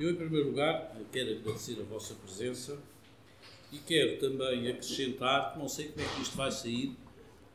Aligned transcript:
Eu, 0.00 0.12
em 0.12 0.14
primeiro 0.14 0.48
lugar, 0.48 0.96
quero 1.12 1.32
agradecer 1.32 1.78
a 1.78 1.84
vossa 1.84 2.14
presença 2.14 2.78
e 3.70 3.76
quero 3.76 4.18
também 4.18 4.66
acrescentar 4.66 5.52
que 5.52 5.58
não 5.58 5.68
sei 5.68 5.88
como 5.88 6.00
é 6.00 6.08
que 6.08 6.22
isto 6.22 6.36
vai 6.38 6.50
sair, 6.50 6.96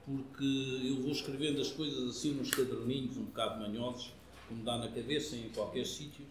porque 0.06 0.84
eu 0.88 1.02
vou 1.02 1.12
escrevendo 1.12 1.60
as 1.60 1.72
coisas 1.72 2.08
assim 2.08 2.34
nos 2.34 2.52
caderninhos, 2.52 3.18
um 3.18 3.24
bocado 3.24 3.60
manhosos, 3.60 4.14
como 4.48 4.64
dá 4.64 4.78
na 4.78 4.90
cabeça 4.90 5.36
em 5.36 5.50
qualquer 5.56 5.88
sítio. 5.88 6.24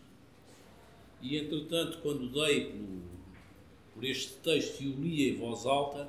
E, 1.21 1.37
entretanto, 1.37 1.98
quando 2.00 2.31
dei 2.31 2.67
por, 2.67 3.95
por 3.95 4.05
este 4.05 4.35
texto 4.35 4.83
e 4.83 4.91
o 4.91 5.01
li 5.01 5.31
em 5.31 5.37
voz 5.37 5.67
alta, 5.67 6.09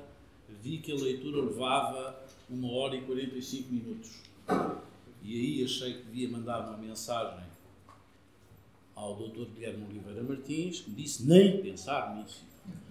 vi 0.62 0.78
que 0.78 0.92
a 0.92 0.94
leitura 0.94 1.42
levava 1.42 2.24
uma 2.48 2.70
hora 2.74 2.94
e 2.94 3.00
45 3.00 3.72
minutos. 3.72 4.22
E 5.24 5.34
aí 5.34 5.64
achei 5.64 5.94
que 5.94 6.02
devia 6.04 6.28
mandar 6.28 6.60
uma 6.60 6.76
mensagem 6.76 7.55
ao 8.96 9.14
Dr. 9.14 9.44
Guilherme 9.54 9.84
Oliveira 9.90 10.22
Martins, 10.22 10.80
que 10.80 10.90
me 10.90 10.96
disse 10.96 11.24
nem 11.24 11.60
pensar 11.60 12.16
nisso. 12.16 12.42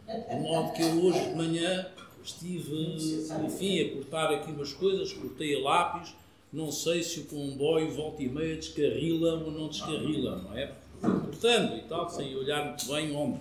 De 0.07 0.35
modo 0.39 0.71
que 0.73 0.84
eu 0.84 1.03
hoje 1.03 1.30
de 1.30 1.35
manhã 1.35 1.88
estive, 2.23 3.25
enfim, 3.43 3.81
a 3.81 3.93
cortar 3.95 4.33
aqui 4.33 4.52
umas 4.52 4.71
coisas, 4.71 5.11
cortei 5.11 5.55
a 5.55 5.59
lápis, 5.59 6.13
não 6.53 6.71
sei 6.71 7.03
se 7.03 7.21
o 7.21 7.25
comboio 7.25 7.91
volta 7.91 8.21
e 8.21 8.30
meia 8.30 8.55
descarrila 8.55 9.44
ou 9.44 9.52
não 9.52 9.67
descarrila, 9.67 10.38
não 10.38 10.55
é? 10.55 10.71
Cortando 11.02 11.77
e 11.77 11.81
tal, 11.81 12.09
sem 12.09 12.35
olhar 12.35 12.66
muito 12.66 12.85
bem 12.85 13.16
onde. 13.16 13.39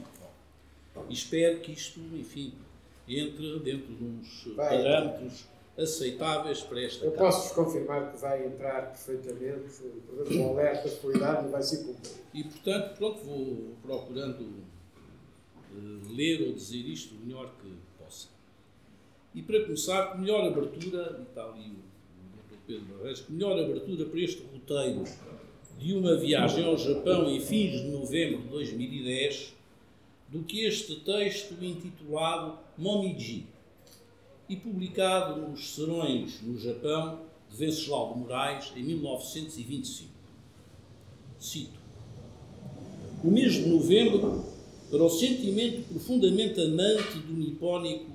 E 1.08 1.12
espero 1.12 1.60
que 1.60 1.72
isto, 1.72 2.00
enfim, 2.14 2.52
entre 3.06 3.58
dentro 3.60 3.94
de 3.94 4.04
uns 4.04 4.48
parâmetros 4.56 5.44
aceitáveis 5.76 6.60
para 6.60 6.82
esta 6.82 7.04
Eu 7.04 7.12
posso-vos 7.12 7.52
confirmar 7.52 8.12
que 8.12 8.18
vai 8.18 8.46
entrar 8.46 8.90
perfeitamente, 8.90 9.82
o 10.38 10.48
alerta 10.50 10.88
de 10.88 10.96
qualidade 10.96 11.48
vai 11.48 11.62
ser 11.62 11.78
cumprido. 11.78 12.14
E, 12.32 12.44
portanto, 12.44 12.96
pronto, 12.96 13.24
vou 13.24 13.76
procurando 13.82 14.42
uh, 14.42 16.14
ler 16.14 16.46
ou 16.46 16.52
dizer 16.52 16.86
isto 16.88 17.14
o 17.14 17.18
melhor 17.18 17.52
que 17.60 17.72
possa. 17.98 18.28
E, 19.34 19.42
para 19.42 19.64
começar, 19.64 20.18
melhor 20.18 20.46
abertura, 20.46 21.16
e 21.18 21.22
está 21.22 21.44
ali 21.44 21.70
o, 21.70 22.54
Dr. 22.54 22.58
Pedro 22.66 22.84
Barreiros, 22.96 23.24
melhor 23.28 23.58
abertura 23.58 24.04
para 24.04 24.20
este 24.20 24.42
roteiro 24.42 25.04
de 25.78 25.92
uma 25.92 26.16
viagem 26.16 26.64
ao 26.64 26.78
Japão 26.78 27.28
em 27.28 27.40
fins 27.40 27.82
de 27.82 27.88
novembro 27.88 28.42
de 28.42 28.48
2010 28.48 29.54
do 30.28 30.42
que 30.42 30.64
este 30.64 30.96
texto 31.00 31.54
intitulado 31.62 32.58
Momiji, 32.78 33.46
e 34.48 34.56
publicado 34.56 35.40
nos 35.40 35.74
Serões 35.74 36.40
no 36.42 36.58
Japão 36.58 37.22
de 37.50 37.56
Venceslau 37.56 38.12
de 38.12 38.20
Moraes 38.20 38.72
em 38.76 38.82
1925. 38.82 40.10
Cito: 41.38 41.78
O 43.22 43.30
mês 43.30 43.54
de 43.54 43.66
novembro, 43.66 44.44
para 44.90 45.02
o 45.02 45.10
sentimento 45.10 45.88
profundamente 45.88 46.60
amante 46.60 47.18
do 47.18 47.32
nipónico 47.34 48.12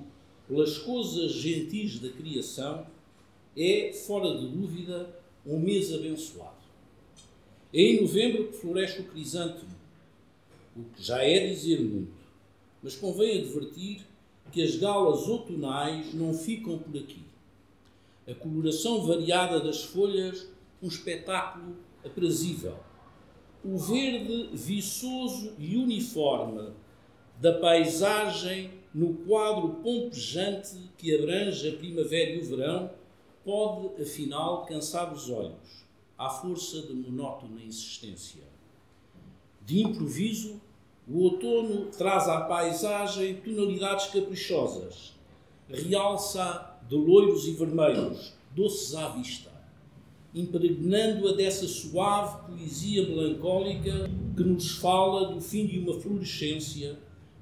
pelas 0.48 0.78
coisas 0.78 1.32
gentis 1.32 2.00
da 2.00 2.08
criação, 2.08 2.86
é, 3.56 3.92
fora 3.92 4.36
de 4.36 4.48
dúvida, 4.48 5.08
um 5.46 5.58
mês 5.58 5.92
abençoado. 5.92 6.60
É 7.72 7.80
em 7.80 8.00
novembro 8.00 8.48
que 8.48 8.56
floresce 8.58 9.00
o 9.00 9.04
crisântemo, 9.04 9.70
o 10.76 10.82
que 10.94 11.02
já 11.02 11.22
é 11.22 11.46
dizer 11.46 11.80
muito, 11.80 12.12
mas 12.82 12.96
convém 12.96 13.38
advertir 13.38 14.04
que 14.50 14.62
as 14.62 14.76
galas 14.76 15.28
outonais 15.28 16.12
não 16.14 16.34
ficam 16.34 16.78
por 16.78 16.96
aqui. 16.96 17.22
A 18.28 18.34
coloração 18.34 19.06
variada 19.06 19.60
das 19.60 19.84
folhas, 19.84 20.48
um 20.82 20.88
espetáculo 20.88 21.76
aprazível. 22.04 22.76
O 23.64 23.76
verde 23.76 24.50
viçoso 24.52 25.52
e 25.58 25.76
uniforme 25.76 26.70
da 27.40 27.58
paisagem 27.58 28.70
no 28.94 29.14
quadro 29.14 29.76
pompejante 29.82 30.90
que 30.98 31.14
abrange 31.14 31.68
a 31.68 31.76
primavera 31.76 32.32
e 32.32 32.40
o 32.40 32.44
verão 32.44 32.90
pode, 33.44 34.02
afinal, 34.02 34.66
cansar 34.66 35.12
os 35.12 35.30
olhos, 35.30 35.84
à 36.18 36.28
força 36.28 36.82
de 36.82 36.92
monótona 36.92 37.62
insistência. 37.62 38.42
De 39.64 39.82
improviso, 39.82 40.60
o 41.12 41.24
outono 41.24 41.86
traz 41.86 42.28
à 42.28 42.42
paisagem 42.42 43.34
tonalidades 43.34 44.06
caprichosas, 44.12 45.12
realça 45.68 46.78
de 46.88 46.94
loiros 46.94 47.48
e 47.48 47.52
vermelhos, 47.52 48.32
doces 48.54 48.94
à 48.94 49.08
vista, 49.08 49.50
impregnando-a 50.32 51.32
dessa 51.32 51.66
suave 51.66 52.46
poesia 52.46 53.08
melancólica 53.08 54.08
que 54.36 54.44
nos 54.44 54.76
fala 54.76 55.34
do 55.34 55.40
fim 55.40 55.66
de 55.66 55.80
uma 55.80 55.98
florescência, 55.98 56.96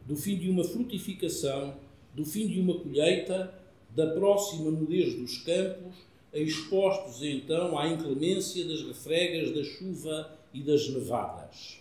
do 0.07 0.17
fim 0.17 0.39
de 0.39 0.49
uma 0.49 0.65
frutificação, 0.65 1.75
do 2.15 2.25
fim 2.25 2.47
de 2.47 2.59
uma 2.59 2.73
colheita, 2.73 3.53
da 3.95 4.07
próxima 4.07 4.71
nudez 4.71 5.15
dos 5.15 5.39
campos, 5.39 5.95
expostos 6.33 7.23
então 7.23 7.79
à 7.79 7.87
inclemência 7.87 8.65
das 8.67 8.83
refregas 8.83 9.55
da 9.55 9.63
chuva 9.63 10.39
e 10.55 10.63
das 10.63 10.89
nevadas 10.89 11.78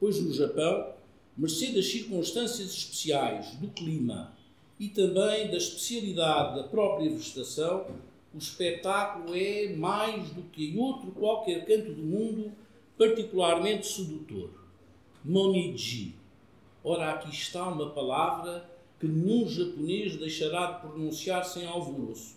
pois 0.00 0.18
no 0.18 0.32
Japão, 0.32 0.94
mercê 1.36 1.72
das 1.72 1.86
circunstâncias 1.86 2.70
especiais 2.70 3.54
do 3.56 3.68
clima 3.68 4.32
e 4.78 4.88
também 4.88 5.48
da 5.50 5.58
especialidade 5.58 6.56
da 6.56 6.64
própria 6.64 7.10
vegetação, 7.10 7.86
o 8.34 8.38
espetáculo 8.38 9.36
é, 9.36 9.74
mais 9.76 10.30
do 10.30 10.42
que 10.44 10.70
em 10.70 10.78
outro 10.78 11.10
qualquer 11.12 11.66
canto 11.66 11.92
do 11.92 12.02
mundo, 12.02 12.50
particularmente 12.96 13.86
sedutor. 13.86 14.48
Momiji. 15.22 16.14
Ora, 16.82 17.10
aqui 17.10 17.30
está 17.30 17.68
uma 17.68 17.90
palavra 17.90 18.64
que 18.98 19.06
nenhum 19.06 19.46
japonês 19.46 20.16
deixará 20.16 20.72
de 20.72 20.80
pronunciar 20.80 21.44
sem 21.44 21.66
alvoroço. 21.66 22.36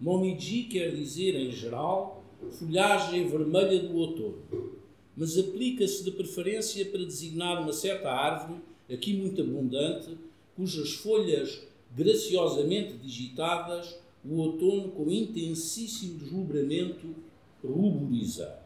Momiji 0.00 0.64
quer 0.64 0.92
dizer, 0.92 1.36
em 1.36 1.52
geral, 1.52 2.24
folhagem 2.58 3.28
vermelha 3.28 3.80
do 3.80 3.96
outono 3.96 4.71
mas 5.16 5.38
aplica-se 5.38 6.04
de 6.04 6.10
preferência 6.10 6.84
para 6.86 7.04
designar 7.04 7.62
uma 7.62 7.72
certa 7.72 8.10
árvore, 8.10 8.60
aqui 8.90 9.14
muito 9.14 9.40
abundante, 9.42 10.16
cujas 10.56 10.94
folhas 10.94 11.62
graciosamente 11.94 12.94
digitadas 12.94 13.96
o 14.24 14.36
outono 14.38 14.90
com 14.90 15.10
intensíssimo 15.10 16.18
deslumbramento 16.18 17.14
ruboriza. 17.62 18.58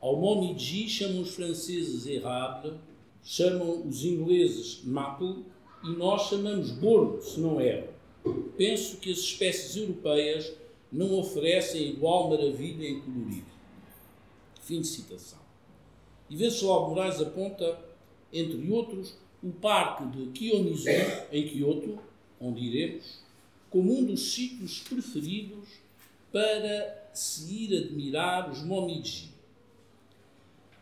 Ao 0.00 0.16
momiji 0.16 0.88
chamam 0.88 1.22
os 1.22 1.30
franceses 1.34 2.06
érable, 2.06 2.74
chamam 3.22 3.86
os 3.86 4.04
ingleses 4.04 4.80
maple 4.84 5.44
e 5.84 5.90
nós 5.90 6.28
chamamos 6.28 6.70
bordo, 6.70 7.22
se 7.22 7.40
não 7.40 7.60
é. 7.60 7.88
Penso 8.56 8.98
que 8.98 9.10
as 9.10 9.18
espécies 9.18 9.76
europeias 9.76 10.52
não 10.92 11.18
oferecem 11.18 11.88
igual 11.88 12.30
maravilha 12.30 12.86
em 12.88 13.00
colorido. 13.00 13.46
Fim 14.62 14.80
de 14.80 14.86
citação. 14.86 15.47
E 16.30 16.36
Venceslau 16.36 16.88
Moraes 16.88 17.20
aponta, 17.20 17.78
entre 18.32 18.70
outros, 18.70 19.16
o 19.42 19.50
Parque 19.50 20.04
de 20.06 20.26
Kiyomizu, 20.30 20.88
em 21.32 21.48
Kyoto, 21.48 21.98
onde 22.40 22.60
iremos, 22.60 23.20
como 23.70 23.98
um 23.98 24.04
dos 24.04 24.32
sítios 24.32 24.80
preferidos 24.80 25.68
para 26.32 27.10
se 27.14 27.52
ir 27.52 27.76
admirar 27.76 28.50
os 28.50 28.62
Momiji. 28.62 29.30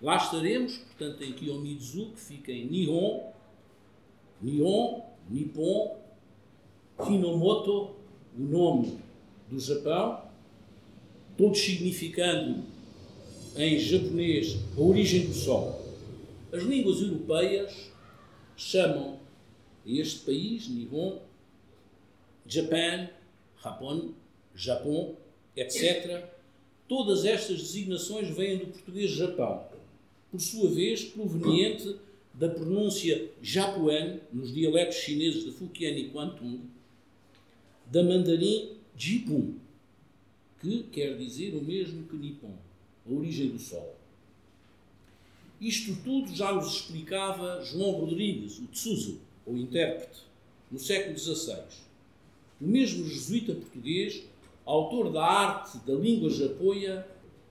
Lá 0.01 0.17
estaremos, 0.17 0.77
portanto, 0.79 1.23
em 1.23 1.33
Kiyomizu, 1.33 2.11
que 2.11 2.21
fica 2.21 2.53
em 2.53 2.67
Nihon, 2.67 3.33
Nihon, 4.43 5.03
Nippon, 5.31 5.97
Hinomoto, 6.99 7.95
o 8.39 8.43
nome 8.43 8.99
do 9.49 9.59
Japão, 9.59 10.23
todos 11.37 11.59
significando 11.59 12.65
em 13.57 13.79
japonês 13.79 14.57
a 14.77 14.81
origem 14.81 15.27
do 15.27 15.35
sol. 15.35 15.83
As 16.53 16.63
línguas 16.63 17.01
europeias 17.01 17.91
chamam 18.57 19.19
este 19.87 20.21
país, 20.21 20.69
Nihon, 20.69 21.19
Japan, 22.47 23.09
Japon, 23.63 24.13
Japão, 24.55 25.17
etc. 25.57 26.25
Todas 26.87 27.25
estas 27.25 27.59
designações 27.59 28.29
vêm 28.29 28.59
do 28.59 28.67
português 28.67 29.11
Japão, 29.11 29.67
por 30.31 30.41
sua 30.41 30.71
vez 30.71 31.05
proveniente 31.05 31.97
da 32.35 32.49
pronúncia 32.49 33.31
japuan 33.41 34.21
nos 34.33 34.53
dialetos 34.53 34.97
chineses 34.97 35.45
de 35.45 35.53
Fujian 35.53 35.97
e 35.97 36.11
Kwantung, 36.11 36.61
da 37.87 38.03
mandarim 38.03 38.77
Jipun, 38.97 39.55
que 40.61 40.83
quer 40.85 41.17
dizer 41.17 41.55
o 41.55 41.63
mesmo 41.63 42.05
que 42.05 42.17
Nippon 42.17 42.66
a 43.09 43.13
origem 43.13 43.49
do 43.51 43.59
Sol. 43.59 43.97
Isto 45.61 45.97
tudo 46.05 46.35
já 46.35 46.53
nos 46.53 46.75
explicava 46.75 47.63
João 47.65 47.93
Rodrigues, 47.93 48.59
o 48.59 48.67
Tsuzu, 48.67 49.21
ou 49.47 49.57
intérprete, 49.57 50.21
no 50.71 50.79
século 50.79 51.19
XVI. 51.19 51.63
O 52.61 52.67
mesmo 52.67 53.07
jesuíta 53.07 53.55
português, 53.55 54.23
autor 54.65 55.13
da 55.13 55.25
arte 55.25 55.79
da 55.87 55.95
língua 55.95 56.29
japoia, 56.29 57.07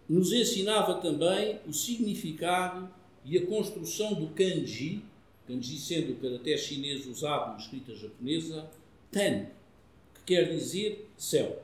nos 0.07 0.31
ensinava 0.31 0.96
também 0.96 1.60
o 1.68 1.74
significado 1.74 2.88
e 3.24 3.38
a 3.38 3.46
construção 3.48 4.13
do 4.13 4.28
kanji, 4.28 5.01
kanji 5.48 5.78
sendo 5.80 6.13
o 6.13 6.16
caractere 6.18 6.60
chinês 6.60 7.08
usado 7.08 7.54
na 7.54 7.58
escrita 7.58 7.96
japonesa, 7.96 8.69
tan, 9.12 9.48
que 10.13 10.22
quer 10.28 10.56
dizer 10.56 11.10
céu. 11.18 11.63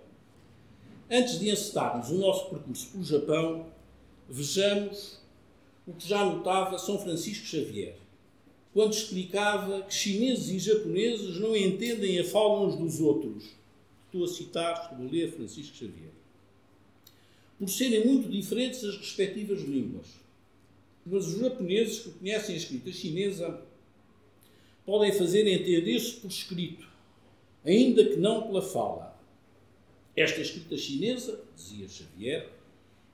Antes 1.10 1.40
de 1.40 1.50
encetarmos 1.50 2.10
o 2.10 2.16
nosso 2.16 2.50
percurso 2.50 2.88
pelo 2.92 3.04
Japão, 3.04 3.66
vejamos 4.32 5.20
o 5.86 5.94
que 5.94 6.08
já 6.08 6.24
notava 6.24 6.80
São 6.80 6.98
Francisco 6.98 7.46
Xavier, 7.46 7.98
quando 8.74 8.94
explicava 8.94 9.82
que 9.82 9.94
chineses 9.94 10.48
e 10.50 10.58
japoneses 10.58 11.38
não 11.38 11.54
entendem 11.54 12.18
a 12.18 12.24
fala 12.24 12.62
uns 12.62 12.78
dos 12.78 13.02
outros. 13.02 13.50
Estou 14.06 14.24
a 14.24 14.28
citar, 14.28 14.84
estou 14.84 15.06
a 15.06 15.12
ler 15.12 15.34
Francisco 15.34 15.76
Xavier. 15.76 16.12
Por 17.60 17.68
serem 17.70 18.06
muito 18.06 18.30
diferentes 18.30 18.84
as 18.86 18.96
respectivas 18.98 19.62
línguas. 19.62 20.08
Mas 21.06 21.28
os 21.28 21.40
japoneses 21.40 22.00
que 22.00 22.12
conhecem 22.12 22.56
a 22.56 22.58
escrita 22.58 22.92
chinesa 22.92 23.62
podem 24.86 25.12
fazer 25.12 25.46
entender-se 25.46 26.14
por 26.14 26.30
escrito, 26.30 26.88
ainda 27.66 28.06
que 28.06 28.16
não 28.16 28.44
pela 28.44 28.62
fala. 28.62 29.20
Esta 30.16 30.40
escrita 30.40 30.78
chinesa, 30.78 31.44
dizia 31.56 31.88
Xavier, 31.88 32.50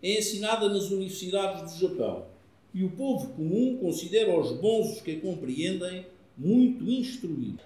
é 0.02 0.20
ensinada 0.20 0.70
nas 0.70 0.90
universidades 0.92 1.74
do 1.74 1.80
Japão 1.80 2.26
e 2.74 2.84
o 2.84 2.92
povo 2.92 3.34
comum 3.34 3.78
considera 3.78 4.40
os 4.40 4.52
bons 4.52 4.94
os 4.94 5.02
que 5.02 5.12
a 5.14 5.20
compreendem 5.20 6.06
muito 6.38 6.84
instruídos. 6.84 7.66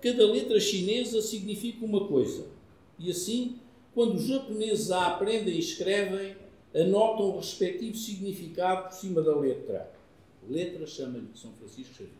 Cada 0.00 0.24
letra 0.30 0.60
chinesa 0.60 1.20
significa 1.20 1.84
uma 1.84 2.06
coisa, 2.06 2.46
e 2.98 3.10
assim, 3.10 3.56
quando 3.94 4.14
os 4.14 4.26
japoneses 4.26 4.90
a 4.90 5.08
aprendem 5.08 5.54
e 5.54 5.58
escrevem, 5.58 6.36
anotam 6.74 7.30
o 7.30 7.36
respectivo 7.38 7.96
significado 7.96 8.88
por 8.88 8.94
cima 8.94 9.20
da 9.20 9.36
letra. 9.36 9.92
Letra 10.48 10.86
chama-lhe 10.86 11.28
São 11.34 11.52
Francisco 11.54 11.94
Xavier. 11.94 12.12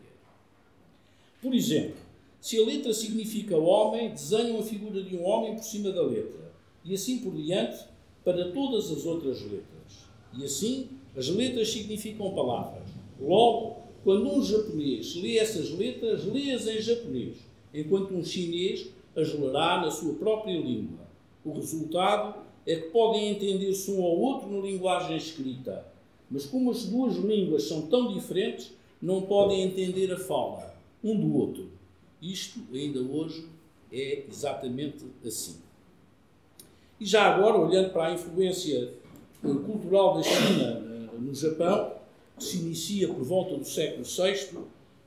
Por 1.41 1.53
exemplo, 1.53 1.97
se 2.39 2.61
a 2.61 2.65
letra 2.65 2.93
significa 2.93 3.57
homem, 3.57 4.09
desenham 4.09 4.59
a 4.59 4.63
figura 4.63 5.01
de 5.01 5.15
um 5.15 5.23
homem 5.25 5.55
por 5.55 5.63
cima 5.63 5.91
da 5.91 6.01
letra, 6.01 6.51
e 6.83 6.93
assim 6.93 7.19
por 7.19 7.33
diante 7.33 7.85
para 8.23 8.51
todas 8.51 8.91
as 8.91 9.05
outras 9.05 9.41
letras. 9.41 10.07
E 10.37 10.43
assim, 10.45 10.89
as 11.15 11.27
letras 11.29 11.71
significam 11.71 12.33
palavras. 12.33 12.83
Logo, 13.19 13.77
quando 14.03 14.31
um 14.31 14.43
japonês 14.43 15.15
lê 15.15 15.37
essas 15.37 15.69
letras, 15.71 16.25
lê-as 16.25 16.67
em 16.67 16.81
japonês, 16.81 17.37
enquanto 17.73 18.13
um 18.13 18.23
chinês 18.23 18.89
as 19.15 19.33
lerá 19.33 19.81
na 19.81 19.91
sua 19.91 20.15
própria 20.15 20.59
língua. 20.59 21.05
O 21.45 21.53
resultado 21.53 22.41
é 22.65 22.75
que 22.75 22.89
podem 22.89 23.29
entender-se 23.29 23.91
um 23.91 24.03
ao 24.03 24.17
outro 24.17 24.49
na 24.49 24.59
linguagem 24.59 25.15
escrita, 25.15 25.85
mas 26.29 26.45
como 26.45 26.71
as 26.71 26.85
duas 26.85 27.15
línguas 27.17 27.63
são 27.63 27.87
tão 27.87 28.11
diferentes, 28.13 28.71
não 29.01 29.21
podem 29.21 29.61
entender 29.61 30.11
a 30.11 30.17
fala 30.17 30.73
um 31.03 31.19
do 31.19 31.35
outro. 31.37 31.69
Isto, 32.21 32.59
ainda 32.73 33.01
hoje, 33.01 33.45
é 33.91 34.23
exatamente 34.29 35.03
assim. 35.25 35.57
E 37.03 37.05
já 37.05 37.23
agora, 37.23 37.57
olhando 37.57 37.89
para 37.89 38.07
a 38.07 38.13
influência 38.13 38.93
cultural 39.41 40.15
da 40.15 40.23
China 40.23 40.81
eh, 40.85 41.19
no 41.19 41.35
Japão, 41.35 41.95
que 42.37 42.45
se 42.45 42.59
inicia 42.59 43.09
por 43.09 43.21
volta 43.25 43.57
do 43.57 43.65
século 43.65 44.05
VI, 44.05 44.57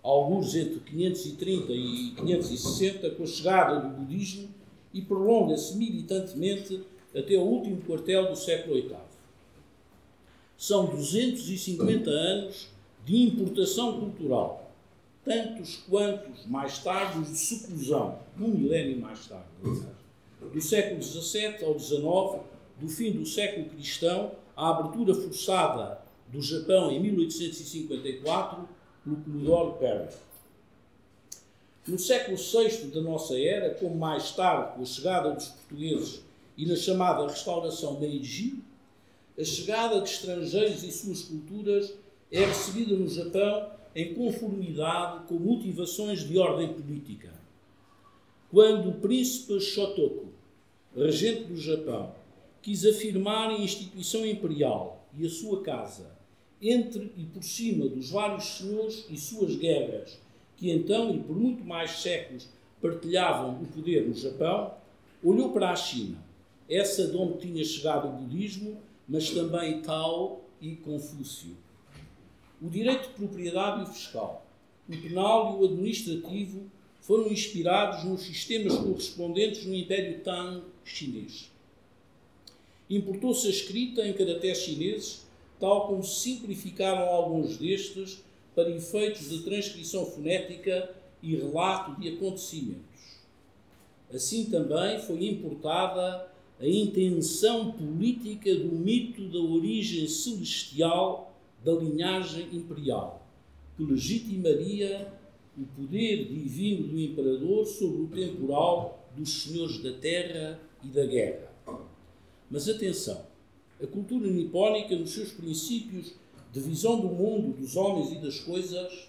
alguns 0.03 0.55
entre 0.55 0.79
530 0.81 1.73
e 1.73 2.13
560, 2.19 3.11
com 3.13 3.23
a 3.23 3.27
chegada 3.27 3.81
do 3.81 3.97
budismo, 3.97 4.47
e 4.93 5.01
prolonga-se 5.01 5.75
militantemente 5.79 6.83
até 7.17 7.35
o 7.39 7.41
último 7.41 7.81
quartel 7.81 8.29
do 8.29 8.37
século 8.37 8.75
VIII. 8.75 8.95
São 10.59 10.85
250 10.85 12.11
anos 12.11 12.69
de 13.07 13.23
importação 13.23 13.99
cultural, 13.99 14.71
tantos 15.25 15.77
quantos 15.89 16.45
mais 16.45 16.79
tarde 16.79 17.21
os 17.21 17.29
de 17.29 17.39
seclusão, 17.39 18.19
um 18.39 18.49
milénio 18.49 19.01
mais 19.01 19.27
tarde, 19.27 19.47
do 20.53 20.61
século 20.61 21.03
XVII 21.03 21.65
ao 21.65 21.79
XIX, 21.79 22.43
do 22.81 22.89
fim 22.89 23.13
do 23.13 23.25
século 23.25 23.69
cristão, 23.69 24.33
à 24.57 24.71
abertura 24.71 25.15
forçada 25.15 26.01
do 26.29 26.41
Japão 26.41 26.91
em 26.91 27.01
1854 27.01 28.69
pelo 29.05 29.17
Commodore 29.17 29.79
Perry. 29.79 30.09
No 31.87 31.99
século 31.99 32.37
VI 32.37 32.89
da 32.89 33.01
nossa 33.01 33.39
era, 33.39 33.75
como 33.75 33.95
mais 33.95 34.33
tarde 34.33 34.75
com 34.75 34.83
a 34.83 34.85
chegada 34.85 35.31
dos 35.31 35.47
portugueses 35.47 36.23
e 36.57 36.67
na 36.67 36.75
chamada 36.75 37.27
restauração 37.27 38.01
Meiji, 38.01 38.61
a 39.39 39.45
chegada 39.45 40.01
de 40.01 40.09
estrangeiros 40.09 40.83
e 40.83 40.91
suas 40.91 41.23
culturas 41.23 41.93
é 42.33 42.45
recebida 42.45 42.97
no 42.97 43.09
Japão 43.09 43.71
em 43.95 44.15
conformidade 44.15 45.27
com 45.27 45.35
motivações 45.35 46.27
de 46.27 46.37
ordem 46.39 46.73
política. 46.73 47.33
Quando 48.51 48.89
o 48.89 48.95
príncipe 48.95 49.61
Shotoku, 49.61 50.27
regente 50.97 51.45
do 51.45 51.57
Japão, 51.57 52.15
quis 52.63 52.85
afirmar 52.85 53.51
a 53.51 53.59
instituição 53.59 54.27
imperial 54.27 55.07
e 55.17 55.27
a 55.27 55.31
sua 55.31 55.63
casa 55.63 56.17
entre 56.61 57.13
e 57.17 57.25
por 57.25 57.43
cima 57.43 57.87
dos 57.87 58.11
vários 58.11 58.45
senhores 58.45 59.07
e 59.11 59.17
suas 59.17 59.57
guerras 59.57 60.19
que 60.57 60.71
então 60.71 61.15
e 61.15 61.19
por 61.19 61.37
muito 61.37 61.65
mais 61.65 61.91
séculos 62.03 62.49
partilhavam 62.81 63.63
o 63.63 63.67
poder 63.67 64.09
no 64.09 64.15
Japão, 64.15 64.75
olhou 65.23 65.53
para 65.53 65.71
a 65.71 65.77
China, 65.77 66.19
essa 66.69 67.07
de 67.07 67.17
onde 67.17 67.39
tinha 67.39 67.65
chegado 67.65 68.09
o 68.09 68.13
budismo, 68.13 68.79
mas 69.09 69.31
também 69.31 69.83
Tao 69.83 70.45
e 70.61 70.77
Confúcio. 70.77 71.57
O 72.61 72.69
direito 72.69 73.09
de 73.09 73.15
propriedade 73.15 73.81
e 73.81 73.83
o 73.85 73.87
fiscal, 73.87 74.47
o 74.89 74.97
penal 74.97 75.55
e 75.55 75.63
o 75.63 75.65
administrativo 75.67 76.71
foram 77.01 77.29
inspirados 77.29 78.05
nos 78.05 78.23
sistemas 78.23 78.77
correspondentes 78.77 79.65
no 79.65 79.75
Império 79.75 80.21
Tang 80.21 80.63
chinês. 80.87 81.51
Importou-se 82.89 83.47
a 83.47 83.51
escrita 83.51 84.07
em 84.07 84.13
caracteres 84.13 84.59
chineses, 84.59 85.27
tal 85.59 85.89
como 85.89 86.05
simplificaram 86.05 87.09
alguns 87.09 87.57
destes 87.57 88.23
para 88.55 88.71
efeitos 88.71 89.29
de 89.29 89.43
transcrição 89.43 90.07
fonética 90.07 90.95
e 91.23 91.35
relato 91.35 92.01
de 92.01 92.09
acontecimentos. 92.11 93.21
Assim 94.13 94.45
também 94.47 95.01
foi 95.01 95.27
importada 95.27 96.31
a 96.61 96.67
intenção 96.67 97.73
política 97.73 98.55
do 98.55 98.73
mito 98.73 99.29
da 99.29 99.39
origem 99.39 100.07
celestial 100.07 101.35
da 101.65 101.73
linhagem 101.73 102.49
imperial, 102.53 103.27
que 103.77 103.83
legitimaria 103.83 105.13
o 105.59 105.65
poder 105.75 106.29
divino 106.29 106.89
do 106.89 107.01
imperador 107.01 107.67
sobre 107.67 108.03
o 108.03 108.07
temporal 108.07 109.07
dos 109.17 109.43
senhores 109.43 109.83
da 109.83 109.93
terra 109.93 110.61
e 110.83 110.89
da 110.89 111.05
guerra. 111.05 111.51
Mas 112.51 112.69
atenção, 112.69 113.27
a 113.83 113.87
cultura 113.87 114.29
nipónica, 114.29 114.97
nos 114.97 115.13
seus 115.13 115.33
princípios 115.33 116.15
de 116.53 116.61
visão 116.61 117.01
do 117.01 117.09
mundo, 117.09 117.57
dos 117.57 117.77
homens 117.77 118.13
e 118.13 118.17
das 118.17 118.41
coisas, 118.41 119.09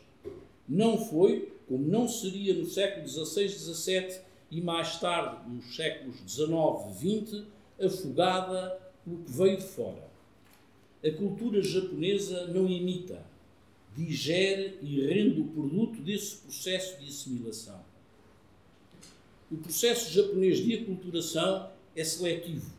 não 0.68 0.98
foi, 0.98 1.54
como 1.68 1.88
não 1.88 2.08
seria 2.08 2.54
no 2.54 2.66
século 2.66 3.08
XVI, 3.08 3.48
XVII 3.48 4.20
e 4.52 4.62
mais 4.62 5.00
tarde 5.00 5.50
nos 5.50 5.76
séculos 5.76 6.18
XIX, 6.28 7.24
XX, 7.30 7.44
afogada 7.80 8.80
pelo 9.04 9.24
que 9.24 9.32
veio 9.32 9.58
de 9.58 9.64
fora. 9.64 10.08
A 11.04 11.12
cultura 11.12 11.62
japonesa 11.62 12.48
não 12.48 12.68
imita, 12.68 13.24
digere 13.96 14.78
e 14.82 15.06
rende 15.06 15.42
o 15.42 15.48
produto 15.48 16.02
desse 16.02 16.38
processo 16.38 17.00
de 17.00 17.08
assimilação. 17.08 17.80
O 19.50 19.56
processo 19.56 20.14
japonês 20.14 20.58
de 20.58 20.74
aculturação 20.74 21.70
é 21.96 22.04
seletivo. 22.04 22.70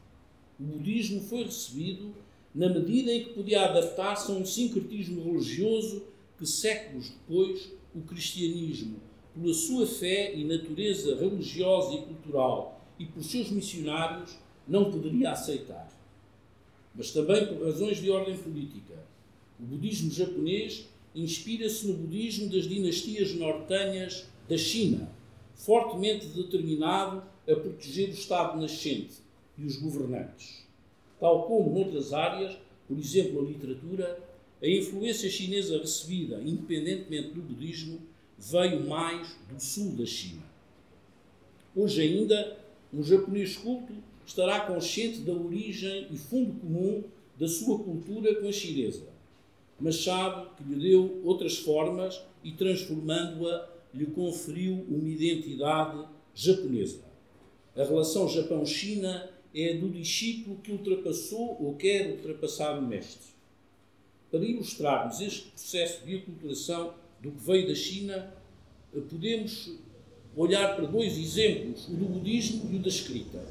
O 0.61 0.65
budismo 0.65 1.23
foi 1.23 1.45
recebido 1.45 2.15
na 2.55 2.69
medida 2.69 3.11
em 3.11 3.25
que 3.25 3.33
podia 3.33 3.63
adaptar-se 3.63 4.31
a 4.31 4.35
um 4.35 4.45
sincretismo 4.45 5.23
religioso 5.23 6.05
que 6.37 6.47
séculos 6.47 7.09
depois 7.09 7.73
o 7.95 8.03
cristianismo, 8.03 8.97
pela 9.35 9.55
sua 9.55 9.87
fé 9.87 10.35
e 10.35 10.45
natureza 10.45 11.17
religiosa 11.17 11.95
e 11.95 12.03
cultural 12.03 12.85
e 12.99 13.07
por 13.07 13.23
seus 13.23 13.51
missionários, 13.51 14.37
não 14.67 14.91
poderia 14.91 15.31
aceitar. 15.31 15.91
Mas 16.95 17.13
também 17.13 17.47
por 17.47 17.65
razões 17.65 17.99
de 17.99 18.11
ordem 18.11 18.37
política. 18.37 18.95
O 19.59 19.63
budismo 19.63 20.11
japonês 20.11 20.87
inspira-se 21.15 21.87
no 21.87 21.95
budismo 21.95 22.51
das 22.51 22.69
dinastias 22.69 23.33
nortenhas 23.35 24.27
da 24.49 24.59
China, 24.59 25.11
fortemente 25.59 26.27
determinado 26.29 27.23
a 27.47 27.55
proteger 27.55 28.09
o 28.09 28.13
Estado 28.13 28.59
nascente 28.59 29.19
e 29.59 29.67
os 29.67 29.77
governantes 29.77 30.67
tal 31.19 31.45
como 31.45 31.73
noutras 31.73 32.13
áreas, 32.13 32.57
por 32.87 32.99
exemplo, 32.99 33.41
a 33.41 33.45
literatura, 33.45 34.21
a 34.63 34.67
influência 34.67 35.29
chinesa 35.29 35.79
recebida, 35.79 36.41
independentemente 36.41 37.31
do 37.31 37.43
budismo, 37.43 38.01
veio 38.39 38.87
mais 38.89 39.37
do 39.51 39.61
sul 39.61 39.93
da 39.93 40.07
China. 40.07 40.43
Hoje 41.75 42.03
ainda, 42.03 42.59
um 42.93 43.03
japonês 43.03 43.57
culto 43.57 43.93
estará 44.27 44.61
consciente 44.61 45.21
da 45.21 45.33
origem 45.33 46.07
e 46.11 46.17
fundo 46.17 46.53
comum 46.61 47.05
da 47.39 47.49
sua 47.49 47.79
cultura 47.79 48.35
com 48.37 48.49
a 48.49 48.53
chinesa. 48.53 49.07
mas 49.81 50.03
sabe 50.03 50.49
que 50.57 50.65
lhe 50.65 50.91
deu 50.91 51.21
outras 51.25 51.59
formas 51.59 52.21
e, 52.43 52.51
transformando-a, 52.51 53.69
lhe 53.93 54.07
conferiu 54.07 54.85
uma 54.89 55.09
identidade 55.09 56.07
japonesa. 56.35 57.01
A 57.77 57.85
relação 57.85 58.29
Japão-China 58.29 59.31
é 59.55 59.75
do 59.75 59.89
discípulo 59.89 60.59
que 60.59 60.73
ultrapassou 60.73 61.57
ou 61.61 61.75
quer 61.75 62.11
ultrapassar 62.11 62.79
o 62.79 62.83
mestre. 62.83 63.29
Para 64.31 64.45
ilustrarmos 64.45 65.21
este 65.21 65.49
processo 65.49 66.05
de 66.05 66.17
aculturação 66.17 66.95
do 67.21 67.31
que 67.31 67.41
veio 67.41 67.69
da 67.69 67.75
China, 67.75 68.35
podemos 69.09 69.73
olhar 70.37 70.77
para 70.77 70.87
dois 70.87 71.17
exemplos, 71.17 71.89
o 71.89 71.93
do 71.93 72.05
budismo 72.05 72.71
e 72.73 72.77
o 72.77 72.79
da 72.79 72.89
escrita. 72.89 73.45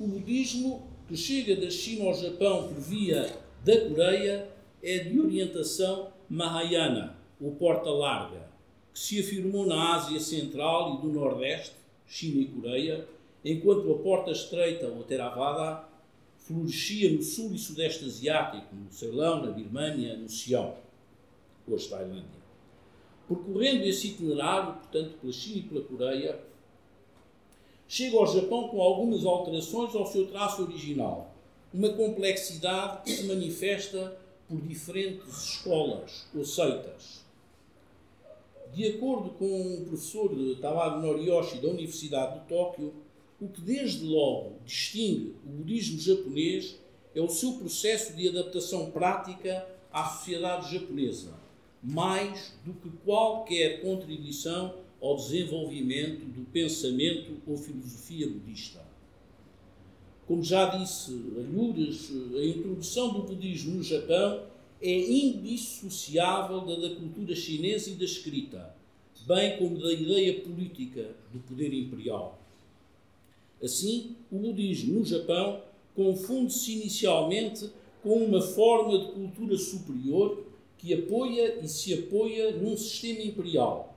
O 0.00 0.06
budismo, 0.06 0.88
que 1.06 1.16
chega 1.16 1.54
da 1.54 1.70
China 1.70 2.06
ao 2.06 2.14
Japão 2.14 2.68
por 2.68 2.80
via 2.80 3.30
da 3.64 3.88
Coreia, 3.88 4.48
é 4.82 4.98
de 4.98 5.20
orientação 5.20 6.12
Mahayana, 6.28 7.16
ou 7.40 7.52
porta 7.52 7.90
larga, 7.90 8.48
que 8.94 9.00
se 9.00 9.18
afirmou 9.18 9.66
na 9.66 9.96
Ásia 9.96 10.20
Central 10.20 10.94
e 10.94 11.02
do 11.02 11.12
Nordeste, 11.12 11.74
China 12.06 12.40
e 12.40 12.46
Coreia, 12.46 13.08
enquanto 13.44 13.90
a 13.90 13.98
porta 13.98 14.30
estreita, 14.30 14.86
ou 14.86 15.02
Theravada, 15.02 15.84
florescia 16.38 17.10
no 17.10 17.20
sul 17.20 17.52
e 17.52 17.58
sudeste 17.58 18.04
asiático, 18.04 18.72
no 18.72 18.92
Ceilão, 18.92 19.44
na 19.44 19.50
Birmânia, 19.50 20.16
no 20.16 20.28
Sião, 20.28 20.76
hoje 21.66 21.88
Tailândia. 21.88 22.44
Percorrendo 23.26 23.84
esse 23.84 24.08
itinerário, 24.08 24.74
portanto, 24.74 25.18
pela 25.20 25.32
China 25.32 25.58
e 25.58 25.62
pela 25.62 25.84
Coreia, 25.84 26.40
chega 27.88 28.16
ao 28.16 28.32
Japão 28.32 28.68
com 28.68 28.80
algumas 28.80 29.24
alterações 29.24 29.92
ao 29.94 30.06
seu 30.06 30.26
traço 30.28 30.62
original, 30.62 31.34
uma 31.72 31.88
complexidade 31.88 33.02
que 33.02 33.10
se 33.10 33.24
manifesta 33.24 34.16
por 34.48 34.60
diferentes 34.60 35.54
escolas 35.54 36.28
ou 36.32 36.44
seitas. 36.44 37.23
De 38.74 38.84
acordo 38.88 39.30
com 39.30 39.74
o 39.74 39.84
professor 39.84 40.34
Tamaru 40.60 41.00
Noriyoshi 41.00 41.60
da 41.60 41.68
Universidade 41.68 42.40
de 42.40 42.46
Tóquio, 42.48 42.92
o 43.40 43.46
que 43.46 43.60
desde 43.60 44.04
logo 44.04 44.56
distingue 44.64 45.36
o 45.46 45.48
budismo 45.48 46.00
japonês 46.00 46.76
é 47.14 47.20
o 47.20 47.28
seu 47.28 47.52
processo 47.52 48.16
de 48.16 48.28
adaptação 48.28 48.90
prática 48.90 49.64
à 49.92 50.04
sociedade 50.06 50.76
japonesa, 50.76 51.34
mais 51.80 52.52
do 52.64 52.74
que 52.74 52.90
qualquer 53.04 53.80
contribuição 53.80 54.74
ao 55.00 55.14
desenvolvimento 55.14 56.24
do 56.26 56.44
pensamento 56.46 57.40
ou 57.46 57.56
filosofia 57.56 58.28
budista. 58.28 58.84
Como 60.26 60.42
já 60.42 60.76
disse 60.76 61.12
Alhures, 61.36 62.10
a 62.36 62.44
introdução 62.44 63.12
do 63.12 63.22
budismo 63.22 63.76
no 63.76 63.84
Japão 63.84 64.46
é 64.86 65.10
indissociável 65.10 66.60
da 66.60 66.74
da 66.74 66.94
cultura 66.94 67.34
chinesa 67.34 67.88
e 67.88 67.94
da 67.94 68.04
escrita, 68.04 68.76
bem 69.26 69.56
como 69.56 69.78
da 69.78 69.90
ideia 69.90 70.40
política 70.40 71.08
do 71.32 71.38
poder 71.38 71.72
imperial. 71.72 72.38
Assim, 73.62 74.14
o 74.30 74.36
budismo 74.36 74.98
no 74.98 75.04
Japão 75.06 75.62
confunde-se 75.94 76.72
inicialmente 76.72 77.70
com 78.02 78.26
uma 78.26 78.42
forma 78.42 78.98
de 78.98 79.12
cultura 79.12 79.56
superior 79.56 80.44
que 80.76 80.92
apoia 80.92 81.60
e 81.62 81.66
se 81.66 81.94
apoia 81.94 82.52
num 82.52 82.76
sistema 82.76 83.22
imperial. 83.22 83.96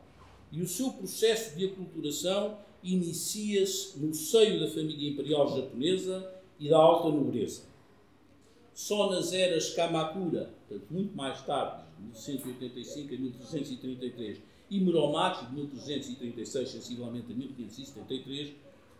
E 0.53 0.61
o 0.61 0.67
seu 0.69 0.91
processo 0.91 1.57
de 1.57 1.65
aculturação 1.65 2.57
inicia-se 2.81 3.99
no 3.99 4.13
seio 4.13 4.61
da 4.61 4.69
família 4.69 5.09
imperial 5.09 5.53
japonesa 5.53 6.33
e 6.57 6.69
da 6.69 6.77
alta 6.77 7.09
nobreza. 7.09 7.63
Só 8.77 9.09
nas 9.09 9.33
eras 9.33 9.71
Kamakura, 9.71 10.53
portanto, 10.69 10.87
muito 10.91 11.17
mais 11.17 11.41
tarde, 11.41 11.83
de 11.97 12.03
1185 12.03 13.15
a 13.15 13.17
1333, 13.17 14.37
e 14.69 14.79
Muromachi, 14.79 15.47
de 15.47 15.55
1336, 15.55 16.69
sensivelmente 16.69 17.25
a 17.31 17.35
1573, 17.35 18.51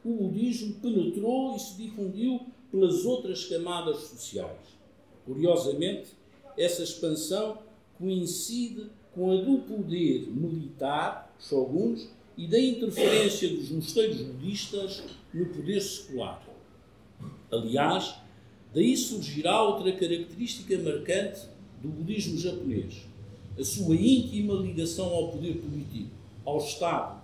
o 0.03 0.15
budismo 0.15 0.79
penetrou 0.81 1.55
e 1.55 1.59
se 1.59 1.77
difundiu 1.77 2.41
pelas 2.71 3.05
outras 3.05 3.45
camadas 3.45 3.97
sociais. 3.97 4.57
Curiosamente, 5.23 6.07
essa 6.57 6.81
expansão 6.81 7.59
coincide 7.99 8.89
com 9.13 9.31
a 9.31 9.35
do 9.35 9.59
poder 9.59 10.27
militar, 10.31 11.31
shoguns, 11.39 12.09
e 12.35 12.47
da 12.47 12.59
interferência 12.59 13.47
dos 13.47 13.69
mosteiros 13.69 14.23
budistas 14.23 15.03
no 15.31 15.45
poder 15.45 15.79
secular. 15.81 16.43
Aliás, 17.51 18.15
daí 18.77 18.95
surgirá 18.95 19.63
outra 19.63 19.91
característica 19.91 20.77
marcante 20.77 21.41
do 21.81 21.89
budismo 21.89 22.37
japonês, 22.37 22.93
a 23.59 23.63
sua 23.63 23.95
íntima 23.95 24.53
ligação 24.53 25.07
ao 25.07 25.31
poder 25.31 25.55
político, 25.55 26.11
ao 26.45 26.59
Estado, 26.59 27.19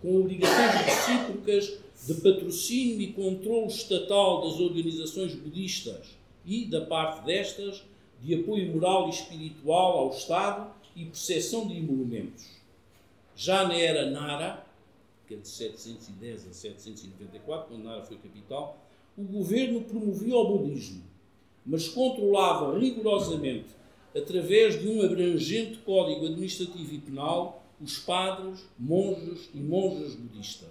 com 0.00 0.18
obrigações 0.18 0.72
recíprocas 0.80 1.74
de 2.06 2.14
patrocínio 2.14 3.02
e 3.02 3.12
controle 3.12 3.66
estatal 3.66 4.48
das 4.48 4.58
organizações 4.58 5.34
budistas 5.34 6.06
e, 6.46 6.64
da 6.64 6.80
parte 6.86 7.26
destas, 7.26 7.84
de 8.22 8.36
apoio 8.36 8.72
moral 8.72 9.08
e 9.08 9.10
espiritual 9.10 9.98
ao 9.98 10.10
Estado 10.10 10.70
e 10.96 11.04
percepção 11.04 11.68
de 11.68 11.76
emolumentos. 11.76 12.46
Já 13.36 13.68
na 13.68 13.76
era 13.76 14.10
Nara, 14.10 14.64
que 15.28 15.34
é 15.34 15.36
de 15.36 15.48
710 15.48 16.48
a 16.48 16.52
794, 16.54 17.68
quando 17.68 17.84
Nara 17.84 18.02
foi 18.02 18.16
capital, 18.16 18.78
o 19.16 19.22
governo 19.22 19.82
promovia 19.82 20.36
o 20.36 20.58
budismo, 20.58 21.02
mas 21.64 21.88
controlava 21.88 22.78
rigorosamente, 22.78 23.68
através 24.14 24.80
de 24.80 24.88
um 24.88 25.02
abrangente 25.02 25.78
código 25.78 26.26
administrativo 26.26 26.94
e 26.94 26.98
penal, 26.98 27.64
os 27.80 27.98
padres, 27.98 28.64
monges 28.78 29.48
e 29.54 29.58
monjas 29.58 30.14
budistas. 30.14 30.70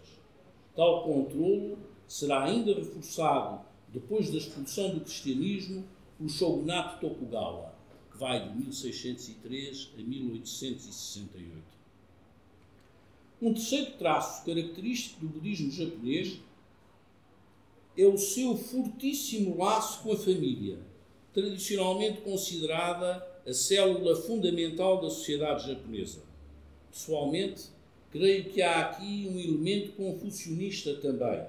Tal 0.76 1.04
controle 1.04 1.78
será 2.08 2.44
ainda 2.44 2.74
reforçado 2.74 3.62
depois 3.90 4.30
da 4.30 4.38
expulsão 4.38 4.94
do 4.94 5.02
cristianismo 5.02 5.84
pelo 6.18 6.30
shogunato 6.30 7.00
Tokugawa, 7.00 7.74
que 8.12 8.18
vai 8.18 8.50
de 8.50 8.58
1603 8.58 9.92
a 9.98 10.02
1868. 10.02 11.64
Um 13.42 13.54
terceiro 13.54 13.92
traço 13.98 14.46
característico 14.46 15.22
do 15.22 15.28
budismo 15.28 15.72
japonês 15.72 16.40
é 17.98 18.06
o 18.06 18.18
seu 18.18 18.58
fortíssimo 18.58 19.58
laço 19.58 20.02
com 20.02 20.14
a 20.14 20.18
família, 20.18 20.80
tradicionalmente 21.32 22.22
considerada 22.22 23.26
a 23.46 23.54
célula 23.54 24.16
fundamental 24.16 25.02
da 25.02 25.10
sociedade 25.10 25.68
japonesa. 25.68 26.24
Pessoalmente, 26.92 27.64
creio 28.12 28.46
que 28.46 28.62
há 28.62 28.80
aqui 28.82 29.28
um 29.30 29.40
elemento 29.40 29.92
confucionista 29.94 30.96
também. 30.96 31.44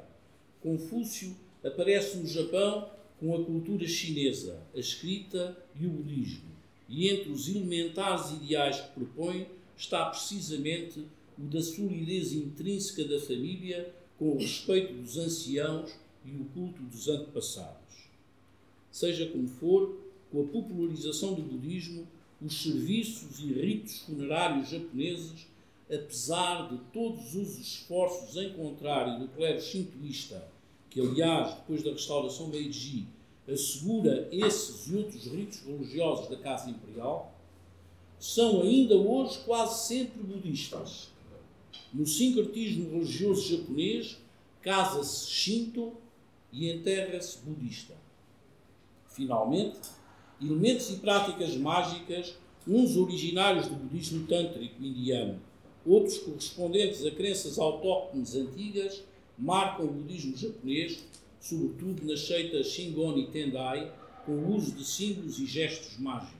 Confúcio 0.62 1.34
aparece 1.62 2.16
no 2.18 2.26
Japão 2.26 2.90
com 3.18 3.34
a 3.34 3.44
cultura 3.44 3.86
chinesa, 3.86 4.60
a 4.74 4.78
escrita 4.78 5.56
e 5.78 5.86
o 5.86 5.90
budismo, 5.90 6.50
e 6.88 7.08
entre 7.08 7.30
os 7.30 7.48
elementares 7.48 8.32
ideais 8.32 8.80
que 8.80 8.88
propõe 8.92 9.46
está 9.76 10.06
precisamente 10.06 11.04
o 11.38 11.42
da 11.42 11.62
solidez 11.62 12.32
intrínseca 12.32 13.04
da 13.04 13.18
família 13.18 13.92
com 14.18 14.32
o 14.32 14.38
respeito 14.38 14.92
dos 14.94 15.16
anciãos 15.16 15.92
e 16.24 16.36
o 16.36 16.44
culto 16.46 16.82
dos 16.82 17.08
antepassados. 17.08 18.08
Seja 18.90 19.26
como 19.26 19.48
for, 19.48 19.98
com 20.30 20.42
a 20.42 20.46
popularização 20.46 21.34
do 21.34 21.42
budismo, 21.42 22.06
os 22.40 22.62
serviços 22.62 23.40
e 23.40 23.52
ritos 23.52 24.00
funerários 24.00 24.68
japoneses 24.68 25.46
apesar 25.92 26.68
de 26.68 26.78
todos 26.92 27.34
os 27.34 27.58
esforços 27.58 28.36
em 28.36 28.52
contrário 28.52 29.20
do 29.20 29.28
clero 29.28 29.60
shintoísta, 29.60 30.46
que 30.88 31.00
aliás, 31.00 31.54
depois 31.56 31.82
da 31.82 31.90
restauração 31.90 32.48
Meiji, 32.48 33.06
assegura 33.46 34.28
esses 34.32 34.88
e 34.88 34.96
outros 34.96 35.26
ritos 35.26 35.60
religiosos 35.60 36.28
da 36.28 36.36
Casa 36.36 36.70
Imperial, 36.70 37.34
são 38.18 38.62
ainda 38.62 38.96
hoje 38.96 39.40
quase 39.44 39.86
sempre 39.86 40.22
budistas. 40.22 41.08
No 41.92 42.06
sincretismo 42.06 42.90
religioso 42.90 43.56
japonês, 43.56 44.16
casa-se 44.62 45.30
Shinto 45.30 45.92
e 46.54 46.70
enterra-se 46.70 47.38
budista. 47.44 47.94
Finalmente, 49.08 49.78
elementos 50.40 50.88
e 50.90 50.96
práticas 50.96 51.54
mágicas, 51.56 52.34
uns 52.66 52.96
originários 52.96 53.66
do 53.66 53.74
budismo 53.74 54.26
tântrico 54.26 54.82
indiano, 54.82 55.38
Outros 55.86 56.16
correspondentes 56.18 57.04
a 57.04 57.10
crenças 57.10 57.58
autóctones 57.58 58.34
antigas 58.34 59.02
marcam 59.38 59.84
o 59.84 59.92
budismo 59.92 60.34
japonês, 60.34 61.04
sobretudo 61.38 62.06
nas 62.06 62.26
seitas 62.26 62.68
Shingon 62.68 63.18
e 63.18 63.26
Tendai, 63.26 63.92
com 64.24 64.32
o 64.32 64.56
uso 64.56 64.72
de 64.72 64.82
símbolos 64.82 65.38
e 65.38 65.44
gestos 65.44 65.98
mágicos. 65.98 66.34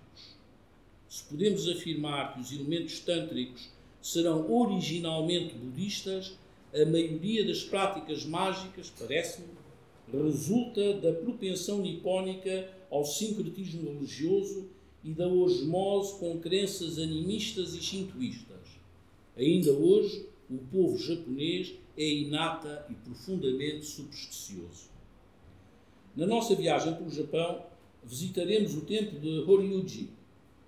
Se 1.07 1.25
podemos 1.25 1.69
afirmar 1.69 2.33
que 2.33 2.41
os 2.41 2.53
elementos 2.53 2.99
tântricos 3.01 3.69
serão 4.01 4.51
originalmente 4.51 5.55
budistas, 5.55 6.39
a 6.73 6.87
maioria 6.87 7.47
das 7.47 7.63
práticas 7.63 8.25
mágicas, 8.25 8.93
parece-me, 8.99 9.49
resulta 10.13 10.95
da 10.95 11.13
propensão 11.13 11.81
nipónica 11.81 12.71
ao 12.91 13.05
sincretismo 13.05 13.91
religioso 13.91 14.69
e 15.03 15.13
da 15.13 15.29
osmose 15.29 16.19
com 16.19 16.39
crenças 16.39 16.99
animistas 16.99 17.75
e 17.75 17.81
shintoístas. 17.81 18.69
Ainda 19.37 19.73
hoje, 19.73 20.27
o 20.49 20.59
povo 20.59 20.97
japonês 20.99 21.75
é 21.97 22.09
inata 22.09 22.87
e 22.91 22.95
profundamente 22.95 23.85
supersticioso. 23.87 24.91
Na 26.17 26.27
nossa 26.27 26.55
viagem 26.55 26.95
pelo 26.95 27.11
Japão, 27.11 27.67
visitaremos 28.05 28.77
o 28.77 28.83
templo 28.83 29.19
de 29.19 29.51
Horyuji, 29.51 30.11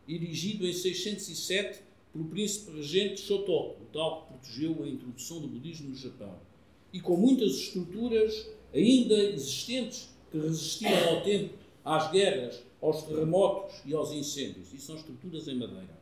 erigido 0.09 0.67
em 0.67 0.73
607 0.73 1.81
pelo 2.13 2.25
príncipe 2.25 2.73
regente 2.73 3.21
Shotoku, 3.21 3.83
o 3.83 3.87
tal 3.93 4.23
que 4.23 4.33
protegeu 4.33 4.83
a 4.83 4.89
introdução 4.89 5.41
do 5.41 5.49
budismo 5.49 5.91
no 5.91 5.97
Japão, 5.97 6.35
e 6.93 7.01
com 7.01 7.17
muitas 7.17 7.53
estruturas 7.53 8.49
ainda 8.75 9.15
existentes 9.15 10.09
que 10.31 10.39
resistiram 10.39 11.17
ao 11.17 11.23
tempo, 11.23 11.55
às 11.85 12.11
guerras, 12.11 12.63
aos 12.83 13.03
terremotos 13.03 13.77
e 13.85 13.95
aos 13.95 14.13
incêndios. 14.13 14.73
E 14.73 14.79
são 14.79 14.97
estruturas 14.97 15.49
em 15.49 15.57
madeira. 15.57 15.97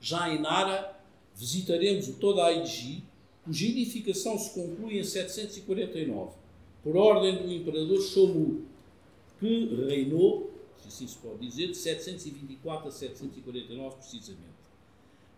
Já 0.00 0.32
em 0.32 0.40
Nara, 0.40 0.96
visitaremos 1.34 2.08
o 2.08 2.14
Todaiji, 2.14 3.02
cuja 3.44 3.66
edificação 3.66 4.38
se 4.38 4.50
conclui 4.50 4.98
em 4.98 5.04
749, 5.04 6.36
por 6.82 6.96
ordem 6.96 7.42
do 7.42 7.52
imperador 7.52 8.00
Shomu, 8.00 8.64
que 9.38 9.74
reinou, 9.88 10.50
se 10.78 10.88
assim 10.88 11.06
se 11.06 11.18
pode 11.18 11.38
dizer, 11.38 11.68
de 11.68 11.76
724 11.76 12.88
a 12.88 12.90
749 12.90 13.96
precisamente, 13.96 14.56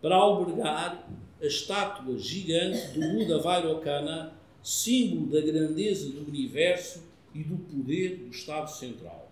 para 0.00 0.16
albergar 0.16 1.08
a 1.40 1.46
estátua 1.46 2.16
gigante 2.18 2.98
do 2.98 3.00
Buda 3.00 3.38
Vairocana, 3.38 4.37
símbolo 4.62 5.26
da 5.26 5.40
grandeza 5.40 6.10
do 6.10 6.26
universo 6.26 7.02
e 7.34 7.42
do 7.42 7.56
poder 7.56 8.16
do 8.16 8.30
Estado 8.30 8.70
Central. 8.70 9.30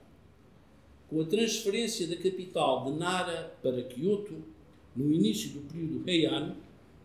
Com 1.08 1.20
a 1.20 1.24
transferência 1.24 2.06
da 2.06 2.16
capital 2.16 2.84
de 2.84 2.98
Nara 2.98 3.56
para 3.62 3.82
Kyoto, 3.82 4.42
no 4.94 5.12
início 5.12 5.50
do 5.50 5.60
período 5.60 6.08
Heian, 6.08 6.56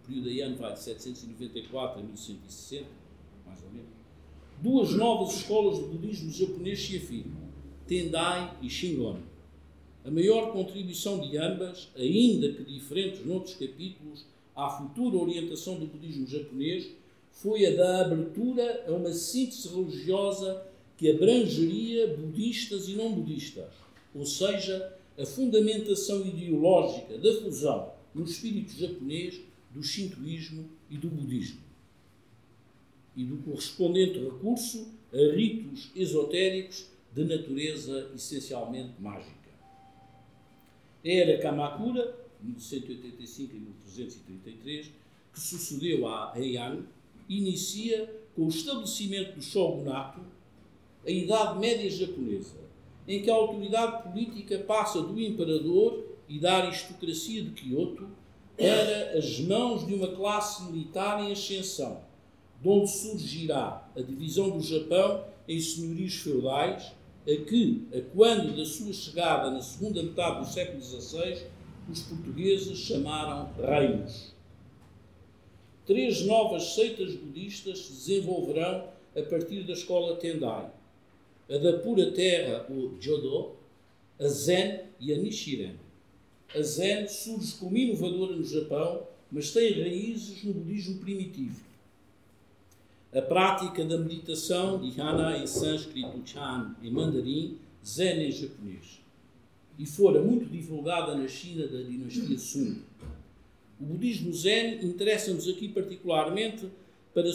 o 0.04 0.08
período 0.08 0.30
Heian 0.30 0.56
vai 0.56 0.74
de 0.74 0.82
794 0.82 2.00
a 2.00 2.04
1160, 2.04 2.86
mais 3.46 3.62
ou 3.64 3.70
menos, 3.72 3.90
duas 4.62 4.96
novas 4.96 5.36
escolas 5.36 5.78
de 5.78 5.86
budismo 5.86 6.32
japonês 6.32 6.82
se 6.82 6.98
afirmam, 6.98 7.52
Tendai 7.88 8.58
e 8.62 8.70
Shingon. 8.70 9.20
A 10.04 10.10
maior 10.10 10.52
contribuição 10.52 11.20
de 11.20 11.38
ambas, 11.38 11.90
ainda 11.96 12.52
que 12.54 12.64
diferentes 12.64 13.24
noutros 13.26 13.56
capítulos, 13.56 14.26
à 14.56 14.70
futura 14.70 15.18
orientação 15.18 15.78
do 15.78 15.86
budismo 15.86 16.26
japonês 16.26 16.90
foi 17.42 17.66
a 17.66 17.76
da 17.76 18.02
abertura 18.02 18.86
a 18.88 18.92
uma 18.92 19.12
síntese 19.12 19.68
religiosa 19.68 20.64
que 20.96 21.10
abrangeria 21.10 22.16
budistas 22.16 22.88
e 22.88 22.94
não 22.94 23.12
budistas, 23.12 23.74
ou 24.14 24.26
seja, 24.26 24.96
a 25.18 25.26
fundamentação 25.26 26.22
ideológica 26.22 27.18
da 27.18 27.34
fusão 27.42 27.94
no 28.14 28.24
espírito 28.24 28.78
japonês 28.78 29.42
do 29.72 29.82
shintoísmo 29.82 30.70
e 30.88 30.98
do 30.98 31.10
budismo, 31.10 31.62
e 33.16 33.24
do 33.24 33.38
correspondente 33.38 34.20
recurso 34.20 34.88
a 35.12 35.36
ritos 35.36 35.90
esotéricos 35.96 36.86
de 37.12 37.24
natureza 37.24 38.12
essencialmente 38.16 38.94
mágica. 39.00 39.50
Era 41.04 41.42
Kamakura, 41.42 42.16
1185 42.40 43.56
e 43.56 43.60
1333, 43.60 44.92
que 45.34 45.40
sucedeu 45.40 46.08
a 46.08 46.34
Heian, 46.38 46.84
inicia 47.28 48.22
com 48.36 48.46
o 48.46 48.50
estabelecimento 48.50 49.36
do 49.36 49.42
shogunato, 49.42 50.22
a 51.06 51.10
Idade 51.10 51.60
Média 51.60 51.90
japonesa, 51.90 52.56
em 53.08 53.22
que 53.22 53.30
a 53.30 53.34
autoridade 53.34 54.04
política 54.04 54.60
passa 54.60 55.02
do 55.02 55.20
imperador 55.20 56.06
e 56.30 56.40
da 56.40 56.58
aristocracia 56.58 57.44
de 57.44 57.52
Kyoto 57.52 58.08
para 58.58 59.18
as 59.18 59.40
mãos 59.40 59.86
de 59.86 59.94
uma 59.94 60.10
classe 60.10 60.64
militar 60.72 61.24
em 61.24 61.32
ascensão, 61.32 62.02
de 62.62 62.70
onde 62.70 62.90
surgirá 62.90 63.90
a 63.96 64.02
divisão 64.02 64.52
do 64.52 64.62
Japão 64.62 65.26
em 65.48 65.60
senhorios 65.60 66.16
feudais, 66.16 66.94
a 67.28 67.46
que, 67.46 67.88
a 67.94 68.02
quando 68.14 68.56
da 68.56 68.66
sua 68.66 68.94
chegada 68.94 69.52
na 69.52 69.62
segunda 69.62 70.02
metade 70.02 70.40
do 70.40 70.46
século 70.46 70.82
XVI, 70.82 71.46
os 71.90 72.02
portugueses 72.04 72.78
chamaram 72.78 73.50
reinos. 73.58 74.31
Três 75.92 76.22
novas 76.22 76.74
seitas 76.74 77.16
budistas 77.16 77.80
se 77.80 77.92
desenvolverão 77.92 78.88
a 79.14 79.22
partir 79.24 79.64
da 79.64 79.74
escola 79.74 80.16
Tendai 80.16 80.72
a 81.50 81.58
da 81.58 81.80
pura 81.80 82.14
terra, 82.14 82.66
o 82.70 82.96
Jodo, 82.98 83.58
a 84.18 84.26
Zen 84.26 84.84
e 85.02 85.14
a 85.14 85.18
Nichiren. 85.18 85.76
A 86.56 86.62
Zen 86.62 87.10
surge 87.10 87.56
como 87.56 87.76
inovadora 87.76 88.38
no 88.38 88.46
Japão, 88.46 89.06
mas 89.30 89.52
tem 89.52 89.82
raízes 89.82 90.42
no 90.46 90.54
budismo 90.54 91.00
primitivo. 91.00 91.60
A 93.14 93.22
prática 93.22 93.84
da 93.84 93.98
meditação, 93.98 94.80
dhyana 94.80 95.40
em 95.40 95.46
sânscrito, 95.46 96.22
chan 96.24 96.74
em 96.82 96.90
mandarim, 96.90 97.58
Zen 97.86 98.30
em 98.30 98.32
japonês. 98.32 99.02
E 99.78 99.86
fora 99.86 100.22
muito 100.22 100.46
divulgada 100.46 101.16
na 101.16 101.28
China 101.28 101.68
da 101.68 101.82
dinastia 101.82 102.40
Sung. 102.40 102.80
O 103.82 103.84
budismo 103.84 104.32
Zen 104.32 104.86
interessa-nos 104.86 105.50
aqui 105.50 105.68
particularmente 105.68 106.70
para, 107.16 107.30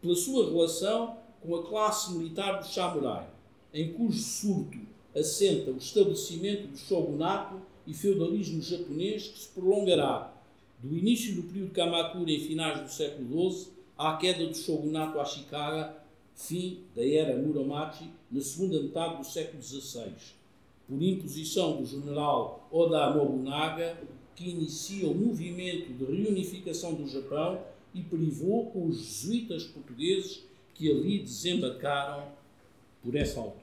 pela 0.00 0.16
sua 0.16 0.46
relação 0.46 1.18
com 1.42 1.54
a 1.54 1.62
classe 1.62 2.12
militar 2.12 2.58
dos 2.58 2.72
samurai 2.72 3.28
em 3.72 3.92
cujo 3.92 4.18
surto 4.18 4.78
assenta 5.14 5.70
o 5.70 5.76
estabelecimento 5.76 6.68
do 6.68 6.78
shogunato 6.78 7.60
e 7.86 7.92
feudalismo 7.92 8.62
japonês 8.62 9.28
que 9.28 9.38
se 9.40 9.48
prolongará 9.48 10.32
do 10.82 10.96
início 10.96 11.34
do 11.34 11.42
período 11.42 11.72
Kamakura 11.72 12.30
em 12.30 12.40
finais 12.40 12.80
do 12.80 12.88
século 12.88 13.50
XII 13.50 13.72
à 13.98 14.16
queda 14.16 14.46
do 14.46 14.56
shogunato 14.56 15.20
Ashikaga, 15.20 15.96
fim 16.34 16.80
da 16.96 17.06
era 17.06 17.36
Muromachi, 17.36 18.08
na 18.30 18.40
segunda 18.40 18.80
metade 18.80 19.18
do 19.18 19.24
século 19.24 19.62
XVI, 19.62 20.12
por 20.88 21.02
imposição 21.02 21.76
do 21.76 21.84
general 21.84 22.66
Oda 22.72 23.10
Nobunaga, 23.10 23.98
que 24.34 24.48
inicia 24.48 25.08
o 25.08 25.14
movimento 25.14 25.92
de 25.92 26.04
reunificação 26.04 26.94
do 26.94 27.08
Japão 27.08 27.62
e 27.94 28.02
privou 28.02 28.72
os 28.74 28.98
jesuítas 28.98 29.64
portugueses 29.64 30.42
que 30.74 30.90
ali 30.90 31.18
desembarcaram 31.18 32.28
por 33.02 33.14
essa 33.14 33.40
altura. 33.40 33.60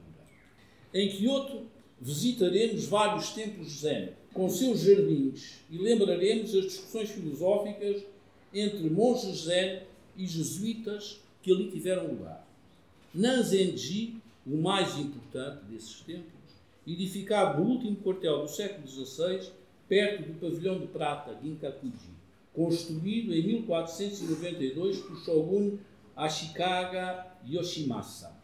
Em 0.92 1.08
Kyoto 1.08 1.66
visitaremos 2.00 2.86
vários 2.86 3.30
templos 3.30 3.80
zen, 3.80 4.10
com 4.32 4.48
seus 4.48 4.80
jardins, 4.80 5.56
e 5.70 5.78
lembraremos 5.78 6.54
as 6.54 6.64
discussões 6.64 7.10
filosóficas 7.10 8.02
entre 8.54 8.88
monges 8.88 9.44
zen 9.44 9.82
e 10.16 10.26
jesuítas 10.26 11.20
que 11.42 11.52
ali 11.52 11.70
tiveram 11.70 12.06
lugar. 12.06 12.46
Nanzenji, 13.14 14.16
o 14.46 14.56
mais 14.56 14.96
importante 14.98 15.64
desses 15.64 16.00
templos, 16.00 16.28
edificado 16.86 17.62
no 17.62 17.70
último 17.70 17.96
quartel 17.96 18.42
do 18.42 18.48
século 18.48 18.86
XVI, 18.86 19.50
perto 19.88 20.24
do 20.24 20.38
pavilhão 20.38 20.78
de 20.78 20.86
prata 20.86 21.36
Ginkakuji, 21.42 22.10
construído 22.52 23.34
em 23.34 23.42
1492 23.46 24.98
por 24.98 25.16
Shogun 25.24 25.78
Ashikaga 26.14 27.26
Yoshimasa. 27.46 28.36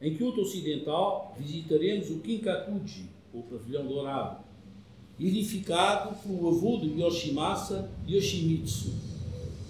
Em 0.00 0.14
Kyoto 0.14 0.42
Ocidental, 0.42 1.34
visitaremos 1.38 2.10
o 2.10 2.20
Kinkakuji, 2.20 3.08
ou 3.32 3.42
Pavilhão 3.42 3.86
Dourado, 3.86 4.44
edificado 5.18 6.14
pelo 6.22 6.48
avô 6.48 6.78
de 6.78 7.00
Yoshimasa, 7.00 7.90
Yoshimitsu, 8.08 8.92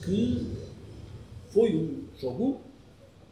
que 0.05 0.47
foi 1.51 1.77
um 1.77 2.05
shogun, 2.19 2.59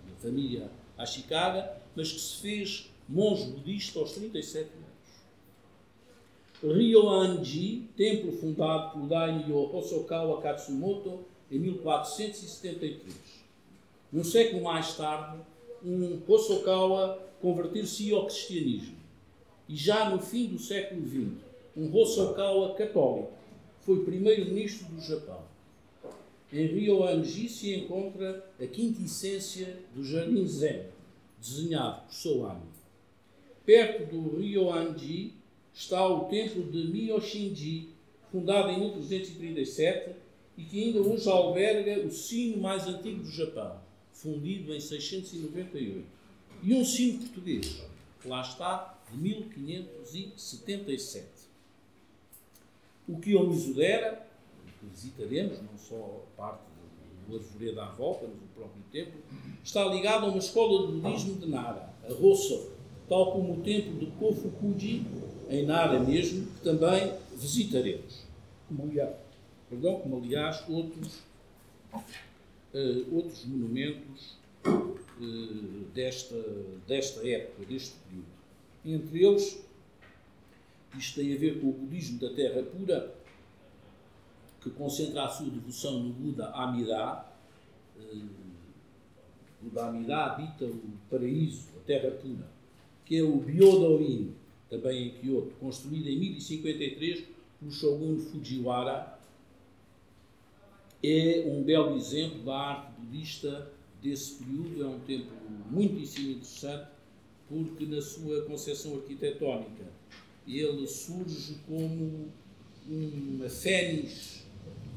da 0.09 0.15
família 0.23 0.71
Ashikaga, 0.97 1.77
mas 1.97 2.13
que 2.13 2.21
se 2.21 2.37
fez 2.37 2.91
monge 3.09 3.51
budista 3.51 3.99
aos 3.99 4.13
37 4.13 4.61
anos. 4.61 4.82
Ryoanji, 6.63 7.89
templo 7.97 8.31
fundado 8.33 8.93
por 8.93 9.09
Daimyo 9.09 9.75
Hosokawa 9.75 10.41
Katsumoto 10.41 11.25
em 11.51 11.59
1473. 11.59 13.03
Um 14.13 14.23
século 14.23 14.63
mais 14.63 14.97
tarde, 14.97 15.39
um 15.85 16.21
Hosokawa 16.29 17.19
converter-se 17.41 18.13
ao 18.13 18.27
cristianismo. 18.27 18.95
E 19.69 19.75
já 19.75 20.09
no 20.09 20.21
fim 20.21 20.47
do 20.47 20.59
século 20.59 21.05
XX, 21.05 21.33
um 21.77 21.93
Hosokawa 21.93 22.75
católico 22.75 23.33
foi 23.81 24.05
primeiro-ministro 24.05 24.87
do 24.87 25.01
Japão. 25.01 25.43
Em 26.53 26.67
Ryoanji 26.67 27.49
se 27.49 27.75
encontra 27.75 28.47
a 28.61 28.67
quintessência 28.67 29.79
do 29.93 30.05
Jardim 30.05 30.47
Zen, 30.47 30.83
desenhado 31.41 32.03
por 32.03 32.15
Soami. 32.15 32.71
Perto 33.67 34.15
do 34.15 34.39
Ryoanji 34.39 35.42
está 35.75 36.07
o 36.07 36.27
templo 36.27 36.65
de 36.65 36.89
Miyoshinji, 36.89 37.91
fundado 38.31 38.71
em 38.71 38.81
1337 38.81 40.15
e 40.57 40.65
que 40.65 40.85
ainda 40.85 41.01
hoje 41.01 41.29
alberga 41.29 42.07
o 42.07 42.11
sino 42.11 42.59
mais 42.59 42.87
antigo 42.87 43.23
do 43.23 43.31
Japão 43.31 43.81
fundido 44.23 44.75
em 44.75 44.81
698. 44.81 46.05
E 46.63 46.75
um 46.75 46.85
sino 46.85 47.19
português, 47.19 47.83
que 48.21 48.29
lá 48.29 48.43
está, 48.43 49.01
de 49.11 49.19
1577. 49.19 51.27
O 53.09 53.19
Kiyomizu-dera, 53.19 54.25
que 54.79 54.87
visitaremos, 54.87 55.61
não 55.61 55.77
só 55.77 56.25
parte 56.37 56.63
do 57.27 57.35
arvoredo 57.37 57.81
à 57.81 57.87
volta, 57.87 58.29
mas 58.29 58.37
o 58.37 58.47
próprio 58.55 58.85
templo, 58.93 59.21
está 59.65 59.85
ligado 59.87 60.27
a 60.27 60.29
uma 60.29 60.39
escola 60.39 60.87
de 60.87 60.93
budismo 61.01 61.41
de 61.41 61.49
Nara, 61.49 61.93
a 62.09 62.13
Rosso, 62.13 62.71
tal 63.09 63.33
como 63.33 63.55
o 63.55 63.63
templo 63.63 63.99
de 63.99 64.07
Kofukuji, 64.13 65.05
em 65.53 65.67
Nara 65.67 66.01
mesmo, 66.01 66.47
que 66.47 66.65
também 66.65 67.13
visitaremos. 67.37 68.23
Como, 68.67 68.85
aliás, 68.85 69.15
perdão, 69.69 70.01
como 70.01 70.17
aliás 70.17 70.65
outros, 70.67 71.19
uh, 71.93 73.15
outros 73.15 73.45
monumentos 73.45 74.39
uh, 74.67 75.85
desta, 75.95 76.43
desta 76.89 77.29
época, 77.29 77.67
deste 77.67 77.95
período. 78.09 78.33
Entre 78.85 79.25
eles, 79.25 79.63
isto 80.97 81.21
tem 81.21 81.35
a 81.35 81.39
ver 81.39 81.61
com 81.61 81.69
o 81.69 81.73
budismo 81.73 82.19
da 82.19 82.31
Terra 82.31 82.63
Pura, 82.63 83.15
que 84.63 84.71
concentra 84.71 85.25
a 85.25 85.29
sua 85.29 85.51
devoção 85.51 86.01
no 86.01 86.15
Buda 86.15 86.49
Amida. 86.49 87.27
Uh, 88.01 88.27
Buda 89.61 89.87
Amida 89.87 90.17
habita 90.17 90.65
o 90.65 90.93
paraíso, 91.11 91.69
a 91.77 91.85
Terra 91.85 92.11
Pura, 92.11 92.49
que 93.05 93.19
é 93.19 93.23
o 93.23 93.37
Byodoin, 93.37 94.35
também 94.73 95.09
em 95.09 95.11
Kyoto, 95.11 95.53
construído 95.61 96.09
em 96.09 96.19
1053 96.19 97.25
pelo 97.61 97.71
Shogun 97.71 98.19
Fujiwara. 98.19 99.19
É 101.05 101.45
um 101.47 101.63
belo 101.63 101.95
exemplo 101.95 102.43
da 102.43 102.57
arte 102.57 102.93
budista 102.99 103.71
desse 104.03 104.37
período. 104.37 104.83
É 104.83 104.87
um 104.87 105.01
templo 105.01 105.37
muitíssimo 105.71 106.31
interessante, 106.31 106.89
porque 107.49 107.85
na 107.85 108.01
sua 108.01 108.43
concepção 108.47 108.95
arquitetónica 108.95 109.85
ele 110.49 110.87
surge 110.87 111.59
como 111.69 112.29
uma 112.89 113.49
fênix 113.51 114.43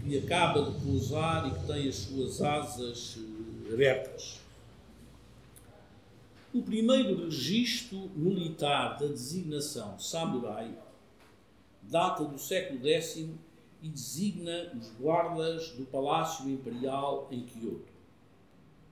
que 0.03 0.17
acaba 0.19 0.71
de 0.71 0.85
pousar 0.85 1.47
e 1.47 1.59
que 1.59 1.67
tem 1.67 1.89
as 1.89 1.95
suas 1.95 2.41
asas 2.41 3.17
eh, 3.69 3.73
abertas. 3.73 4.44
O 6.55 6.61
primeiro 6.61 7.25
registro 7.25 8.09
militar 8.15 8.97
da 8.97 9.07
designação 9.07 9.99
samurai 9.99 10.73
data 11.81 12.23
do 12.23 12.39
século 12.39 12.87
X 12.87 13.17
e 13.83 13.89
designa 13.89 14.71
os 14.73 14.89
guardas 14.91 15.71
do 15.71 15.83
Palácio 15.83 16.49
Imperial 16.49 17.27
em 17.29 17.41
Kyoto. 17.41 17.91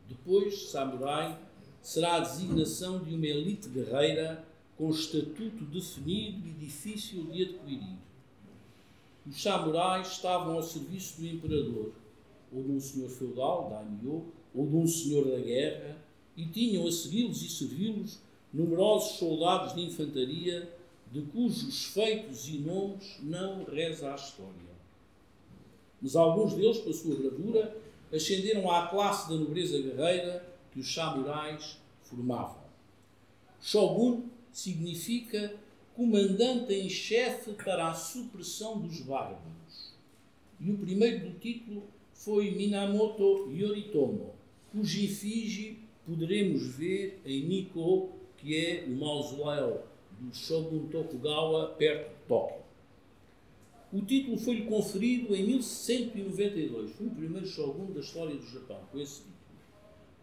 Depois, 0.10 0.72
samurai 0.72 1.40
será 1.82 2.16
a 2.16 2.20
designação 2.20 3.02
de 3.02 3.16
uma 3.16 3.28
elite 3.28 3.70
guerreira 3.70 4.46
com 4.78 4.90
estatuto 4.90 5.64
definido 5.64 6.46
e 6.46 6.52
difícil 6.52 7.24
de 7.28 7.44
adquirir. 7.44 7.98
Os 9.26 9.42
samurais 9.42 10.10
estavam 10.10 10.56
ao 10.56 10.64
serviço 10.64 11.22
do 11.22 11.28
imperador, 11.28 11.94
ou 12.52 12.62
de 12.62 12.72
um 12.72 12.82
senhor 12.82 13.10
feudal, 13.10 13.70
daimyo, 13.70 14.34
ou 14.54 14.68
de 14.68 14.76
um 14.76 14.86
senhor 14.86 15.32
da 15.32 15.40
guerra, 15.40 16.03
e 16.36 16.46
tinham 16.46 16.88
a 16.88 16.92
segui-los 16.92 17.42
e 17.44 17.50
servi-los 17.50 18.20
numerosos 18.54 19.18
soldados 19.18 19.74
de 19.74 19.82
infantaria, 19.82 20.72
de 21.12 21.22
cujos 21.22 21.86
feitos 21.86 22.48
e 22.48 22.58
nomes 22.60 23.18
não 23.22 23.64
reza 23.64 24.12
a 24.12 24.16
história. 24.16 24.74
Mas 26.02 26.16
alguns 26.16 26.54
deles, 26.54 26.80
pela 26.80 26.94
sua 26.94 27.16
bravura, 27.16 27.78
ascenderam 28.12 28.70
à 28.70 28.88
classe 28.88 29.30
da 29.30 29.36
nobreza 29.36 29.80
guerreira 29.80 30.46
que 30.72 30.80
os 30.80 30.94
samurais 30.94 31.78
formavam. 32.04 32.64
Shogun 33.62 34.24
significa 34.52 35.56
comandante 35.96 36.74
em 36.74 36.90
chefe 36.90 37.54
para 37.54 37.90
a 37.90 37.94
supressão 37.94 38.80
dos 38.80 39.00
bárbaros. 39.02 39.94
E 40.60 40.72
o 40.72 40.78
primeiro 40.78 41.30
do 41.30 41.40
título 41.40 41.84
foi 42.14 42.52
Minamoto 42.52 43.52
Yoritomo, 43.52 44.34
cuja 44.72 45.04
efígie 45.04 45.80
poderemos 46.06 46.76
ver 46.76 47.22
em 47.26 47.44
Nikko, 47.46 48.10
que 48.38 48.56
é 48.56 48.86
o 48.88 48.92
mausoléu 48.92 49.84
do 50.20 50.36
Shogun 50.36 50.88
Tokugawa, 50.88 51.68
perto 51.78 52.10
de 52.10 52.28
Tóquio. 52.28 52.64
O 53.92 54.02
título 54.02 54.38
foi-lhe 54.38 54.64
conferido 54.64 55.36
em 55.36 55.46
1192. 55.46 56.92
Foi 56.94 57.08
o 57.08 57.12
primeiro 57.12 57.46
shogun 57.46 57.92
da 57.94 58.00
história 58.00 58.36
do 58.36 58.46
Japão, 58.46 58.80
com 58.92 59.00
esse 59.00 59.22
título. 59.22 59.34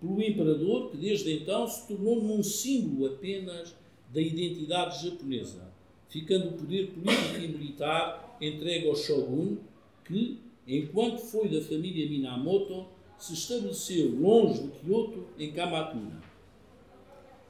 Pelo 0.01 0.23
imperador, 0.23 0.90
que 0.90 0.97
desde 0.97 1.33
então 1.35 1.69
se 1.69 1.87
tornou 1.87 2.21
num 2.21 2.43
símbolo 2.43 3.14
apenas 3.14 3.77
da 4.12 4.21
identidade 4.21 5.05
japonesa, 5.05 5.73
ficando 6.09 6.49
o 6.49 6.53
poder 6.55 6.88
político 6.88 7.37
e 7.38 7.47
militar 7.47 8.37
entregue 8.40 8.88
ao 8.88 8.97
shogun, 8.97 9.59
que, 10.05 10.40
enquanto 10.66 11.19
foi 11.19 11.49
da 11.49 11.61
família 11.61 12.09
Minamoto, 12.09 12.87
se 13.20 13.35
estabeleceu 13.35 14.18
longe 14.18 14.62
de 14.62 14.68
Kyoto, 14.80 15.26
em 15.38 15.52
Kamakura. 15.52 16.20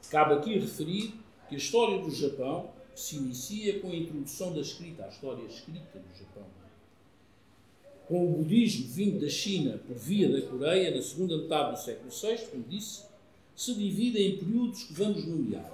Cabe 0.09 0.33
aqui 0.33 0.59
referir 0.59 1.13
que 1.47 1.55
a 1.55 1.57
história 1.57 2.01
do 2.01 2.11
Japão 2.11 2.69
se 2.93 3.15
inicia 3.15 3.79
com 3.79 3.89
a 3.89 3.95
introdução 3.95 4.53
da 4.53 4.59
escrita, 4.59 5.05
a 5.05 5.07
história 5.07 5.43
escrita 5.45 5.97
do 5.97 6.19
Japão. 6.19 6.45
Com 8.05 8.25
o 8.25 8.37
budismo 8.39 8.89
vindo 8.89 9.21
da 9.21 9.29
China 9.29 9.77
por 9.87 9.95
via 9.95 10.29
da 10.29 10.45
Coreia, 10.45 10.93
na 10.93 11.01
segunda 11.01 11.37
metade 11.37 11.71
do 11.71 11.77
século 11.77 12.11
VI, 12.11 12.47
como 12.47 12.63
disse, 12.67 13.05
se 13.55 13.73
divide 13.73 14.21
em 14.21 14.37
períodos 14.37 14.83
que 14.83 14.93
vamos 14.93 15.25
nomear. 15.25 15.71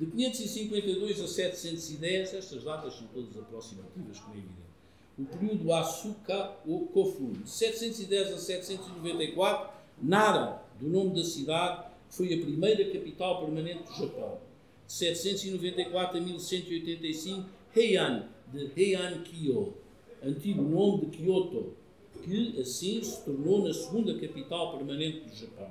De 0.00 0.06
552 0.06 1.20
a 1.20 1.28
710, 1.28 2.34
estas 2.34 2.64
datas 2.64 2.94
são 2.94 3.06
todas 3.08 3.36
aproximativas, 3.36 4.18
como 4.18 4.34
é 4.34 4.38
evidente. 4.38 4.71
O 5.18 5.24
período 5.24 5.72
Asuka 5.72 6.52
ou 6.66 6.86
Kofun, 6.86 7.32
de 7.32 7.50
710 7.50 8.32
a 8.32 8.38
794, 8.38 9.70
Nara, 10.00 10.62
do 10.80 10.88
nome 10.88 11.14
da 11.14 11.24
cidade, 11.24 11.84
foi 12.08 12.32
a 12.32 12.38
primeira 12.38 12.90
capital 12.90 13.44
permanente 13.44 13.84
do 13.84 13.94
Japão. 13.94 14.38
De 14.86 14.92
794 14.92 16.16
a 16.16 16.20
1185, 16.20 17.48
Heian, 17.76 18.28
de 18.52 18.70
Heian-kyo, 18.76 19.74
antigo 20.22 20.62
nome 20.62 21.06
de 21.06 21.18
Kyoto, 21.18 21.74
que 22.22 22.60
assim 22.60 23.02
se 23.02 23.22
tornou 23.24 23.66
na 23.66 23.72
segunda 23.72 24.18
capital 24.18 24.76
permanente 24.76 25.20
do 25.20 25.34
Japão. 25.34 25.70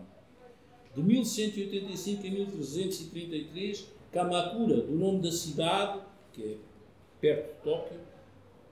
De 0.95 1.01
1185 1.01 2.27
a 2.27 2.29
1333, 2.29 3.85
Kamakura, 4.11 4.81
do 4.81 4.93
nome 4.93 5.21
da 5.21 5.31
cidade, 5.31 6.01
que 6.33 6.43
é 6.43 6.57
perto 7.19 7.47
de 7.47 7.63
Tóquio, 7.63 7.99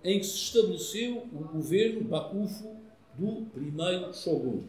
em 0.03 0.19
que 0.19 0.25
se 0.25 0.35
estabeleceu 0.35 1.27
o 1.33 1.47
governo 1.53 2.03
Bakufu 2.03 2.77
do 3.17 3.45
primeiro 3.47 4.13
shogun. 4.13 4.63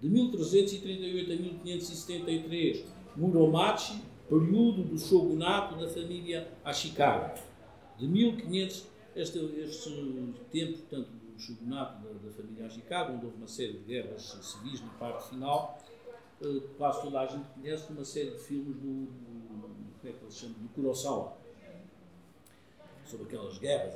De 0.00 0.08
1338 0.08 1.32
a 1.32 1.36
1573, 1.36 2.84
Muromachi, 3.16 4.02
período 4.28 4.82
do 4.82 4.98
shogunato 4.98 5.76
da 5.76 5.88
família 5.88 6.48
Ashikaga. 6.64 7.34
De 7.98 8.08
1500, 8.08 8.86
este, 9.14 9.38
este 9.38 9.90
tempo, 10.50 10.78
portanto, 10.78 11.08
do 11.10 11.38
shogunato 11.38 12.02
da, 12.02 12.12
da 12.14 12.32
família 12.32 12.66
Ashikaga, 12.66 13.12
onde 13.12 13.26
houve 13.26 13.36
uma 13.36 13.46
série 13.46 13.74
de 13.74 13.84
guerras 13.84 14.36
civis 14.42 14.80
na 14.80 14.92
parte 14.94 15.28
final, 15.28 15.78
eh, 16.40 16.62
quase 16.76 17.02
toda 17.02 17.20
a 17.20 17.26
gente 17.26 17.46
conhece 17.50 17.92
uma 17.92 18.04
série 18.04 18.32
de 18.32 18.38
filmes 18.38 18.76
do, 18.76 19.06
como 20.00 20.12
é 20.12 20.12
que 20.12 20.24
eles 20.24 20.34
chamam, 20.36 20.58
do 20.58 20.68
Kurosawa, 20.70 21.36
sobre 23.04 23.26
aquelas 23.26 23.58
guerras, 23.58 23.94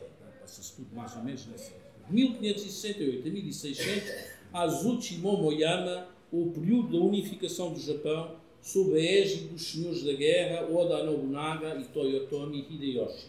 mais 0.92 1.14
ou 1.16 1.22
menos 1.22 1.46
nessa 1.46 1.72
De 2.09 2.14
1568 2.14 3.28
a 3.28 3.30
1600, 3.30 4.12
Azuchi 4.52 5.16
Momoyama, 5.18 6.06
o 6.32 6.50
período 6.50 6.98
da 6.98 7.04
unificação 7.04 7.72
do 7.72 7.80
Japão, 7.80 8.37
sob 8.61 8.94
a 8.94 9.00
égide 9.00 9.48
dos 9.48 9.70
senhores 9.70 10.02
da 10.02 10.12
guerra 10.12 10.68
Oda 10.72 11.04
Nobunaga 11.04 11.76
e 11.80 11.85
Toyotomi 11.85 12.66
Hideyoshi. 12.68 13.28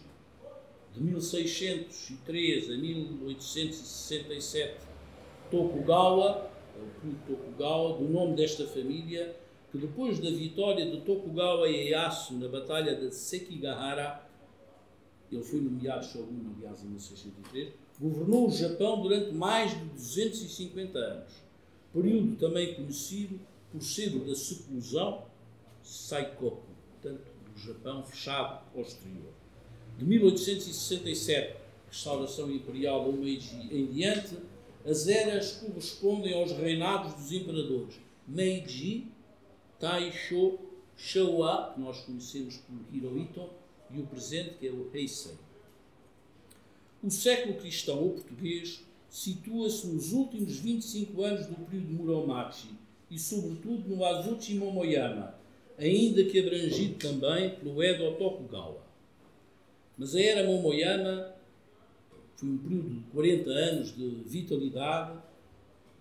De 0.94 1.00
1603 1.02 2.70
a 2.70 2.76
1867, 2.76 4.74
Tokugawa, 5.50 6.50
é 6.76 6.80
o 7.06 7.14
Tokugawa, 7.26 7.98
do 7.98 8.04
nome 8.04 8.36
desta 8.36 8.66
família, 8.66 9.36
que 9.70 9.78
depois 9.78 10.18
da 10.18 10.30
vitória 10.30 10.90
de 10.90 11.00
Tokugawa 11.02 11.68
Ieyasu 11.68 12.34
na 12.34 12.48
Batalha 12.48 12.94
de 12.94 13.14
Sekigahara, 13.14 14.27
ele 15.36 15.44
foi 15.44 15.60
nomeado 15.60 16.04
shogun, 16.04 16.54
aliás, 16.56 16.82
em 16.82 16.88
1603, 16.88 17.72
governou 18.00 18.48
o 18.48 18.50
Japão 18.50 19.02
durante 19.02 19.32
mais 19.32 19.70
de 19.72 19.84
250 19.86 20.98
anos, 20.98 21.32
período 21.92 22.36
também 22.36 22.74
conhecido 22.74 23.40
por 23.70 23.82
ser 23.82 24.14
o 24.14 24.24
da 24.24 24.34
seclusão 24.34 25.24
Saikoku, 25.82 26.62
portanto, 26.92 27.26
do 27.52 27.60
Japão 27.60 28.02
fechado 28.04 28.62
ao 28.74 28.82
exterior. 28.82 29.32
De 29.98 30.04
1867, 30.04 31.56
restauração 31.88 32.50
imperial 32.50 33.10
do 33.10 33.18
Meiji 33.18 33.68
em 33.70 33.86
diante, 33.86 34.36
as 34.84 35.08
eras 35.08 35.52
correspondem 35.52 36.34
aos 36.34 36.52
reinados 36.52 37.14
dos 37.14 37.32
imperadores 37.32 37.94
Meiji 38.26 39.08
Taisho, 39.78 40.58
Showa, 40.96 41.72
que 41.74 41.80
nós 41.80 42.00
conhecemos 42.00 42.56
por 42.56 42.76
Hirohito, 42.92 43.48
e 43.92 44.00
o 44.00 44.06
presente, 44.06 44.54
que 44.58 44.66
é 44.66 44.70
o 44.70 44.90
Heisei. 44.92 45.34
O 47.02 47.10
século 47.10 47.54
cristão 47.54 48.02
ou 48.02 48.10
português 48.10 48.84
situa-se 49.08 49.86
nos 49.86 50.12
últimos 50.12 50.58
25 50.58 51.22
anos 51.22 51.46
do 51.46 51.54
período 51.54 51.92
Muromachi 51.92 52.70
e, 53.10 53.18
sobretudo, 53.18 53.88
no 53.88 54.04
Azuchi 54.04 54.54
Momoyama, 54.54 55.34
ainda 55.78 56.24
que 56.24 56.40
abrangido 56.40 56.94
também 56.98 57.50
pelo 57.56 57.82
Edo 57.82 58.16
Tokugawa. 58.16 58.82
Mas 59.96 60.14
a 60.14 60.20
era 60.20 60.46
Momoyama 60.46 61.34
foi 62.36 62.48
um 62.48 62.58
período 62.58 62.90
de 62.90 63.00
40 63.10 63.50
anos 63.50 63.96
de 63.96 64.08
vitalidade, 64.26 65.18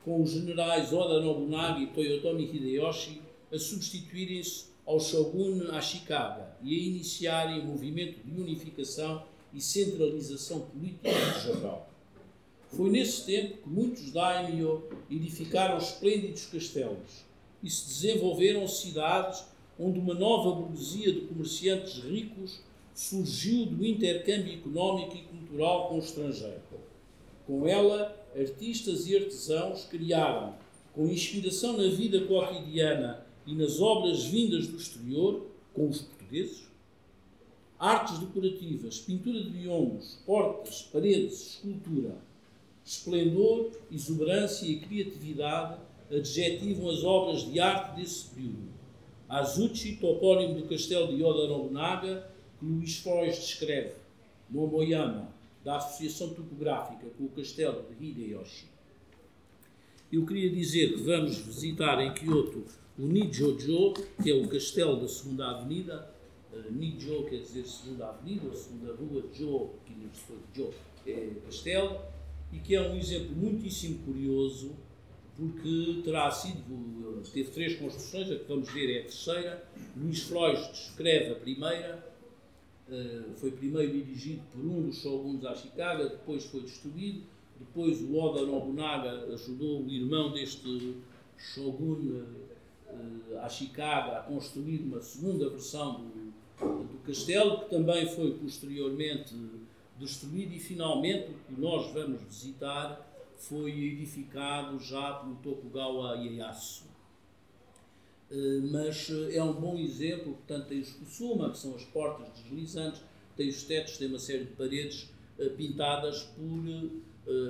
com 0.04 0.21
os 0.21 0.32
generais 0.32 0.93
Oda 0.93 1.19
Nobunaga 1.19 1.80
e 1.80 1.88
Toyotomi 1.88 2.45
Hideyoshi 2.45 3.21
a 3.52 3.58
substituírem-se 3.58 4.65
ao 4.88 5.02
shogun 5.02 5.69
Ashikaga 5.71 6.56
e 6.63 6.73
a 6.73 6.82
iniciarem 6.82 7.60
um 7.60 7.65
movimento 7.65 8.19
de 8.23 8.41
unificação 8.41 9.23
e 9.54 9.60
centralização 9.60 10.62
política 10.62 11.10
do 11.10 11.39
Japão. 11.41 11.82
Foi 12.69 12.89
nesse 12.89 13.26
tempo 13.26 13.58
que 13.58 13.69
muitos 13.69 14.12
daimyo 14.12 14.84
edificaram 15.12 15.78
esplêndidos 15.78 16.45
castelos 16.45 17.26
e 17.62 17.69
se 17.69 17.86
desenvolveram 17.88 18.65
cidades 18.65 19.43
onde 19.78 20.00
uma 20.00 20.13
nova 20.13 20.56
burguesia 20.56 21.12
de 21.12 21.21
comerciantes 21.21 22.02
ricos 22.04 22.62
surgiu 22.95 23.65
do 23.65 23.86
intercâmbio 23.86 24.54
económico 24.54 25.17
e 25.17 25.21
cultural 25.23 25.89
com 25.89 25.95
o 25.95 26.00
estrangeiro. 26.00 26.62
Com 27.45 27.67
ela, 27.67 28.15
artistas 28.36 29.08
e 29.08 29.15
artesãos 29.15 29.86
criaram, 29.86 30.56
com 30.93 31.08
inspiração 31.08 31.78
na 31.78 31.89
vida 31.89 32.21
cotidiana 32.21 33.27
e 33.47 33.55
nas 33.55 33.79
obras 33.79 34.25
vindas 34.25 34.67
do 34.67 34.77
exterior, 34.77 35.47
com 35.73 35.88
os 35.88 36.01
portugueses, 36.01 36.67
artes 37.79 38.19
decorativas, 38.19 38.99
pintura 38.99 39.41
de 39.41 39.49
biombos, 39.49 40.19
portas, 40.25 40.81
paredes, 40.91 41.53
escultura, 41.53 42.17
esplendor, 42.83 43.71
exuberância 43.91 44.65
e 44.65 44.79
criatividade 44.79 45.79
adjetivam 46.12 46.89
as 46.89 47.03
obras 47.03 47.49
de 47.51 47.60
arte 47.60 47.99
desse 47.99 48.27
período. 48.27 48.77
Azuchi, 49.29 49.97
topónimo 49.97 50.55
do 50.55 50.67
castelo 50.67 51.15
de 51.15 51.21
Oda 51.23 51.47
Nobunaga, 51.47 52.29
que 52.60 52.65
Luís 52.65 52.97
Foz 52.99 53.36
descreve, 53.36 53.93
Momoyama, 54.49 55.29
da 55.63 55.77
associação 55.77 56.29
topográfica 56.29 57.07
com 57.17 57.25
o 57.25 57.29
castelo 57.29 57.86
de 57.99 58.05
Hideyoshi. 58.05 58.65
Eu 60.12 60.25
queria 60.25 60.49
dizer 60.49 60.93
que 60.93 61.03
vamos 61.03 61.38
visitar 61.38 62.01
em 62.01 62.13
Kyoto 62.13 62.63
o 62.97 63.05
Nijojo, 63.05 63.93
que 64.21 64.31
é 64.31 64.36
o 64.36 64.47
castelo 64.47 64.99
da 64.99 65.07
Segunda 65.07 65.47
Avenida. 65.51 66.12
Uh, 66.51 66.71
Nijo 66.71 67.25
quer 67.25 67.41
dizer 67.41 67.65
Segunda 67.65 68.07
Avenida, 68.07 68.47
ou 68.47 68.55
Segunda 68.55 68.93
Rua, 68.93 69.23
Jo, 69.33 69.69
que 69.86 69.93
Jo 70.55 70.71
é 71.05 71.29
castelo, 71.45 71.99
e 72.51 72.60
que 72.60 72.75
é 72.75 72.81
um 72.81 72.95
exemplo 72.95 73.36
muitíssimo 73.36 73.99
curioso, 73.99 74.75
porque 75.36 76.01
terá 76.03 76.31
sido, 76.31 77.21
teve 77.31 77.51
três 77.51 77.75
construções, 77.75 78.31
a 78.31 78.36
que 78.36 78.45
vamos 78.47 78.71
ver 78.71 78.95
é 78.95 78.99
a 79.01 79.03
terceira. 79.03 79.69
Luís 79.95 80.23
Frois 80.23 80.60
descreve 80.69 81.33
a 81.33 81.36
primeira, 81.36 82.13
uh, 82.89 83.33
foi 83.36 83.51
primeiro 83.51 83.91
dirigido 83.91 84.41
por 84.51 84.65
um 84.65 84.88
dos 84.88 84.97
shoguns 84.97 85.45
Ashikaga, 85.45 86.10
depois 86.10 86.45
foi 86.45 86.62
destruído, 86.62 87.21
depois 87.60 88.01
o 88.01 88.15
Oda 88.15 88.43
Nobunaga 88.43 89.31
ajudou 89.33 89.83
o 89.83 89.91
irmão 89.91 90.31
deste 90.31 90.95
shogun 91.38 92.23
uh, 92.97 93.39
Ashikaga 93.39 94.19
a 94.19 94.23
construir 94.23 94.79
uma 94.79 95.01
segunda 95.01 95.49
versão 95.49 96.01
do, 96.60 96.83
do 96.83 96.97
castelo, 97.05 97.60
que 97.60 97.69
também 97.69 98.07
foi 98.07 98.33
posteriormente 98.33 99.36
destruído 99.97 100.53
e 100.53 100.60
finalmente 100.60 101.31
o 101.31 101.33
que 101.33 101.60
nós 101.60 101.91
vamos 101.93 102.21
visitar 102.23 103.05
foi 103.36 103.71
edificado 103.71 104.79
já 104.79 105.13
pelo 105.13 105.36
Tokugawa 105.36 106.15
Ieyasu. 106.15 106.86
Uh, 108.29 108.71
mas 108.71 109.10
uh, 109.10 109.31
é 109.31 109.43
um 109.43 109.53
bom 109.53 109.77
exemplo, 109.77 110.33
portanto 110.33 110.67
tem 110.67 110.79
os 110.79 110.91
kusuma, 110.91 111.51
que 111.51 111.57
são 111.57 111.75
as 111.75 111.83
portas 111.86 112.27
deslizantes, 112.41 113.01
tem 113.36 113.49
os 113.49 113.63
tetos, 113.63 113.97
tem 113.97 114.07
uma 114.07 114.19
série 114.19 114.45
de 114.45 114.51
paredes 114.53 115.10
pintadas 115.55 116.23
por 116.23 116.63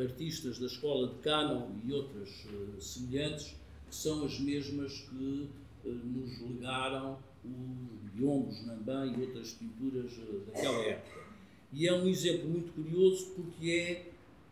artistas 0.04 0.60
da 0.60 0.66
escola 0.66 1.08
de 1.08 1.16
Kano 1.20 1.80
e 1.86 1.94
outras 1.94 2.46
semelhantes, 2.82 3.56
que 3.90 3.96
são 3.96 4.26
as 4.26 4.40
mesmas 4.40 5.08
que 5.10 5.50
nos 5.84 6.42
legaram 6.42 7.18
os 7.44 8.12
biombos, 8.12 8.66
Nambã 8.66 9.06
e 9.06 9.22
outras 9.22 9.54
pinturas 9.54 10.12
daquela 10.48 10.84
época. 10.84 11.28
E 11.72 11.88
é 11.88 11.94
um 11.94 12.08
exemplo 12.08 12.50
muito 12.50 12.74
curioso 12.74 13.28
porque 13.36 13.70
é 13.70 14.12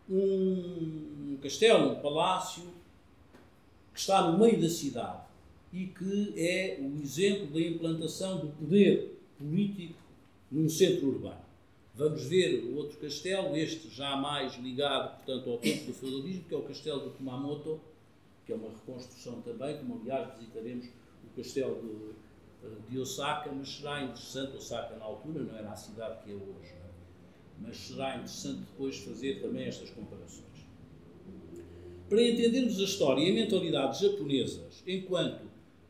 um 0.09 1.37
castelo, 1.41 1.93
um 1.93 2.01
palácio 2.01 2.63
que 3.93 3.99
está 3.99 4.29
no 4.29 4.37
meio 4.37 4.61
da 4.61 4.69
cidade 4.69 5.23
e 5.73 5.87
que 5.87 6.33
é 6.37 6.79
o 6.79 7.01
exemplo 7.01 7.47
da 7.47 7.59
implantação 7.59 8.39
do 8.39 8.47
poder 8.47 9.19
político 9.37 9.99
num 10.51 10.69
centro 10.69 11.07
urbano. 11.07 11.43
Vamos 11.95 12.23
ver 12.23 12.63
o 12.65 12.75
outro 12.75 12.97
castelo, 12.97 13.55
este 13.55 13.89
já 13.89 14.15
mais 14.17 14.55
ligado, 14.55 15.15
portanto, 15.17 15.49
ao 15.49 15.57
tempo 15.57 15.85
do 15.85 15.93
feudalismo, 15.93 16.43
que 16.47 16.53
é 16.53 16.57
o 16.57 16.61
castelo 16.61 17.09
de 17.09 17.17
Kumamoto, 17.17 17.79
que 18.45 18.53
é 18.53 18.55
uma 18.55 18.69
reconstrução 18.69 19.41
também, 19.41 19.77
como 19.77 19.99
aliás 20.01 20.37
visitaremos 20.37 20.85
o 21.23 21.35
castelo 21.35 21.81
de, 21.81 22.67
eh, 22.67 22.71
de 22.89 22.99
Osaka, 22.99 23.51
mas 23.51 23.69
será 23.69 24.03
interessante, 24.03 24.55
Osaka 24.55 24.95
na 24.95 25.05
altura 25.05 25.43
não 25.43 25.57
era 25.57 25.71
a 25.71 25.75
cidade 25.75 26.23
que 26.23 26.31
é 26.31 26.35
hoje, 26.35 26.71
é? 26.71 26.85
mas 27.59 27.77
será 27.77 28.15
interessante 28.15 28.59
depois 28.59 28.97
fazer 28.99 29.41
também 29.41 29.65
estas 29.65 29.89
comparações. 29.89 30.45
Para 32.07 32.21
entendermos 32.21 32.79
a 32.79 32.83
história 32.83 33.21
e 33.21 33.31
a 33.31 33.33
mentalidade 33.33 34.01
japonesas 34.01 34.83
enquanto, 34.85 35.41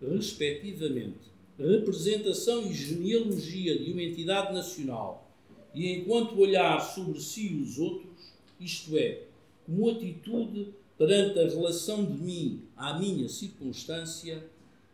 respectivamente, 0.01 1.35
representação 1.59 2.65
e 2.69 2.73
genealogia 2.73 3.77
de 3.77 3.91
uma 3.91 4.01
entidade 4.01 4.53
nacional 4.53 5.29
e 5.73 5.91
enquanto 5.93 6.39
olhar 6.39 6.79
sobre 6.79 7.19
si 7.19 7.47
e 7.47 7.61
os 7.61 7.77
outros, 7.77 8.33
isto 8.59 8.95
é, 8.97 9.23
como 9.65 9.89
atitude 9.89 10.73
perante 10.97 11.39
a 11.39 11.47
relação 11.47 12.05
de 12.05 12.17
mim 12.21 12.63
à 12.75 12.97
minha 12.97 13.27
circunstância, 13.27 14.45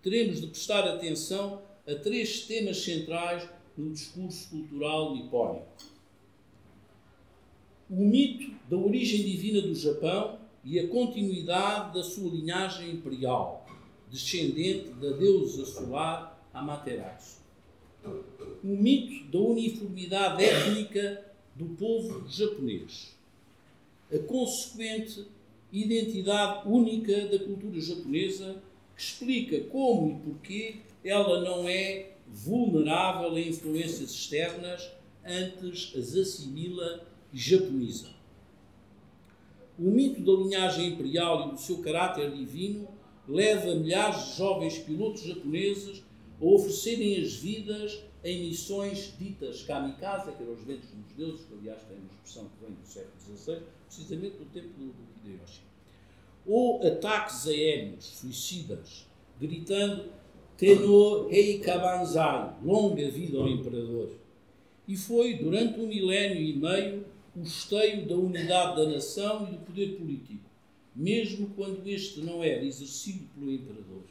teremos 0.01 0.41
de 0.41 0.47
prestar 0.47 0.87
atenção 0.87 1.61
a 1.87 1.95
três 1.95 2.45
temas 2.45 2.83
centrais 2.83 3.47
no 3.77 3.91
discurso 3.91 4.49
cultural 4.49 5.15
nipónico 5.15 5.91
o 7.91 8.05
mito 8.05 8.49
da 8.69 8.77
origem 8.77 9.21
divina 9.21 9.61
do 9.61 9.75
Japão 9.75 10.39
e 10.63 10.79
a 10.79 10.87
continuidade 10.87 11.93
da 11.93 12.01
sua 12.01 12.31
linhagem 12.31 12.91
imperial, 12.91 13.67
descendente 14.09 14.93
da 14.93 15.09
deusa 15.11 15.65
solar 15.65 16.41
Amaterasu. 16.53 17.41
O 18.63 18.67
mito 18.67 19.29
da 19.29 19.39
uniformidade 19.39 20.41
étnica 20.41 21.25
do 21.53 21.65
povo 21.75 22.25
japonês. 22.29 23.13
A 24.09 24.19
consequente 24.19 25.25
identidade 25.71 26.67
única 26.67 27.27
da 27.27 27.39
cultura 27.39 27.79
japonesa 27.79 28.61
que 28.95 29.01
explica 29.01 29.59
como 29.69 30.11
e 30.11 30.19
porquê 30.19 30.75
ela 31.03 31.41
não 31.41 31.67
é 31.67 32.11
vulnerável 32.27 33.35
a 33.35 33.39
influências 33.39 34.11
externas, 34.11 34.89
antes 35.25 35.93
as 35.95 36.15
assimila 36.15 37.05
japonesa. 37.33 38.09
O 39.77 39.89
mito 39.89 40.21
da 40.21 40.43
linhagem 40.43 40.93
imperial 40.93 41.47
e 41.47 41.51
do 41.51 41.59
seu 41.59 41.79
caráter 41.79 42.31
divino 42.31 42.87
leva 43.27 43.75
milhares 43.75 44.31
de 44.31 44.37
jovens 44.37 44.77
pilotos 44.79 45.23
japoneses 45.23 46.03
a 46.39 46.45
oferecerem 46.45 47.21
as 47.21 47.33
vidas 47.33 48.03
em 48.23 48.49
missões 48.49 49.13
ditas 49.17 49.63
kamikaze, 49.63 50.31
que 50.31 50.43
eram 50.43 50.53
os 50.53 50.63
ventos 50.63 50.89
dos 50.89 51.15
deuses, 51.15 51.45
que 51.45 51.53
aliás 51.53 51.81
tem 51.83 51.97
uma 51.97 52.07
expressão 52.07 52.49
que 52.49 52.65
vem 52.65 52.75
do 52.75 52.85
século 52.85 53.37
XVI, 53.37 53.61
precisamente 53.87 54.37
do 54.37 54.45
tempo 54.45 54.69
do, 54.77 54.93
do 55.23 55.29
Hideyoshi. 55.29 55.61
Ou 56.45 56.85
ataques 56.85 57.47
aéreos 57.47 58.05
suicidas, 58.05 59.07
gritando 59.39 60.05
Tenno 60.57 61.27
Heikabanzai, 61.31 62.55
longa 62.63 63.09
vida 63.09 63.39
ao 63.39 63.47
imperador. 63.47 64.11
E 64.87 64.95
foi 64.95 65.35
durante 65.35 65.79
um 65.79 65.87
milénio 65.87 66.41
e 66.41 66.53
meio 66.53 67.05
o 67.35 67.41
esteio 67.41 68.05
da 68.05 68.15
unidade 68.15 68.75
da 68.75 68.89
nação 68.89 69.47
e 69.47 69.51
do 69.51 69.65
poder 69.65 69.97
político, 69.97 70.43
mesmo 70.95 71.49
quando 71.55 71.87
este 71.87 72.19
não 72.19 72.43
era 72.43 72.63
exercido 72.63 73.25
pelo 73.33 73.51
imperador. 73.51 74.03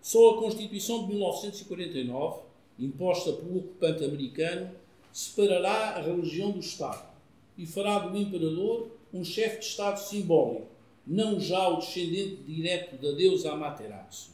Só 0.00 0.30
a 0.30 0.38
Constituição 0.38 1.00
de 1.00 1.14
1949, 1.14 2.42
imposta 2.78 3.32
pelo 3.32 3.58
ocupante 3.58 4.04
americano, 4.04 4.70
separará 5.12 5.96
a 5.96 6.02
religião 6.02 6.52
do 6.52 6.60
Estado 6.60 7.08
e 7.56 7.66
fará 7.66 8.00
do 8.00 8.16
imperador 8.16 8.90
um 9.16 9.24
chefe 9.24 9.60
de 9.60 9.66
Estado 9.66 9.98
simbólico, 9.98 10.68
não 11.06 11.40
já 11.40 11.68
o 11.68 11.78
descendente 11.78 12.42
direto 12.46 13.00
da 13.00 13.12
deusa 13.12 13.52
Amaterasu. 13.52 14.30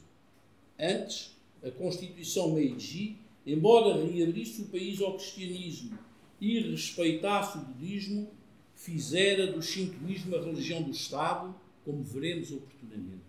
Antes, 0.78 1.36
a 1.62 1.70
Constituição 1.70 2.52
Meiji, 2.52 3.16
embora 3.46 4.04
reabrisse 4.04 4.62
o 4.62 4.66
país 4.66 5.00
ao 5.00 5.14
cristianismo 5.14 5.98
e 6.40 6.58
respeitasse 6.60 7.58
o 7.58 7.60
budismo, 7.60 8.28
fizera 8.74 9.46
do 9.46 9.62
shintoísmo 9.62 10.34
a 10.34 10.42
religião 10.42 10.82
do 10.82 10.90
Estado, 10.90 11.54
como 11.84 12.02
veremos 12.02 12.50
oportunamente. 12.50 13.22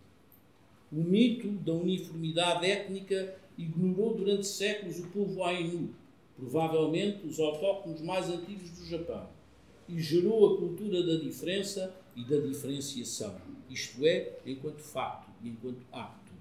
O 0.92 1.04
mito 1.04 1.50
da 1.50 1.74
uniformidade 1.74 2.66
étnica 2.66 3.36
ignorou 3.58 4.16
durante 4.16 4.48
séculos 4.48 5.00
o 5.00 5.08
povo 5.08 5.44
Ainu, 5.44 5.94
provavelmente 6.36 7.28
os 7.28 7.40
autóctonos 7.40 8.02
mais 8.02 8.30
antigos 8.30 8.72
do 8.72 8.86
Japão, 8.86 9.30
e 9.88 10.02
gerou 10.02 10.54
a 10.54 10.58
cultura 10.58 11.04
da 11.04 11.16
diferença 11.16 11.94
e 12.16 12.24
da 12.24 12.38
diferenciação, 12.38 13.36
isto 13.70 14.06
é, 14.06 14.34
enquanto 14.46 14.80
facto 14.80 15.30
e 15.44 15.50
enquanto 15.50 15.86
acto. 15.92 16.32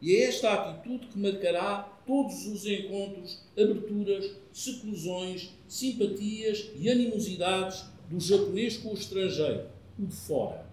E 0.00 0.14
é 0.14 0.24
esta 0.24 0.52
atitude 0.52 1.08
que 1.08 1.18
marcará 1.18 1.82
todos 2.06 2.46
os 2.46 2.64
encontros, 2.64 3.40
aberturas, 3.52 4.30
seclusões, 4.52 5.50
simpatias 5.66 6.70
e 6.76 6.88
animosidades 6.88 7.84
do 8.08 8.20
japonês 8.20 8.76
com 8.76 8.90
o 8.90 8.94
estrangeiro, 8.94 9.66
o 9.98 10.06
de 10.06 10.14
fora. 10.14 10.66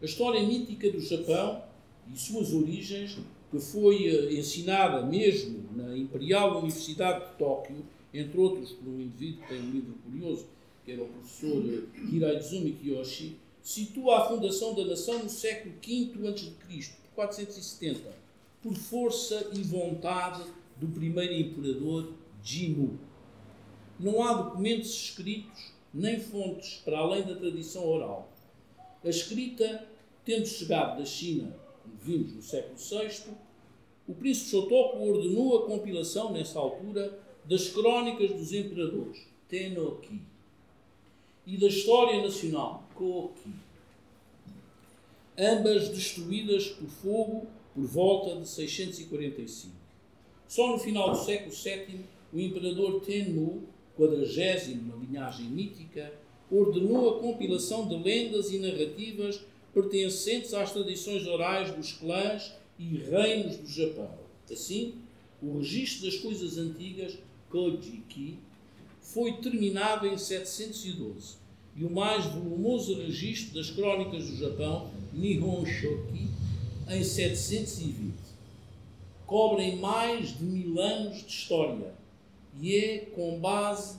A 0.00 0.04
história 0.04 0.42
mítica 0.42 0.90
do 0.90 1.00
Japão 1.00 1.62
e 2.12 2.18
suas 2.18 2.52
origens, 2.52 3.18
que 3.50 3.58
foi 3.58 4.06
eh, 4.06 4.34
ensinada 4.34 5.04
mesmo 5.04 5.64
na 5.74 5.96
Imperial 5.96 6.58
Universidade 6.58 7.30
de 7.30 7.36
Tóquio, 7.36 7.84
entre 8.12 8.38
outros 8.38 8.72
por 8.72 8.88
um 8.88 9.00
indivíduo 9.00 9.42
que 9.42 9.48
tem 9.48 9.60
um 9.60 9.70
livro 9.70 9.94
curioso, 10.04 10.46
que 10.84 10.92
era 10.92 11.02
o 11.02 11.08
professor 11.08 11.62
eh, 11.66 12.00
Hiraizumi 12.12 12.72
Kiyoshi, 12.72 13.36
situa 13.62 14.18
a 14.18 14.28
fundação 14.28 14.74
da 14.74 14.84
nação 14.84 15.22
no 15.22 15.28
século 15.28 15.74
V 15.84 16.28
a.C., 16.28 16.92
por 17.02 17.14
470, 17.14 18.00
por 18.62 18.74
força 18.74 19.50
e 19.52 19.62
vontade 19.62 20.42
do 20.76 20.88
primeiro 20.88 21.34
imperador 21.34 22.12
Jimmu. 22.42 22.98
Não 23.98 24.22
há 24.22 24.32
documentos 24.32 24.90
escritos 24.90 25.72
nem 25.92 26.18
fontes 26.20 26.80
para 26.84 26.98
além 26.98 27.22
da 27.22 27.34
tradição 27.34 27.86
oral. 27.86 28.32
A 29.04 29.08
escrita, 29.08 29.86
tendo 30.24 30.46
chegado 30.46 30.98
da 30.98 31.04
China, 31.04 31.54
como 31.82 31.96
vimos 32.02 32.32
no 32.32 32.42
século 32.42 32.76
VI, 32.76 33.32
o 34.06 34.14
príncipe 34.14 34.50
Shotoku 34.50 34.98
ordenou 34.98 35.58
a 35.58 35.66
compilação, 35.66 36.32
nessa 36.32 36.58
altura, 36.58 37.18
das 37.44 37.68
crónicas 37.68 38.32
dos 38.32 38.52
imperadores, 38.52 39.26
Tenoki, 39.48 40.20
e 41.46 41.56
da 41.56 41.66
história 41.66 42.22
nacional, 42.22 42.84
Koki, 42.94 43.50
ambas 45.36 45.88
destruídas 45.88 46.68
por 46.68 46.88
fogo 46.88 47.46
por 47.74 47.84
volta 47.84 48.36
de 48.36 48.48
645. 48.48 49.74
Só 50.46 50.70
no 50.70 50.78
final 50.78 51.12
do 51.12 51.18
século 51.18 51.50
VII, 51.50 52.00
o 52.32 52.38
imperador 52.38 53.00
Tenmu, 53.00 53.62
quadragésimo 53.96 54.88
na 54.88 55.04
linhagem 55.04 55.46
mítica, 55.46 56.12
ordenou 56.50 57.10
a 57.10 57.20
compilação 57.20 57.86
de 57.86 57.96
lendas 57.96 58.50
e 58.50 58.58
narrativas 58.58 59.40
pertencentes 59.72 60.52
às 60.52 60.72
tradições 60.72 61.26
orais 61.26 61.72
dos 61.74 61.92
clãs 61.92 62.52
e 62.78 62.96
reinos 62.98 63.56
do 63.58 63.68
Japão. 63.68 64.10
Assim, 64.50 64.94
o 65.40 65.58
registro 65.58 66.06
das 66.06 66.16
coisas 66.16 66.58
antigas, 66.58 67.16
Kojiki, 67.50 68.38
foi 69.00 69.32
terminado 69.34 70.06
em 70.06 70.16
712 70.16 71.36
e 71.74 71.84
o 71.84 71.90
mais 71.90 72.24
volumoso 72.26 72.94
registro 72.94 73.54
das 73.54 73.70
crónicas 73.70 74.28
do 74.28 74.36
Japão, 74.36 74.90
Nihon 75.12 75.66
Shoki, 75.66 76.28
em 76.88 77.02
720. 77.02 78.14
Cobrem 79.26 79.76
mais 79.76 80.38
de 80.38 80.44
mil 80.44 80.80
anos 80.80 81.18
de 81.18 81.28
história 81.28 81.94
e 82.60 82.76
é 82.76 82.98
com 83.14 83.38
base 83.40 83.98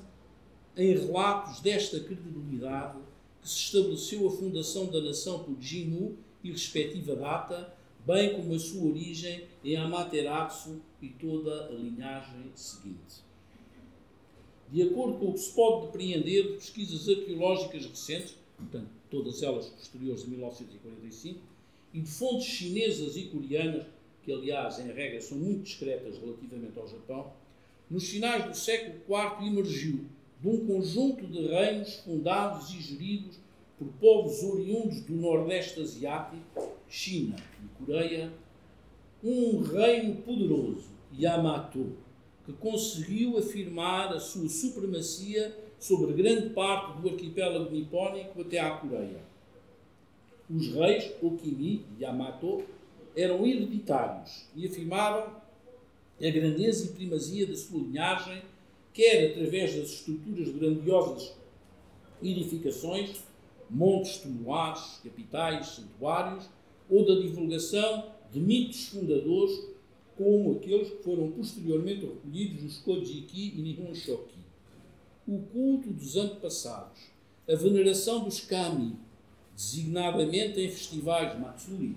em 0.75 0.93
relatos 0.93 1.59
desta 1.59 1.99
credibilidade 1.99 2.99
que 3.41 3.49
se 3.49 3.57
estabeleceu 3.57 4.27
a 4.27 4.31
fundação 4.31 4.87
da 4.87 5.01
nação 5.01 5.43
por 5.43 5.59
Jinu 5.59 6.17
e 6.43 6.51
respectiva 6.51 7.15
data, 7.15 7.73
bem 8.05 8.35
como 8.35 8.53
a 8.53 8.59
sua 8.59 8.89
origem 8.89 9.45
em 9.63 9.75
Amaterasu 9.75 10.81
e 11.01 11.09
toda 11.09 11.67
a 11.67 11.71
linhagem 11.71 12.51
seguinte. 12.55 13.30
De 14.71 14.83
acordo 14.83 15.17
com 15.19 15.25
o 15.27 15.33
que 15.33 15.39
se 15.39 15.51
pode 15.51 15.87
depreender 15.87 16.43
de 16.43 16.53
pesquisas 16.53 17.09
arqueológicas 17.09 17.85
recentes, 17.85 18.35
portanto, 18.57 18.87
todas 19.09 19.43
elas 19.43 19.67
posteriores 19.67 20.23
a 20.23 20.27
1945, 20.27 21.39
e 21.93 21.99
de 21.99 22.09
fontes 22.09 22.47
chinesas 22.47 23.17
e 23.17 23.23
coreanas, 23.23 23.85
que 24.23 24.31
aliás, 24.31 24.79
em 24.79 24.87
regra, 24.91 25.19
são 25.19 25.37
muito 25.37 25.63
discretas 25.63 26.17
relativamente 26.17 26.79
ao 26.79 26.87
Japão, 26.87 27.33
nos 27.89 28.07
finais 28.07 28.45
do 28.45 28.55
século 28.55 29.01
IV 29.09 29.45
emergiu 29.45 30.05
de 30.39 30.47
um 30.47 30.65
conjunto 30.65 31.27
de 31.27 31.47
reinos 31.47 31.95
fundados 31.95 32.73
e 32.73 32.79
geridos 32.79 33.37
por 33.77 33.89
povos 33.99 34.41
oriundos 34.41 35.01
do 35.01 35.13
Nordeste 35.13 35.81
Asiático, 35.81 36.71
China 36.87 37.35
e 37.61 37.83
Coreia, 37.83 38.31
um 39.21 39.61
reino 39.61 40.15
poderoso, 40.21 40.85
Yamato, 41.19 41.91
que 42.51 42.57
conseguiu 42.57 43.37
afirmar 43.37 44.13
a 44.13 44.19
sua 44.19 44.49
supremacia 44.49 45.55
sobre 45.79 46.13
grande 46.13 46.49
parte 46.49 47.01
do 47.01 47.09
arquipélago 47.09 47.71
nipónico 47.71 48.41
até 48.41 48.59
à 48.59 48.71
Coreia. 48.71 49.21
Os 50.49 50.67
reis 50.73 51.11
Okimi 51.21 51.85
e 51.97 52.03
Yamato 52.03 52.63
eram 53.15 53.45
hereditários 53.45 54.45
e 54.55 54.67
afirmavam 54.67 55.41
a 56.19 56.29
grandeza 56.29 56.85
e 56.85 56.89
primazia 56.89 57.47
da 57.47 57.55
sua 57.55 57.79
linhagem, 57.79 58.41
quer 58.93 59.31
através 59.31 59.75
das 59.75 59.89
estruturas 59.89 60.47
de 60.47 60.59
grandiosas 60.59 61.33
edificações, 62.21 63.23
montes 63.69 64.17
tumulares, 64.17 64.99
capitais, 65.03 65.67
santuários, 65.67 66.49
ou 66.89 67.05
da 67.05 67.15
divulgação 67.21 68.11
de 68.31 68.39
mitos 68.39 68.89
fundadores 68.89 69.71
como 70.17 70.57
aqueles 70.57 70.89
que 70.89 71.03
foram 71.03 71.31
posteriormente 71.31 72.05
recolhidos 72.05 72.63
nos 72.63 72.77
Kojiki 72.79 73.53
e 73.55 73.61
Nihon 73.61 73.93
Shoki. 73.95 74.39
O 75.27 75.39
culto 75.39 75.89
dos 75.89 76.15
antepassados, 76.15 76.99
a 77.49 77.55
veneração 77.55 78.23
dos 78.23 78.39
kami, 78.41 78.95
designadamente 79.55 80.59
em 80.59 80.69
festivais 80.69 81.39
Matsuri, 81.39 81.95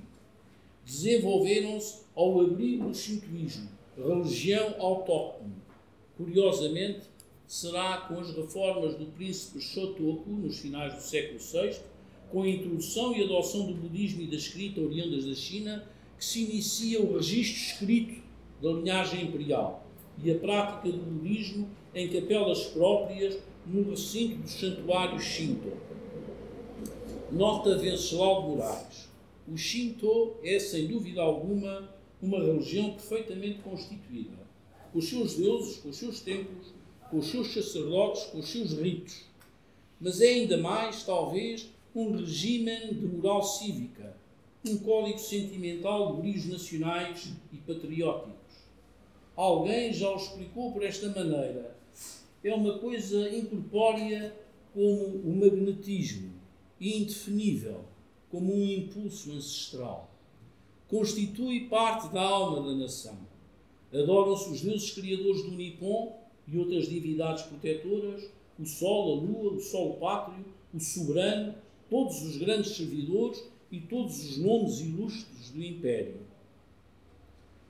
desenvolveram-se 0.85 2.03
ao 2.14 2.40
abrigo 2.40 2.88
do 2.88 2.94
shintoísmo, 2.94 3.68
religião 3.96 4.74
autóctone. 4.79 5.55
Curiosamente, 6.16 7.03
será 7.46 7.98
com 8.09 8.20
as 8.20 8.35
reformas 8.35 8.94
do 8.94 9.07
príncipe 9.07 9.61
Shotoku, 9.61 10.31
nos 10.31 10.59
finais 10.59 10.94
do 10.94 11.00
século 11.00 11.38
VI, 11.38 11.81
com 12.31 12.42
a 12.42 12.48
introdução 12.48 13.14
e 13.14 13.22
adoção 13.22 13.66
do 13.66 13.74
budismo 13.74 14.22
e 14.22 14.27
da 14.27 14.37
escrita 14.37 14.81
oriundas 14.81 15.24
da 15.24 15.35
China, 15.35 15.87
que 16.18 16.24
se 16.24 16.42
inicia 16.42 17.00
o 17.00 17.16
registro 17.16 17.57
escrito 17.57 18.22
da 18.62 18.70
linhagem 18.70 19.24
imperial 19.24 19.87
e 20.22 20.31
a 20.31 20.38
prática 20.38 20.90
do 20.90 20.98
budismo 20.98 21.68
em 21.94 22.09
capelas 22.09 22.64
próprias 22.64 23.38
no 23.66 23.90
recinto 23.90 24.37
dos 24.37 24.53
santuários 24.53 25.24
Shinto. 25.24 25.72
Nota 27.31 27.77
Venceslau 27.79 28.42
de 28.42 28.48
Moraes. 28.48 29.09
O 29.48 29.57
Shinto 29.57 30.37
é, 30.42 30.59
sem 30.59 30.87
dúvida 30.87 31.20
alguma, 31.20 31.90
uma 32.22 32.38
religião 32.38 32.92
perfeitamente 32.92 33.59
constituída, 33.59 34.38
com 34.92 34.98
os 34.98 35.09
seus 35.09 35.35
deuses, 35.35 35.79
com 35.79 35.88
os 35.90 35.96
seus 35.96 36.20
templos, 36.20 36.72
com 37.11 37.18
os 37.18 37.27
seus 37.27 37.53
sacerdotes, 37.53 38.24
com 38.24 38.38
os 38.38 38.48
seus 38.48 38.72
ritos. 38.72 39.24
Mas 40.00 40.20
é 40.20 40.29
ainda 40.29 40.57
mais, 40.57 41.03
talvez, 41.03 41.68
um 41.94 42.16
regime 42.16 42.94
de 42.94 43.07
moral 43.07 43.42
cívica, 43.42 44.13
um 44.66 44.79
código 44.79 45.18
sentimental 45.18 46.14
de 46.14 46.22
brilhos 46.22 46.46
nacionais 46.46 47.33
e 47.53 47.57
patrióticos. 47.59 48.35
Alguém 49.37 49.92
já 49.92 50.10
o 50.10 50.17
explicou 50.17 50.73
por 50.73 50.83
esta 50.83 51.08
maneira. 51.08 51.77
É 52.42 52.54
uma 52.54 52.79
coisa 52.79 53.29
incorpórea 53.37 54.35
como 54.73 55.06
o 55.06 55.37
magnetismo, 55.37 56.33
indefinível, 56.81 57.85
como 58.31 58.54
um 58.54 58.65
impulso 58.65 59.33
ancestral. 59.33 60.10
Constitui 60.88 61.69
parte 61.69 62.12
da 62.12 62.23
alma 62.23 62.62
da 62.69 62.75
nação. 62.75 63.19
Adoram-se 63.92 64.50
os 64.50 64.60
deuses 64.62 64.90
criadores 64.90 65.42
do 65.42 65.52
Nippon 65.52 66.17
e 66.48 66.58
outras 66.58 66.88
divindades 66.88 67.44
protetoras, 67.44 68.29
o 68.58 68.67
Sol, 68.67 69.12
a 69.12 69.23
Lua, 69.23 69.52
o 69.52 69.60
Sol 69.60 69.94
pátrio, 69.94 70.44
o 70.73 70.81
soberano, 70.81 71.54
todos 71.88 72.23
os 72.23 72.37
grandes 72.37 72.77
servidores 72.77 73.42
e 73.71 73.81
todos 73.81 74.25
os 74.25 74.38
nomes 74.38 74.81
ilustres 74.81 75.50
do 75.50 75.62
Império. 75.62 76.21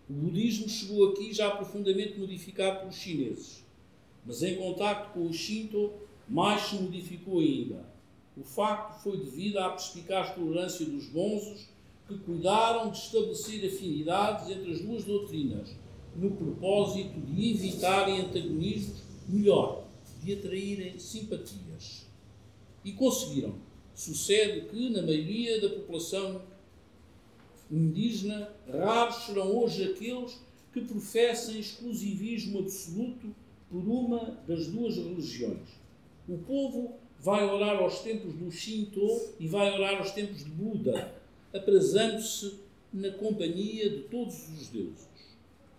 O 0.09 0.13
budismo 0.13 0.69
chegou 0.69 1.11
aqui 1.11 1.33
já 1.33 1.51
profundamente 1.51 2.19
modificado 2.19 2.81
pelos 2.81 2.97
chineses, 2.97 3.65
mas 4.25 4.43
em 4.43 4.57
contacto 4.57 5.15
com 5.15 5.27
o 5.27 5.33
Shinto 5.33 5.93
mais 6.29 6.63
se 6.63 6.77
modificou 6.77 7.41
ainda. 7.41 7.89
O 8.37 8.43
facto 8.43 9.03
foi 9.03 9.17
devido 9.19 9.59
à 9.59 9.71
perspicaz 9.71 10.35
tolerância 10.35 10.85
dos 10.85 11.07
bonzos 11.07 11.69
que 12.07 12.19
cuidaram 12.19 12.91
de 12.91 12.99
estabelecer 12.99 13.65
afinidades 13.65 14.51
entre 14.51 14.73
as 14.73 14.81
duas 14.81 15.05
doutrinas, 15.05 15.75
no 16.17 16.33
propósito 16.33 17.19
de 17.21 17.51
evitarem 17.51 18.21
antagonismos, 18.21 19.03
melhor, 19.29 19.85
de 20.23 20.33
atraírem 20.35 20.99
simpatias. 20.99 22.07
E 22.85 22.93
conseguiram. 22.93 23.55
Sucede 23.95 24.63
que, 24.63 24.91
na 24.91 25.03
maioria 25.03 25.61
da 25.61 25.69
população 25.69 26.43
indígena, 27.71 28.51
raros 28.69 29.27
serão 29.27 29.57
hoje 29.57 29.85
aqueles 29.85 30.41
que 30.73 30.81
professem 30.81 31.61
exclusivismo 31.61 32.59
absoluto 32.59 33.35
por 33.71 33.87
uma 33.87 34.43
das 34.47 34.67
duas 34.67 34.97
religiões. 34.97 35.69
O 36.29 36.39
povo 36.39 36.97
vai 37.21 37.45
orar 37.45 37.77
aos 37.77 38.01
templos 38.01 38.35
do 38.35 38.51
Shinto 38.51 39.01
e 39.39 39.47
vai 39.47 39.73
orar 39.73 39.99
aos 39.99 40.11
templos 40.11 40.45
de 40.45 40.51
Buda, 40.51 41.15
aprazando-se 41.53 42.55
na 42.93 43.11
companhia 43.13 43.89
de 43.89 44.03
todos 44.03 44.49
os 44.49 44.69
deuses. 44.69 45.09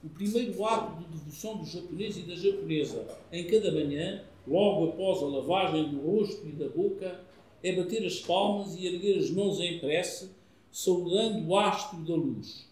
O 0.03 0.09
primeiro 0.09 0.63
ato 0.65 1.03
de 1.03 1.17
devoção 1.17 1.57
do 1.57 1.65
japonês 1.65 2.17
e 2.17 2.21
da 2.21 2.35
japonesa 2.35 3.05
em 3.31 3.45
cada 3.47 3.71
manhã, 3.71 4.23
logo 4.47 4.91
após 4.91 5.21
a 5.21 5.25
lavagem 5.25 5.89
do 5.89 5.99
rosto 5.99 6.47
e 6.47 6.51
da 6.51 6.69
boca, 6.69 7.19
é 7.65 7.75
bater 7.75 8.05
as 8.05 8.19
palmas 8.19 8.75
e 8.75 8.85
erguer 8.85 9.17
as 9.17 9.31
mãos 9.31 9.59
em 9.59 9.79
prece, 9.79 10.29
saudando 10.71 11.47
o 11.47 11.57
astro 11.57 11.97
da 12.03 12.13
luz. 12.13 12.67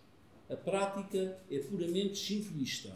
A 0.48 0.56
prática 0.56 1.36
é 1.50 1.58
puramente 1.58 2.16
shintoísta. 2.16 2.94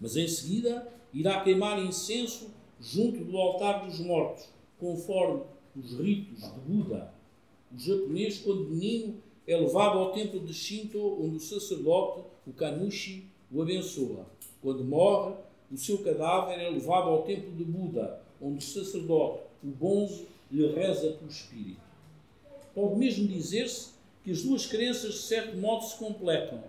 Mas 0.00 0.16
em 0.16 0.26
seguida 0.26 0.90
irá 1.12 1.42
queimar 1.42 1.78
incenso 1.84 2.48
junto 2.80 3.22
do 3.22 3.36
altar 3.36 3.84
dos 3.84 4.00
mortos, 4.00 4.48
conforme 4.78 5.42
os 5.76 5.92
ritos 5.98 6.40
de 6.40 6.60
Buda. 6.60 7.12
O 7.70 7.78
japonês, 7.78 8.38
quando 8.38 8.70
menino, 8.70 9.20
é 9.46 9.54
levado 9.58 9.98
ao 9.98 10.12
templo 10.12 10.40
de 10.40 10.54
Shinto, 10.54 10.98
onde 11.22 11.36
o 11.36 11.40
sacerdote, 11.40 12.24
o 12.46 12.52
Kanushi, 12.54 13.26
o 13.52 13.60
abençoa. 13.60 14.26
Quando 14.62 14.82
morre, 14.84 15.34
o 15.70 15.76
seu 15.76 15.98
cadáver 15.98 16.58
é 16.58 16.70
levado 16.70 17.10
ao 17.10 17.24
templo 17.24 17.52
de 17.52 17.64
Buda, 17.64 18.22
onde 18.40 18.58
o 18.58 18.66
sacerdote, 18.66 19.42
o 19.62 19.66
Bonzo, 19.66 20.35
lhe 20.50 20.66
reza 20.68 21.12
pelo 21.12 21.30
espírito. 21.30 21.80
Pode 22.74 22.96
mesmo 22.96 23.26
dizer-se 23.26 23.90
que 24.22 24.30
as 24.30 24.42
duas 24.42 24.66
crenças, 24.66 25.14
de 25.14 25.20
certo 25.20 25.56
modo, 25.56 25.84
se 25.84 25.96
completam. 25.96 26.62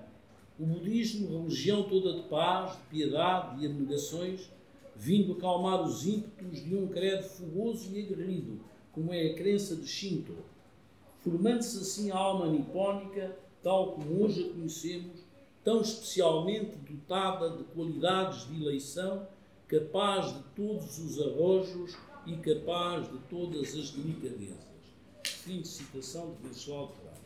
O 0.60 0.66
budismo, 0.66 1.42
religião 1.42 1.84
toda 1.84 2.14
de 2.14 2.24
paz, 2.30 2.72
de 2.78 2.84
piedade 2.90 3.64
e 3.64 3.68
abnegações, 3.68 4.50
vindo 4.96 5.34
acalmar 5.34 5.82
os 5.84 6.06
ímpetos 6.06 6.64
de 6.64 6.76
um 6.76 6.88
credo 6.88 7.24
fogoso 7.24 7.94
e 7.94 8.04
aguerrido, 8.04 8.60
como 8.92 9.14
é 9.14 9.28
a 9.28 9.36
crença 9.36 9.76
de 9.76 9.86
Shinto, 9.86 10.36
formando-se 11.20 11.78
assim 11.80 12.10
a 12.10 12.18
alma 12.18 12.48
nipónica, 12.48 13.38
tal 13.62 13.92
como 13.92 14.24
hoje 14.24 14.50
a 14.50 14.54
conhecemos, 14.54 15.20
tão 15.64 15.82
especialmente 15.82 16.78
dotada 16.78 17.58
de 17.58 17.64
qualidades 17.66 18.48
de 18.48 18.62
eleição, 18.64 19.28
capaz 19.68 20.34
de 20.34 20.42
todos 20.56 20.98
os 20.98 21.22
arrojos 21.22 21.96
e 22.28 22.36
capaz 22.38 23.10
de 23.10 23.18
todas 23.30 23.76
as 23.76 23.92
delicadezas. 23.92 24.68
Fim 25.24 25.62
de 25.62 25.68
citação 25.68 26.36
de 26.36 26.48
Venceslau 26.48 26.94
Moraes. 26.98 27.18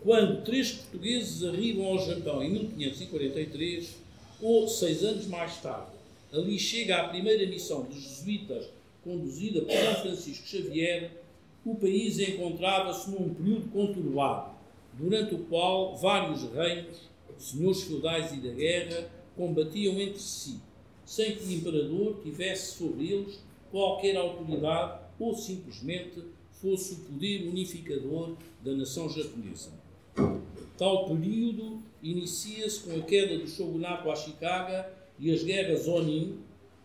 Quando 0.00 0.44
três 0.44 0.72
portugueses 0.72 1.44
arribam 1.44 1.86
ao 1.86 1.98
Japão 1.98 2.42
em 2.42 2.50
1543, 2.50 3.96
ou 4.40 4.66
seis 4.66 5.04
anos 5.04 5.26
mais 5.26 5.60
tarde, 5.60 5.94
Ali 6.34 6.58
chega 6.58 6.96
a 6.96 7.08
primeira 7.08 7.46
missão 7.46 7.84
dos 7.84 7.94
jesuítas, 7.94 8.68
conduzida 9.04 9.60
por 9.60 9.70
São 9.70 9.94
Francisco 10.02 10.48
Xavier. 10.48 11.12
O 11.64 11.76
país 11.76 12.18
encontrava-se 12.18 13.08
num 13.08 13.32
período 13.32 13.70
conturbado, 13.70 14.50
durante 14.94 15.34
o 15.36 15.44
qual 15.44 15.96
vários 15.96 16.42
reinos, 16.52 17.08
senhores 17.38 17.82
feudais 17.84 18.32
e 18.32 18.38
da 18.38 18.50
guerra, 18.50 19.08
combatiam 19.36 19.98
entre 20.00 20.18
si, 20.18 20.58
sem 21.04 21.36
que 21.36 21.44
o 21.44 21.52
imperador 21.52 22.20
tivesse 22.22 22.78
sobre 22.78 23.10
eles 23.10 23.40
qualquer 23.70 24.16
autoridade 24.16 25.00
ou 25.18 25.34
simplesmente 25.34 26.22
fosse 26.50 26.94
o 26.94 26.96
poder 26.98 27.46
unificador 27.48 28.36
da 28.62 28.72
nação 28.72 29.08
japonesa. 29.08 29.72
Tal 30.78 31.08
período 31.08 31.82
inicia-se 32.02 32.80
com 32.80 32.98
a 32.98 33.02
queda 33.02 33.38
do 33.38 33.46
shogunato 33.46 34.10
Ashikaga 34.10 34.90
e 35.18 35.32
as 35.32 35.42
guerras 35.42 35.86
Onin 35.86 36.38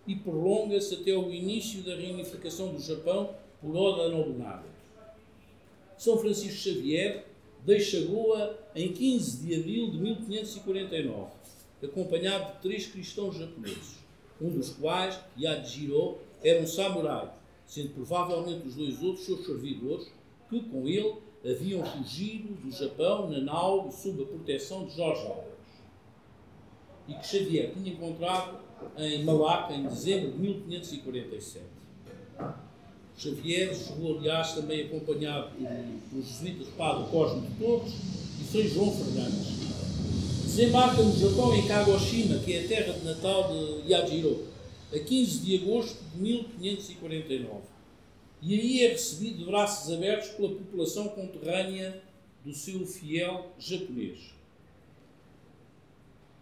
e 0.06 0.16
prolonga-se 0.16 0.96
até 0.96 1.16
o 1.16 1.32
início 1.32 1.82
da 1.82 1.96
reunificação 1.96 2.74
do 2.74 2.82
Japão 2.82 3.34
por 3.62 3.76
Oda 3.76 4.10
Nobunaga. 4.10 4.68
São 5.98 6.18
Francisco 6.18 6.58
Xavier 6.58 7.26
deixa 7.66 8.02
Goa 8.02 8.58
em 8.76 8.94
15 8.94 9.46
de 9.46 9.56
abril 9.56 9.92
de 9.92 9.98
1549, 9.98 11.32
acompanhado 11.84 12.54
de 12.54 12.62
três 12.62 12.88
cristãos 12.88 13.38
japoneses, 13.38 13.98
um 14.42 14.50
dos 14.50 14.70
quais, 14.72 15.20
Yajiro, 15.40 16.18
era 16.44 16.62
um 16.62 16.68
samurai, 16.68 17.30
sendo 17.66 17.90
provavelmente 17.90 18.68
os 18.68 18.76
dois 18.76 19.02
outros 19.04 19.26
seus 19.26 19.46
servidores, 19.46 20.08
que 20.50 20.62
com 20.64 20.88
ele 20.88 21.16
haviam 21.46 21.86
fugido 21.86 22.54
do 22.56 22.72
Japão 22.72 23.30
na 23.30 23.40
nau 23.40 23.92
sob 23.92 24.24
a 24.24 24.26
proteção 24.26 24.86
de 24.86 24.96
Jorge 24.96 25.26
Alves 25.26 25.60
e 27.10 27.14
que 27.16 27.26
Xavier 27.26 27.72
tinha 27.74 27.92
encontrado 27.92 28.60
em 28.98 29.24
Malaca 29.24 29.74
em 29.74 29.84
dezembro 29.84 30.32
de 30.32 30.38
1547. 30.38 31.66
Xavier 33.18 33.76
chegou, 33.76 34.18
aliás, 34.18 34.54
também 34.54 34.86
acompanhado 34.86 35.52
pelos 36.10 36.28
jesuítas 36.28 36.68
Padre 36.78 37.10
Cosme 37.10 37.48
de 37.48 37.56
Torres 37.56 37.94
e 38.40 38.44
São 38.46 38.62
João 38.62 38.92
Fernandes. 38.92 39.69
Desembarca 40.60 41.02
no 41.02 41.18
Japão, 41.18 41.56
em 41.56 41.66
Kagoshima, 41.66 42.38
que 42.40 42.52
é 42.52 42.66
a 42.66 42.68
terra 42.68 42.92
de 42.92 43.06
natal 43.06 43.48
de 43.48 43.94
Yajiro, 43.94 44.46
a 44.94 45.00
15 45.00 45.40
de 45.40 45.56
agosto 45.56 46.04
de 46.14 46.22
1549. 46.22 47.62
E 48.42 48.60
aí 48.60 48.84
é 48.84 48.90
recebido 48.90 49.38
de 49.38 49.46
braços 49.46 49.90
abertos 49.94 50.32
pela 50.32 50.50
população 50.50 51.08
conterrânea 51.08 52.04
do 52.44 52.54
seu 52.54 52.86
fiel 52.86 53.54
japonês. 53.58 54.34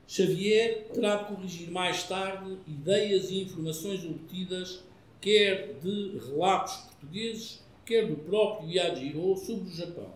Xavier 0.07 0.87
terá 0.91 1.17
de 1.17 1.35
corrigir 1.35 1.69
mais 1.69 2.01
tarde 2.01 2.57
ideias 2.67 3.29
e 3.29 3.43
informações 3.43 4.03
obtidas 4.03 4.79
quer 5.21 5.75
de 5.79 6.17
relatos 6.17 6.73
portugueses, 6.73 7.59
quer 7.85 8.07
do 8.07 8.15
próprio 8.15 8.67
Yajiro 8.67 9.37
sobre 9.37 9.69
o 9.69 9.75
Japão, 9.75 10.11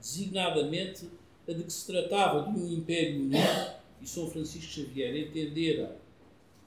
designadamente 0.00 1.06
a 1.48 1.52
de 1.52 1.64
que 1.64 1.72
se 1.72 1.86
tratava 1.86 2.50
de 2.50 2.58
um 2.58 2.72
império 2.72 3.22
unido 3.22 3.72
e 4.00 4.08
São 4.08 4.30
Francisco 4.30 4.70
Xavier 4.70 5.16
entendera 5.16 5.96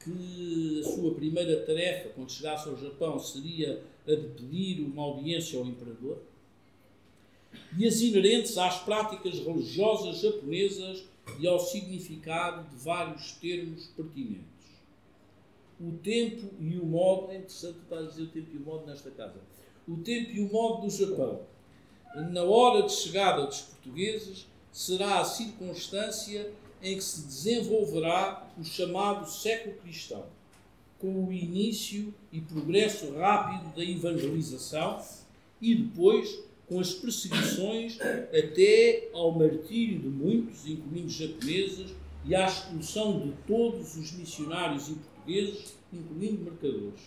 que 0.03 0.81
a 0.81 0.89
sua 0.89 1.13
primeira 1.15 1.65
tarefa, 1.65 2.09
quando 2.09 2.31
chegasse 2.31 2.69
ao 2.69 2.77
Japão, 2.77 3.19
seria 3.19 3.81
a 4.07 4.11
de 4.11 4.27
pedir 4.27 4.81
uma 4.81 5.01
audiência 5.01 5.57
ao 5.57 5.65
imperador, 5.65 6.21
e 7.77 7.87
as 7.87 7.99
inerentes 8.01 8.57
às 8.57 8.79
práticas 8.83 9.39
religiosas 9.39 10.19
japonesas 10.19 11.03
e 11.39 11.47
ao 11.47 11.59
significado 11.59 12.69
de 12.69 12.75
vários 12.75 13.31
termos 13.33 13.87
pertinentes. 13.87 14.45
O 15.79 15.91
tempo 15.91 16.49
e 16.59 16.77
o 16.77 16.85
modo, 16.85 17.31
é 17.31 17.37
interessante 17.37 17.79
estar 17.79 17.97
a 17.97 18.03
dizer 18.03 18.23
o 18.23 18.27
tempo 18.27 18.49
e 18.53 18.57
o 18.57 18.61
modo 18.61 18.85
nesta 18.85 19.11
casa. 19.11 19.41
O 19.87 19.97
tempo 19.97 20.31
e 20.31 20.39
o 20.39 20.51
modo 20.51 20.83
do 20.83 20.89
Japão. 20.89 21.41
Na 22.31 22.43
hora 22.43 22.83
de 22.83 22.93
chegada 22.93 23.45
dos 23.45 23.61
portugueses, 23.61 24.47
será 24.75 25.21
a 25.21 25.25
circunstância 25.25 26.51
em 26.83 26.97
que 26.97 27.03
se 27.03 27.21
desenvolverá 27.21 28.45
o 28.59 28.63
chamado 28.65 29.25
século 29.25 29.77
cristão, 29.77 30.25
com 30.99 31.27
o 31.27 31.31
início 31.31 32.13
e 32.29 32.41
progresso 32.41 33.13
rápido 33.13 33.73
da 33.73 33.81
evangelização 33.81 35.01
e 35.61 35.75
depois 35.75 36.37
com 36.67 36.77
as 36.81 36.93
perseguições 36.93 37.97
até 38.01 39.07
ao 39.13 39.31
martírio 39.31 39.97
de 39.97 40.09
muitos, 40.09 40.67
incluindo 40.67 41.09
japoneses, 41.09 41.95
e 42.25 42.35
à 42.35 42.45
expulsão 42.45 43.21
de 43.21 43.31
todos 43.47 43.95
os 43.95 44.11
missionários 44.11 44.89
e 44.89 44.95
portugueses, 44.95 45.73
incluindo 45.93 46.43
mercadores. 46.43 47.01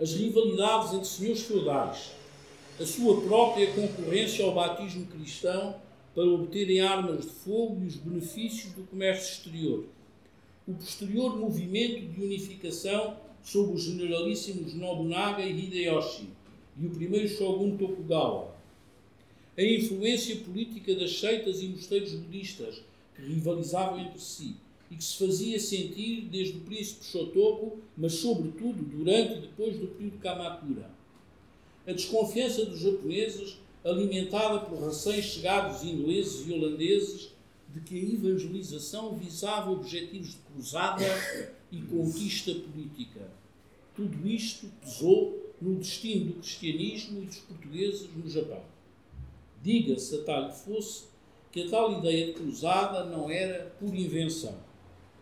As 0.00 0.14
rivalidades 0.14 0.94
entre 0.94 1.06
senhores 1.06 1.42
feudais, 1.42 2.10
a 2.80 2.84
sua 2.84 3.20
própria 3.20 3.72
concorrência 3.72 4.44
ao 4.44 4.54
batismo 4.54 5.06
cristão 5.06 5.76
para 6.14 6.26
obterem 6.26 6.80
armas 6.80 7.24
de 7.24 7.30
fogo 7.30 7.82
e 7.82 7.86
os 7.86 7.96
benefícios 7.96 8.72
do 8.72 8.82
comércio 8.84 9.32
exterior, 9.32 9.86
o 10.66 10.74
posterior 10.74 11.36
movimento 11.38 12.06
de 12.06 12.22
unificação 12.22 13.16
sob 13.42 13.72
os 13.72 13.82
generalíssimos 13.82 14.74
Nobunaga 14.74 15.42
e 15.42 15.50
Hideyoshi, 15.50 16.28
e 16.78 16.86
o 16.86 16.90
primeiro 16.90 17.28
shogun 17.28 17.76
Tokugawa. 17.76 18.54
A 19.56 19.62
influência 19.62 20.36
política 20.36 20.94
das 20.94 21.18
seitas 21.18 21.62
e 21.62 21.66
mosteiros 21.66 22.14
budistas 22.14 22.82
que 23.14 23.22
rivalizavam 23.22 23.98
entre 23.98 24.18
si 24.18 24.56
e 24.90 24.96
que 24.96 25.04
se 25.04 25.18
fazia 25.18 25.58
sentir 25.58 26.22
desde 26.30 26.58
o 26.58 26.60
príncipe 26.60 27.04
Shotoku, 27.04 27.78
mas 27.96 28.14
sobretudo 28.14 28.82
durante 28.82 29.38
e 29.38 29.40
depois 29.40 29.78
do 29.78 29.88
período 29.88 30.18
Kamakura. 30.18 30.90
A 31.86 31.92
desconfiança 31.92 32.64
dos 32.64 32.80
japoneses 32.80 33.58
alimentada 33.84 34.60
por 34.60 34.78
recém-chegados 34.86 35.82
ingleses 35.82 36.46
e 36.46 36.52
holandeses 36.52 37.30
de 37.68 37.80
que 37.80 37.98
a 37.98 38.14
evangelização 38.14 39.16
visava 39.16 39.70
objetivos 39.70 40.32
de 40.32 40.36
cruzada 40.52 41.04
e 41.70 41.80
conquista 41.82 42.54
política. 42.54 43.30
Tudo 43.94 44.26
isto 44.28 44.66
pesou 44.80 45.54
no 45.60 45.76
destino 45.76 46.26
do 46.26 46.34
cristianismo 46.34 47.22
e 47.22 47.26
dos 47.26 47.38
portugueses 47.38 48.08
no 48.14 48.28
Japão. 48.28 48.62
Diga-se 49.62 50.16
a 50.16 50.24
tal 50.24 50.52
fosse 50.52 51.04
que 51.50 51.62
a 51.62 51.68
tal 51.68 51.98
ideia 51.98 52.26
de 52.26 52.32
cruzada 52.32 53.04
não 53.04 53.30
era 53.30 53.74
por 53.78 53.94
invenção. 53.94 54.56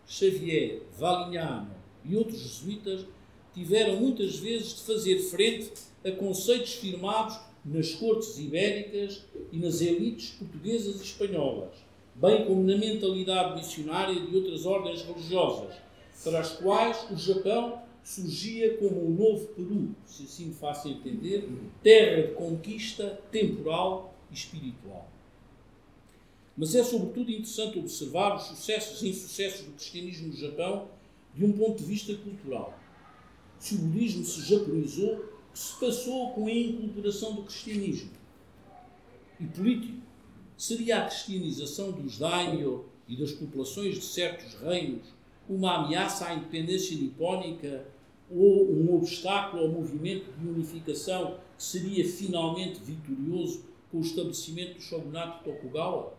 Xavier, 0.07 0.81
Valignano 0.97 1.75
e 2.03 2.15
outros 2.15 2.39
jesuítas 2.39 3.05
tiveram 3.53 3.97
muitas 3.97 4.37
vezes 4.37 4.75
de 4.75 4.81
fazer 4.81 5.19
frente 5.19 5.71
a 6.03 6.11
conceitos 6.11 6.73
firmados 6.73 7.37
nas 7.63 7.93
cortes 7.93 8.37
ibéricas 8.39 9.23
e 9.51 9.57
nas 9.57 9.81
elites 9.81 10.31
portuguesas 10.31 10.99
e 10.99 11.03
espanholas, 11.03 11.73
bem 12.15 12.45
como 12.45 12.63
na 12.63 12.77
mentalidade 12.77 13.55
missionária 13.55 14.19
de 14.19 14.35
outras 14.35 14.65
ordens 14.65 15.03
religiosas, 15.03 15.75
para 16.23 16.39
as 16.39 16.53
quais 16.53 17.09
o 17.11 17.15
Japão 17.15 17.81
surgia 18.03 18.77
como 18.77 19.07
um 19.07 19.11
novo 19.11 19.47
Peru, 19.49 19.89
se 20.05 20.23
assim 20.23 20.45
me 20.47 20.53
faço 20.53 20.87
entender, 20.87 21.47
terra 21.83 22.27
de 22.27 22.33
conquista 22.33 23.21
temporal 23.31 24.13
e 24.31 24.33
espiritual. 24.33 25.07
Mas 26.57 26.75
é 26.75 26.83
sobretudo 26.83 27.31
interessante 27.31 27.79
observar 27.79 28.35
os 28.35 28.43
sucessos 28.43 29.01
e 29.01 29.09
insucessos 29.09 29.65
do 29.65 29.71
cristianismo 29.73 30.27
no 30.27 30.35
Japão 30.35 30.87
de 31.33 31.45
um 31.45 31.51
ponto 31.53 31.77
de 31.77 31.85
vista 31.85 32.13
cultural. 32.15 32.77
Se 33.57 33.75
o 33.75 33.77
budismo 33.77 34.25
se 34.25 34.41
japonizou, 34.41 35.13
o 35.15 35.40
que 35.51 35.59
se 35.59 35.79
passou 35.79 36.31
com 36.31 36.47
a 36.47 36.51
inculturação 36.51 37.35
do 37.35 37.43
cristianismo? 37.43 38.11
E 39.39 39.45
político? 39.45 40.01
Seria 40.57 40.99
a 40.99 41.05
cristianização 41.07 41.91
dos 41.91 42.17
daimyo 42.17 42.85
e 43.07 43.15
das 43.15 43.31
populações 43.31 43.95
de 43.95 44.01
certos 44.01 44.53
reinos 44.55 45.07
uma 45.49 45.83
ameaça 45.83 46.27
à 46.27 46.33
independência 46.33 46.95
nipónica 46.95 47.85
ou 48.29 48.71
um 48.71 48.95
obstáculo 48.95 49.63
ao 49.63 49.67
movimento 49.67 50.31
de 50.39 50.47
unificação 50.47 51.39
que 51.57 51.63
seria 51.63 52.07
finalmente 52.07 52.79
vitorioso 52.79 53.65
com 53.91 53.97
o 53.97 54.01
estabelecimento 54.01 54.75
do 54.75 54.81
shogunato 54.81 55.43
Tokugawa? 55.43 56.13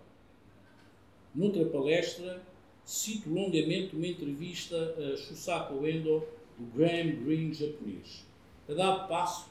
Noutra 1.35 1.65
palestra, 1.65 2.43
cito 2.85 3.31
longamente 3.31 3.97
uma 3.97 4.07
entrevista 4.07 4.77
a 4.77 5.17
Shusaku 5.17 5.87
Endo, 5.87 6.23
o 6.61 6.65
Graham 6.77 7.25
Greene 7.25 7.55
japonês. 7.55 8.27
A 8.69 8.75
dado 8.75 9.09
passo, 9.09 9.51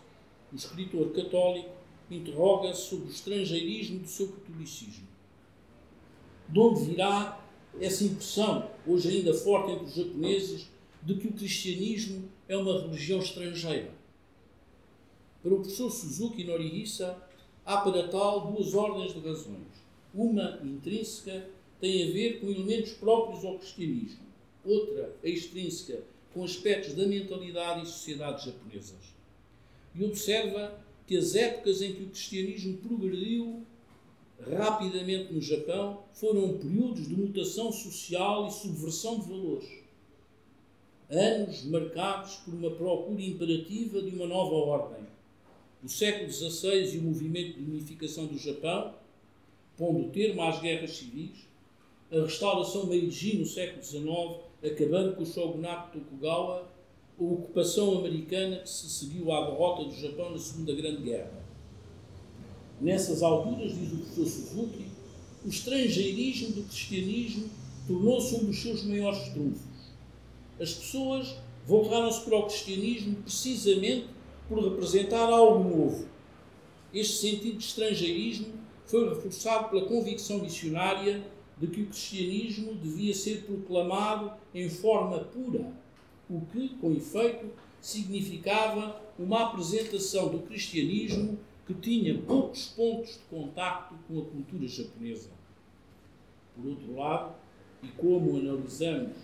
o 0.51 0.55
escritor 0.55 1.11
católico 1.11 1.69
interroga-se 2.09 2.89
sobre 2.89 3.07
o 3.07 3.11
estrangeirismo 3.11 3.99
do 3.99 4.07
seu 4.07 4.27
catolicismo. 4.29 5.07
De 6.47 6.59
onde 6.59 6.85
virá 6.85 7.41
essa 7.79 8.03
impressão, 8.03 8.69
hoje 8.85 9.09
ainda 9.09 9.33
forte 9.33 9.71
entre 9.71 9.85
os 9.85 9.93
japoneses, 9.93 10.67
de 11.03 11.15
que 11.15 11.27
o 11.27 11.33
cristianismo 11.33 12.29
é 12.47 12.55
uma 12.55 12.81
religião 12.81 13.19
estrangeira? 13.19 13.91
Para 15.41 15.53
o 15.53 15.59
professor 15.59 15.89
Suzuki 15.89 16.43
Norihisa, 16.43 17.17
há 17.65 17.77
para 17.77 18.07
tal 18.09 18.51
duas 18.51 18.73
ordens 18.73 19.13
de 19.13 19.19
razões. 19.19 19.81
Uma 20.13 20.59
intrínseca 20.63 21.49
tem 21.79 22.09
a 22.09 22.11
ver 22.11 22.39
com 22.39 22.47
elementos 22.47 22.91
próprios 22.93 23.43
ao 23.43 23.57
cristianismo, 23.57 24.25
outra 24.63 25.15
extrínseca 25.23 26.03
com 26.33 26.43
aspectos 26.43 26.93
da 26.93 27.05
mentalidade 27.05 27.83
e 27.83 27.85
sociedade 27.85 28.45
japonesas. 28.45 29.13
E 29.93 30.03
observa 30.03 30.79
que 31.05 31.17
as 31.17 31.35
épocas 31.35 31.81
em 31.81 31.93
que 31.93 32.03
o 32.03 32.07
cristianismo 32.07 32.77
progrediu 32.77 33.65
rapidamente 34.49 35.33
no 35.33 35.41
Japão 35.41 36.03
foram 36.13 36.57
períodos 36.57 37.07
de 37.07 37.15
mutação 37.15 37.71
social 37.71 38.47
e 38.47 38.51
subversão 38.51 39.19
de 39.19 39.29
valores. 39.29 39.69
Anos 41.09 41.65
marcados 41.65 42.35
por 42.37 42.53
uma 42.53 42.71
procura 42.71 43.21
imperativa 43.21 44.01
de 44.01 44.15
uma 44.15 44.25
nova 44.25 44.55
ordem. 44.55 45.05
O 45.83 45.89
século 45.89 46.31
XVI 46.31 46.95
e 46.95 46.99
o 46.99 47.03
movimento 47.03 47.59
de 47.59 47.69
unificação 47.69 48.27
do 48.27 48.37
Japão, 48.37 48.95
pondo 49.77 50.09
termo 50.11 50.41
às 50.43 50.61
guerras 50.61 50.91
civis, 50.91 51.47
a 52.11 52.21
restauração 52.21 52.87
Meiji 52.87 53.37
no 53.37 53.45
século 53.45 53.83
XIX, 53.83 54.50
acabando 54.63 55.15
com 55.15 55.23
o 55.23 55.25
shogunato 55.25 55.99
Tokugawa, 55.99 56.69
a 57.19 57.23
ocupação 57.23 57.99
americana 57.99 58.57
que 58.57 58.69
se 58.69 58.89
seguiu 58.89 59.31
à 59.31 59.45
derrota 59.45 59.85
do 59.85 59.95
Japão 59.95 60.31
na 60.31 60.37
Segunda 60.37 60.73
Grande 60.73 61.01
Guerra. 61.01 61.41
Nessas 62.79 63.21
alturas, 63.21 63.75
diz 63.75 63.91
o 63.91 63.97
professor 63.97 64.25
Suzuki, 64.25 64.85
o 65.45 65.49
estrangeirismo 65.49 66.55
do 66.55 66.63
cristianismo 66.63 67.49
tornou-se 67.87 68.35
um 68.35 68.45
dos 68.45 68.61
seus 68.61 68.83
maiores 68.83 69.29
trunfos. 69.29 69.91
As 70.59 70.73
pessoas 70.73 71.35
voltaram-se 71.65 72.21
para 72.21 72.37
o 72.37 72.43
cristianismo 72.43 73.15
precisamente 73.23 74.07
por 74.47 74.63
representar 74.63 75.29
algo 75.31 75.63
novo. 75.69 76.05
Este 76.93 77.17
sentido 77.17 77.57
de 77.57 77.65
estrangeirismo 77.65 78.47
foi 78.85 79.09
reforçado 79.09 79.69
pela 79.69 79.85
convicção 79.85 80.39
missionária 80.39 81.23
de 81.61 81.67
que 81.67 81.81
o 81.83 81.85
cristianismo 81.85 82.73
devia 82.73 83.13
ser 83.13 83.43
proclamado 83.43 84.31
em 84.51 84.67
forma 84.67 85.19
pura, 85.19 85.71
o 86.27 86.41
que, 86.47 86.69
com 86.69 86.91
efeito, 86.91 87.51
significava 87.79 88.99
uma 89.19 89.49
apresentação 89.49 90.29
do 90.29 90.39
cristianismo 90.39 91.37
que 91.67 91.75
tinha 91.75 92.17
poucos 92.17 92.69
pontos 92.69 93.13
de 93.13 93.19
contacto 93.29 93.93
com 94.07 94.19
a 94.19 94.25
cultura 94.25 94.67
japonesa. 94.67 95.29
Por 96.55 96.65
outro 96.65 96.95
lado, 96.95 97.35
e 97.83 97.87
como 97.89 98.37
analisamos 98.37 99.17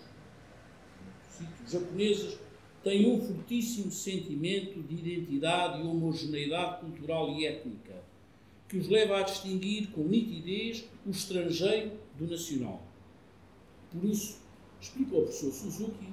os 1.64 1.72
japoneses 1.72 2.38
têm 2.84 3.12
um 3.12 3.20
fortíssimo 3.20 3.90
sentimento 3.90 4.80
de 4.82 4.94
identidade 4.94 5.80
e 5.80 5.86
homogeneidade 5.86 6.80
cultural 6.80 7.32
e 7.32 7.46
étnica, 7.46 8.02
que 8.68 8.76
os 8.76 8.88
leva 8.88 9.18
a 9.18 9.22
distinguir 9.22 9.88
com 9.88 10.02
nitidez 10.02 10.84
o 11.06 11.10
estrangeiro 11.10 11.92
do 12.18 12.26
nacional. 12.26 12.82
Por 13.90 14.04
isso, 14.04 14.38
explica 14.80 15.16
ao 15.16 15.22
professor 15.22 15.52
Suzuki, 15.52 16.08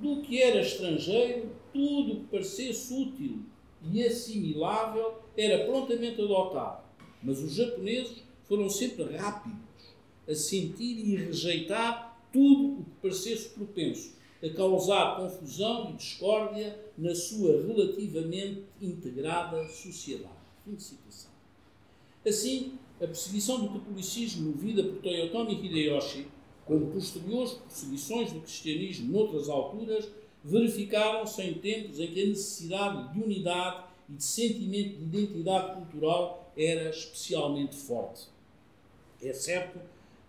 do 0.00 0.22
que 0.22 0.42
era 0.42 0.60
estrangeiro, 0.60 1.50
tudo 1.72 2.12
o 2.12 2.16
que 2.20 2.26
parecesse 2.26 2.92
útil 2.92 3.40
e 3.82 4.02
assimilável 4.04 5.14
era 5.36 5.66
prontamente 5.66 6.20
adotado. 6.20 6.84
Mas 7.22 7.38
os 7.40 7.54
japoneses 7.54 8.22
foram 8.44 8.68
sempre 8.68 9.04
rápidos 9.16 9.58
a 10.28 10.34
sentir 10.34 10.98
e 10.98 11.16
rejeitar 11.16 12.20
tudo 12.32 12.80
o 12.80 12.84
que 12.84 12.90
parecesse 13.02 13.50
propenso 13.50 14.16
a 14.42 14.50
causar 14.50 15.16
confusão 15.16 15.90
e 15.90 15.92
discórdia 15.94 16.78
na 16.96 17.14
sua 17.14 17.62
relativamente 17.62 18.64
integrada 18.80 19.66
sociedade. 19.68 20.34
Fim 20.64 20.74
de 20.74 20.82
citação. 20.82 21.30
Assim, 22.26 22.78
a 23.00 23.06
perseguição 23.06 23.60
do 23.60 23.78
catolicismo 23.78 24.50
movida 24.50 24.82
por 24.82 24.96
Toyotomi 25.02 25.54
Hideyoshi, 25.54 26.26
como 26.64 26.86
posteriores 26.86 27.52
perseguições 27.52 28.32
do 28.32 28.40
cristianismo 28.40 29.12
noutras 29.12 29.48
alturas, 29.48 30.08
verificaram-se 30.42 31.42
em 31.42 31.54
tempos 31.54 32.00
em 32.00 32.08
que 32.08 32.22
a 32.22 32.26
necessidade 32.26 33.12
de 33.12 33.22
unidade 33.22 33.84
e 34.08 34.12
de 34.14 34.24
sentimento 34.24 34.96
de 34.96 35.04
identidade 35.04 35.74
cultural 35.74 36.52
era 36.56 36.90
especialmente 36.90 37.76
forte. 37.76 38.24
É 39.22 39.32
certo 39.32 39.78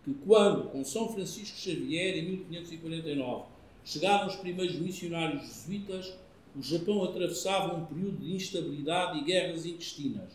que 0.04 0.14
quando, 0.26 0.70
com 0.70 0.84
São 0.84 1.10
Francisco 1.10 1.58
Xavier, 1.58 2.18
em 2.18 2.26
1549, 2.26 3.46
chegaram 3.86 4.28
os 4.28 4.36
primeiros 4.36 4.76
missionários 4.76 5.44
jesuítas, 5.44 6.14
o 6.56 6.62
Japão 6.62 7.04
atravessava 7.04 7.76
um 7.76 7.86
período 7.86 8.18
de 8.18 8.34
instabilidade 8.34 9.20
e 9.20 9.24
guerras 9.24 9.66
intestinas, 9.66 10.32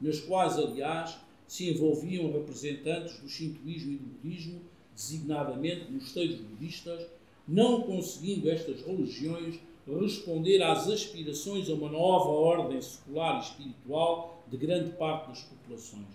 nas 0.00 0.20
quais, 0.20 0.58
aliás, 0.58 1.16
se 1.46 1.70
envolviam 1.70 2.32
representantes 2.32 3.18
do 3.18 3.28
shintoísmo 3.28 3.92
e 3.92 3.96
do 3.96 4.06
budismo, 4.06 4.60
designadamente 4.94 5.90
mosteiros 5.90 6.40
budistas, 6.40 7.06
não 7.46 7.82
conseguindo 7.82 8.48
estas 8.50 8.82
religiões 8.82 9.58
responder 10.00 10.62
às 10.62 10.88
aspirações 10.88 11.68
a 11.68 11.74
uma 11.74 11.90
nova 11.90 12.28
ordem 12.28 12.80
secular 12.80 13.38
e 13.38 13.40
espiritual 13.40 14.44
de 14.48 14.56
grande 14.56 14.92
parte 14.92 15.28
das 15.28 15.42
populações. 15.42 16.06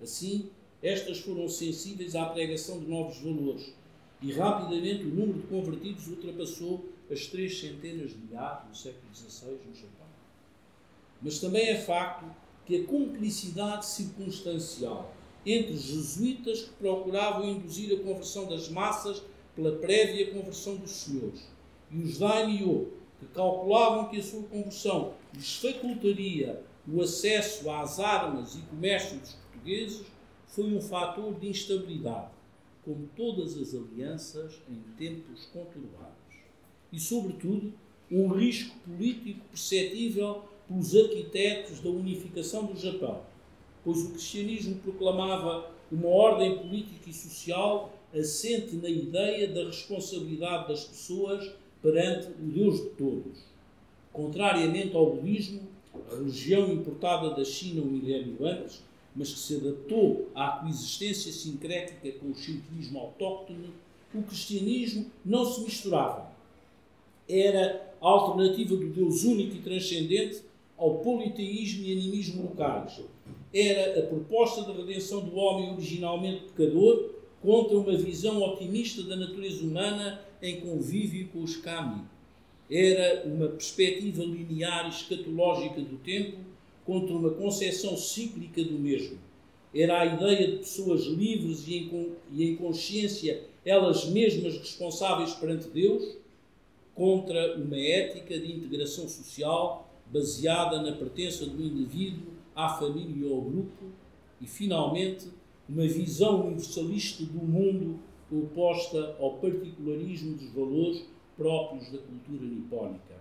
Assim, 0.00 0.50
estas 0.82 1.20
foram 1.20 1.48
sensíveis 1.48 2.14
à 2.14 2.26
pregação 2.26 2.80
de 2.80 2.86
novos 2.86 3.18
valores 3.18 3.72
e 4.20 4.32
rapidamente 4.32 5.04
o 5.04 5.08
número 5.08 5.40
de 5.40 5.46
convertidos 5.46 6.06
ultrapassou 6.08 6.84
as 7.10 7.26
três 7.26 7.58
centenas 7.58 8.10
de 8.10 8.18
milhares 8.18 8.68
no 8.68 8.74
século 8.74 9.14
XVI 9.14 9.58
no 9.66 9.74
Japão. 9.74 10.06
Mas 11.20 11.38
também 11.38 11.68
é 11.68 11.76
facto 11.80 12.24
que 12.66 12.82
a 12.82 12.84
cumplicidade 12.84 13.86
circunstancial 13.86 15.14
entre 15.44 15.72
os 15.72 15.82
jesuítas 15.82 16.62
que 16.62 16.70
procuravam 16.74 17.48
induzir 17.48 17.92
a 17.98 18.02
conversão 18.02 18.46
das 18.46 18.68
massas 18.68 19.22
pela 19.54 19.76
prévia 19.76 20.32
conversão 20.32 20.76
dos 20.76 20.90
senhores 20.90 21.48
e 21.90 21.98
os 21.98 22.18
daimyo 22.18 22.92
que 23.18 23.26
calculavam 23.26 24.08
que 24.08 24.18
a 24.18 24.22
sua 24.22 24.42
conversão 24.44 25.14
lhes 25.34 25.56
facultaria 25.56 26.62
o 26.86 27.00
acesso 27.00 27.70
às 27.70 28.00
armas 28.00 28.56
e 28.56 28.62
comércio 28.62 29.18
dos 29.18 29.34
portugueses 29.34 30.06
foi 30.48 30.64
um 30.64 30.80
fator 30.80 31.38
de 31.38 31.48
instabilidade, 31.48 32.30
como 32.84 33.08
todas 33.16 33.56
as 33.56 33.74
alianças 33.74 34.60
em 34.68 34.82
tempos 34.96 35.46
conturbados. 35.46 36.12
E, 36.92 36.98
sobretudo, 36.98 37.72
um 38.10 38.28
risco 38.28 38.76
político 38.80 39.40
perceptível 39.48 40.44
pelos 40.68 40.94
arquitetos 40.94 41.80
da 41.80 41.90
unificação 41.90 42.64
do 42.64 42.78
Japão, 42.78 43.20
pois 43.84 44.02
o 44.02 44.10
cristianismo 44.10 44.76
proclamava 44.76 45.70
uma 45.90 46.08
ordem 46.08 46.58
política 46.58 47.10
e 47.10 47.12
social 47.12 47.92
assente 48.14 48.76
na 48.76 48.88
ideia 48.88 49.48
da 49.48 49.64
responsabilidade 49.64 50.68
das 50.68 50.84
pessoas 50.84 51.50
perante 51.80 52.28
o 52.28 52.46
Deus 52.46 52.80
de 52.80 52.88
todos. 52.90 53.44
Contrariamente 54.12 54.94
ao 54.94 55.16
budismo, 55.16 55.62
religião 56.10 56.70
importada 56.72 57.30
da 57.30 57.44
China 57.44 57.82
um 57.82 57.86
milénio 57.86 58.36
antes, 58.40 58.82
mas 59.14 59.32
que 59.32 59.38
se 59.38 59.56
adaptou 59.56 60.30
à 60.34 60.58
coexistência 60.58 61.32
sincrética 61.32 62.12
com 62.18 62.30
o 62.30 62.34
shintoísmo 62.34 62.98
autóctone, 62.98 63.70
o 64.14 64.22
cristianismo 64.22 65.10
não 65.24 65.44
se 65.44 65.62
misturava. 65.62 66.30
Era 67.28 67.94
a 68.00 68.06
alternativa 68.06 68.76
do 68.76 68.88
Deus 68.88 69.24
único 69.24 69.56
e 69.56 69.60
transcendente 69.60 70.42
ao 70.82 70.98
politeísmo 70.98 71.84
e 71.84 71.92
animismo 71.92 72.42
locais. 72.42 73.00
Era 73.54 74.00
a 74.00 74.06
proposta 74.06 74.62
da 74.62 74.72
redenção 74.72 75.20
do 75.20 75.36
homem 75.36 75.72
originalmente 75.74 76.42
pecador 76.46 77.10
contra 77.40 77.78
uma 77.78 77.96
visão 77.96 78.42
otimista 78.42 79.04
da 79.04 79.14
natureza 79.14 79.62
humana 79.62 80.20
em 80.42 80.60
convívio 80.60 81.28
com 81.28 81.44
os 81.44 81.56
kami. 81.56 82.02
Era 82.68 83.22
uma 83.26 83.46
perspectiva 83.46 84.24
linear 84.24 84.86
e 84.86 84.88
escatológica 84.88 85.80
do 85.80 85.98
tempo 85.98 86.38
contra 86.84 87.14
uma 87.14 87.30
concepção 87.30 87.96
cíclica 87.96 88.64
do 88.64 88.72
mesmo. 88.72 89.18
Era 89.72 90.00
a 90.00 90.06
ideia 90.06 90.50
de 90.50 90.56
pessoas 90.58 91.04
livres 91.04 91.64
e 91.68 91.88
em 92.40 92.56
consciência 92.56 93.44
elas 93.64 94.06
mesmas 94.06 94.58
responsáveis 94.58 95.32
perante 95.34 95.68
Deus 95.68 96.16
contra 96.92 97.56
uma 97.56 97.78
ética 97.78 98.36
de 98.36 98.52
integração 98.52 99.08
social 99.08 99.91
baseada 100.12 100.82
na 100.82 100.92
pertença 100.92 101.46
do 101.46 101.62
indivíduo 101.62 102.32
à 102.54 102.68
família 102.68 103.26
ou 103.26 103.36
ao 103.36 103.42
grupo 103.42 103.84
e, 104.40 104.46
finalmente, 104.46 105.28
uma 105.68 105.86
visão 105.86 106.46
universalista 106.46 107.24
do 107.24 107.38
mundo 107.38 107.98
oposta 108.30 109.16
ao 109.18 109.34
particularismo 109.34 110.36
dos 110.36 110.50
valores 110.50 111.04
próprios 111.36 111.90
da 111.90 111.98
cultura 111.98 112.44
nipónica. 112.44 113.14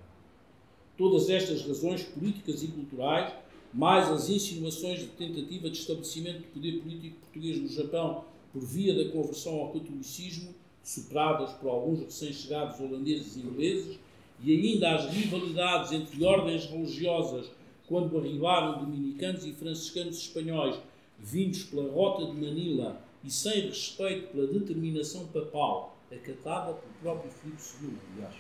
Todas 0.98 1.30
estas 1.30 1.66
razões 1.66 2.04
políticas 2.04 2.62
e 2.64 2.68
culturais, 2.68 3.34
mais 3.74 4.10
as 4.10 4.30
insinuações 4.30 5.00
de 5.00 5.08
tentativa 5.08 5.70
de 5.70 5.78
estabelecimento 5.78 6.40
do 6.40 6.48
poder 6.48 6.82
político 6.82 7.20
português 7.22 7.62
no 7.62 7.70
Japão 7.70 8.26
por 8.52 8.62
via 8.62 8.94
da 8.94 9.12
conversão 9.12 9.60
ao 9.60 9.72
catolicismo, 9.72 10.54
superadas 10.84 11.54
por 11.54 11.70
alguns 11.70 12.02
recém-chegados 12.02 12.80
holandeses 12.80 13.38
e 13.38 13.40
ingleses, 13.40 13.98
e 14.44 14.52
ainda 14.52 14.96
as 14.96 15.14
rivalidades 15.14 15.92
entre 15.92 16.24
ordens 16.24 16.66
religiosas 16.66 17.50
quando 17.88 18.18
arribaram 18.18 18.80
dominicanos 18.80 19.46
e 19.46 19.54
franciscanos 19.54 20.18
espanhóis 20.18 20.78
vindos 21.20 21.64
pela 21.64 21.92
rota 21.92 22.26
de 22.26 22.34
Manila 22.34 23.02
e 23.24 23.30
sem 23.30 23.68
respeito 23.68 24.32
pela 24.32 24.48
determinação 24.48 25.28
papal 25.28 25.98
acatada 26.12 26.74
pelo 26.74 26.94
próprio 27.02 27.32
Filipe 27.32 27.62
II, 27.82 27.94
aliás, 28.16 28.36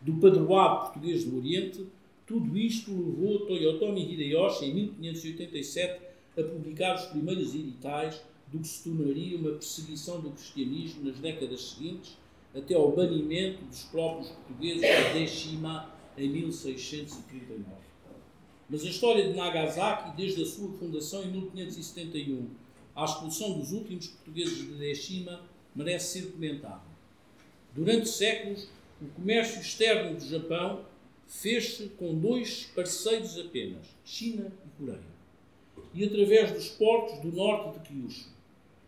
do 0.00 0.14
padroado 0.14 0.82
português 0.82 1.24
do 1.24 1.38
Oriente, 1.38 1.86
tudo 2.26 2.56
isto 2.56 2.90
levou 2.90 3.46
Toyotomi 3.46 4.12
Hideyoshi, 4.12 4.66
em 4.66 4.74
1587, 4.74 6.00
a 6.38 6.42
publicar 6.42 6.94
os 6.94 7.06
primeiros 7.06 7.54
editais 7.54 8.20
do 8.46 8.60
que 8.60 8.68
se 8.68 8.84
tornaria 8.84 9.36
uma 9.36 9.52
perseguição 9.52 10.20
do 10.20 10.30
cristianismo 10.30 11.04
nas 11.04 11.18
décadas 11.18 11.70
seguintes, 11.70 12.16
até 12.58 12.74
ao 12.74 12.92
banimento 12.92 13.64
dos 13.64 13.84
próprios 13.84 14.28
portugueses 14.28 14.80
de 14.80 15.20
Deshima 15.20 15.94
em 16.16 16.28
1639. 16.28 17.64
Mas 18.68 18.84
a 18.84 18.88
história 18.88 19.28
de 19.28 19.34
Nagasaki, 19.34 20.16
desde 20.16 20.42
a 20.42 20.46
sua 20.46 20.70
fundação 20.72 21.22
em 21.22 21.28
1571 21.28 22.48
à 22.94 23.04
expulsão 23.04 23.58
dos 23.58 23.72
últimos 23.72 24.08
portugueses 24.08 24.58
de 24.58 24.74
Deshima, 24.74 25.40
merece 25.74 26.20
ser 26.20 26.32
comentada. 26.32 26.82
Durante 27.74 28.08
séculos, 28.08 28.68
o 29.00 29.06
comércio 29.06 29.60
externo 29.60 30.18
do 30.18 30.24
Japão 30.24 30.84
fez-se 31.26 31.90
com 31.90 32.18
dois 32.18 32.64
parceiros 32.74 33.38
apenas, 33.38 33.86
China 34.04 34.50
e 34.66 34.78
Coreia, 34.78 35.18
e 35.94 36.04
através 36.04 36.52
dos 36.52 36.68
portos 36.70 37.20
do 37.20 37.30
norte 37.30 37.78
de 37.78 37.88
Kyushu. 37.88 38.28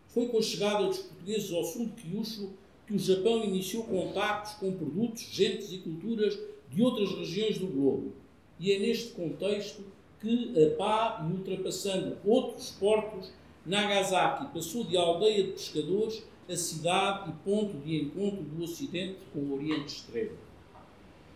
Foi 0.07 0.27
com 0.27 0.39
a 0.39 0.41
chegada 0.41 0.87
dos 0.87 0.99
portugueses 0.99 1.53
ao 1.53 1.63
sul 1.63 1.85
de 1.85 2.01
Kyushu 2.01 2.51
que 2.91 2.97
o 2.97 2.99
Japão 2.99 3.41
iniciou 3.45 3.85
contactos 3.85 4.53
com 4.55 4.73
produtos, 4.73 5.21
gentes 5.31 5.71
e 5.71 5.77
culturas 5.77 6.37
de 6.69 6.81
outras 6.81 7.09
regiões 7.11 7.57
do 7.57 7.67
globo. 7.67 8.11
E 8.59 8.73
é 8.73 8.79
neste 8.79 9.13
contexto 9.13 9.81
que, 10.19 10.53
a 10.61 10.75
pá 10.75 11.25
ultrapassando 11.25 12.17
outros 12.25 12.71
portos, 12.71 13.31
Nagasaki 13.65 14.53
passou 14.53 14.83
de 14.83 14.97
aldeia 14.97 15.43
de 15.43 15.51
pescadores 15.53 16.21
a 16.49 16.55
cidade 16.55 17.29
e 17.29 17.33
ponto 17.45 17.77
de 17.77 17.95
encontro 17.95 18.43
do 18.43 18.63
Ocidente 18.63 19.19
com 19.31 19.39
o 19.39 19.53
Oriente 19.55 19.95
Extremo. 19.95 20.37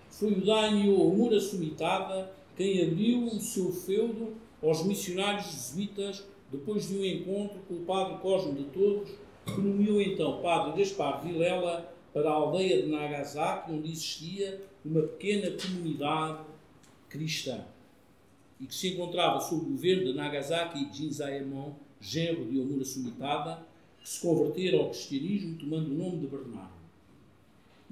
Foi 0.10 0.34
o 0.34 0.46
daimyo 0.46 1.00
Omura 1.00 1.40
Sumitada 1.40 2.34
quem 2.58 2.84
abriu 2.84 3.28
o 3.28 3.40
seu 3.40 3.72
feudo 3.72 4.34
aos 4.62 4.84
missionários 4.84 5.46
jesuítas 5.46 6.26
depois 6.52 6.90
de 6.90 6.98
um 6.98 7.06
encontro 7.06 7.60
com 7.68 7.76
o 7.76 7.86
padre 7.86 8.18
Cosme 8.18 8.56
de 8.56 8.64
Todos, 8.66 9.10
nomeou 9.58 10.02
então 10.02 10.42
padre 10.42 10.80
Gaspar 10.80 11.24
Vilela 11.24 11.94
para 12.14 12.30
a 12.30 12.34
aldeia 12.34 12.82
de 12.82 12.90
Nagasaki, 12.90 13.72
onde 13.72 13.92
existia 13.92 14.62
uma 14.84 15.02
pequena 15.02 15.52
comunidade 15.52 16.44
cristã 17.10 17.64
e 18.60 18.66
que 18.66 18.76
se 18.76 18.94
encontrava 18.94 19.40
sob 19.42 19.66
o 19.66 19.70
governo 19.72 20.06
de 20.06 20.14
Nagasaki 20.14 20.84
e 20.84 20.94
Jinzaemon, 20.94 21.74
genro 22.00 22.46
de 22.46 22.60
Omura 22.60 22.86
Sumitada, 22.86 23.66
que 24.02 24.08
se 24.10 24.22
converteram 24.22 24.80
ao 24.80 24.90
cristianismo 24.90 25.58
tomando 25.58 25.92
o 25.92 25.96
nome 25.96 26.20
de 26.20 26.28
Bernardo. 26.28 26.74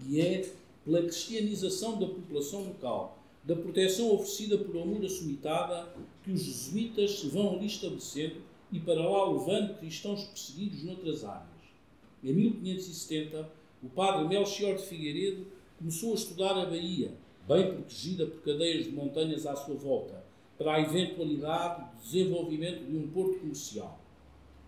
E 0.07 0.21
é 0.21 0.49
pela 0.85 1.01
cristianização 1.01 1.99
da 1.99 2.07
população 2.07 2.63
local, 2.63 3.19
da 3.43 3.55
proteção 3.55 4.13
oferecida 4.13 4.57
por 4.57 4.75
Omura 4.75 5.09
Sumitada, 5.09 5.93
que 6.23 6.31
os 6.31 6.41
jesuítas 6.41 7.19
se 7.19 7.27
vão 7.27 7.55
ali 7.55 7.67
estabelecendo 7.67 8.35
e 8.73 8.79
para 8.79 9.07
lá 9.07 9.31
levando 9.31 9.77
cristãos 9.77 10.23
perseguidos 10.23 10.83
noutras 10.83 11.23
áreas. 11.23 11.47
Em 12.23 12.33
1570, 12.33 13.47
o 13.83 13.89
padre 13.89 14.27
Melchior 14.27 14.75
de 14.75 14.81
Figueiredo 14.81 15.45
começou 15.77 16.11
a 16.11 16.15
estudar 16.15 16.57
a 16.57 16.65
Bahia, 16.65 17.13
bem 17.47 17.71
protegida 17.71 18.25
por 18.25 18.41
cadeias 18.41 18.85
de 18.85 18.91
montanhas 18.91 19.45
à 19.45 19.55
sua 19.55 19.75
volta, 19.75 20.25
para 20.57 20.73
a 20.73 20.81
eventualidade 20.81 21.83
de 21.83 22.01
desenvolvimento 22.01 22.83
de 22.85 22.97
um 22.97 23.07
porto 23.09 23.39
comercial. 23.39 23.99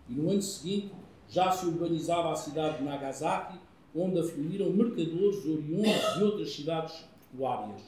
E 0.08 0.12
no 0.12 0.30
ano 0.30 0.42
seguinte, 0.42 0.92
já 1.28 1.50
se 1.50 1.66
urbanizava 1.66 2.30
a 2.30 2.36
cidade 2.36 2.78
de 2.78 2.84
Nagasaki, 2.84 3.58
onde 3.94 4.20
afluíram 4.20 4.70
mercadores 4.70 5.44
oriundos 5.44 6.14
de 6.16 6.22
outras 6.22 6.52
cidades 6.52 6.94
portuárias. 7.30 7.82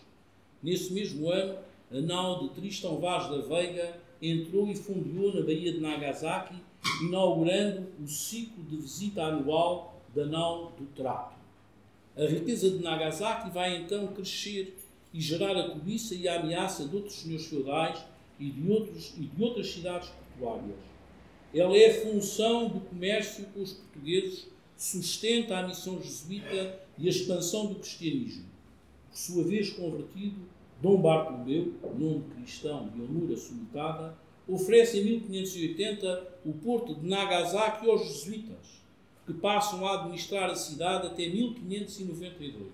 Nesse 0.61 0.93
mesmo 0.93 1.31
ano, 1.31 1.59
a 1.93 2.01
nau 2.01 2.41
de 2.41 2.55
Tristão 2.55 2.99
Vaz 2.99 3.31
da 3.31 3.39
Veiga 3.39 4.01
entrou 4.21 4.69
e 4.69 4.75
fundiou 4.75 5.35
na 5.35 5.43
Baía 5.43 5.73
de 5.73 5.81
Nagasaki, 5.81 6.55
inaugurando 7.03 7.87
o 8.03 8.07
ciclo 8.07 8.62
de 8.64 8.77
visita 8.77 9.23
anual 9.23 10.01
da 10.14 10.27
nau 10.27 10.73
do 10.79 10.87
Trato. 10.87 11.37
A 12.16 12.25
riqueza 12.25 12.71
de 12.71 12.83
Nagasaki 12.83 13.51
vai 13.51 13.77
então 13.77 14.09
crescer 14.09 14.77
e 15.14 15.21
gerar 15.21 15.57
a 15.57 15.71
cobiça 15.71 16.14
e 16.14 16.27
a 16.27 16.41
ameaça 16.41 16.87
de 16.87 16.97
outros 16.97 17.14
senhores 17.14 17.47
feudais 17.47 18.05
e 18.39 18.51
de, 18.51 18.71
outros, 18.71 19.14
e 19.16 19.23
de 19.23 19.43
outras 19.43 19.71
cidades 19.71 20.09
portuárias. 20.09 20.77
Ela 21.55 21.77
é 21.77 21.91
a 21.91 22.03
função 22.03 22.69
do 22.69 22.81
comércio 22.81 23.47
com 23.55 23.62
os 23.62 23.73
portugueses, 23.73 24.47
sustenta 24.77 25.59
a 25.59 25.66
missão 25.66 26.01
jesuíta 26.03 26.79
e 26.99 27.07
a 27.07 27.11
expansão 27.11 27.66
do 27.66 27.77
cristianismo. 27.77 28.45
Por 29.11 29.16
sua 29.16 29.45
vez 29.45 29.71
convertido, 29.71 30.37
Dom 30.81 31.01
Bartolomeu, 31.03 31.74
nome 31.99 32.24
cristão 32.37 32.89
de 32.89 33.03
Onura 33.03 33.37
Sumitada, 33.37 34.16
oferece 34.47 35.01
em 35.01 35.05
1580 35.05 36.39
o 36.45 36.53
porto 36.53 36.95
de 36.95 37.07
Nagasaki 37.07 37.91
aos 37.91 38.07
jesuítas, 38.07 38.81
que 39.26 39.35
passam 39.35 39.85
a 39.87 39.95
administrar 39.95 40.49
a 40.49 40.55
cidade 40.55 41.09
até 41.09 41.29
1592, 41.29 42.68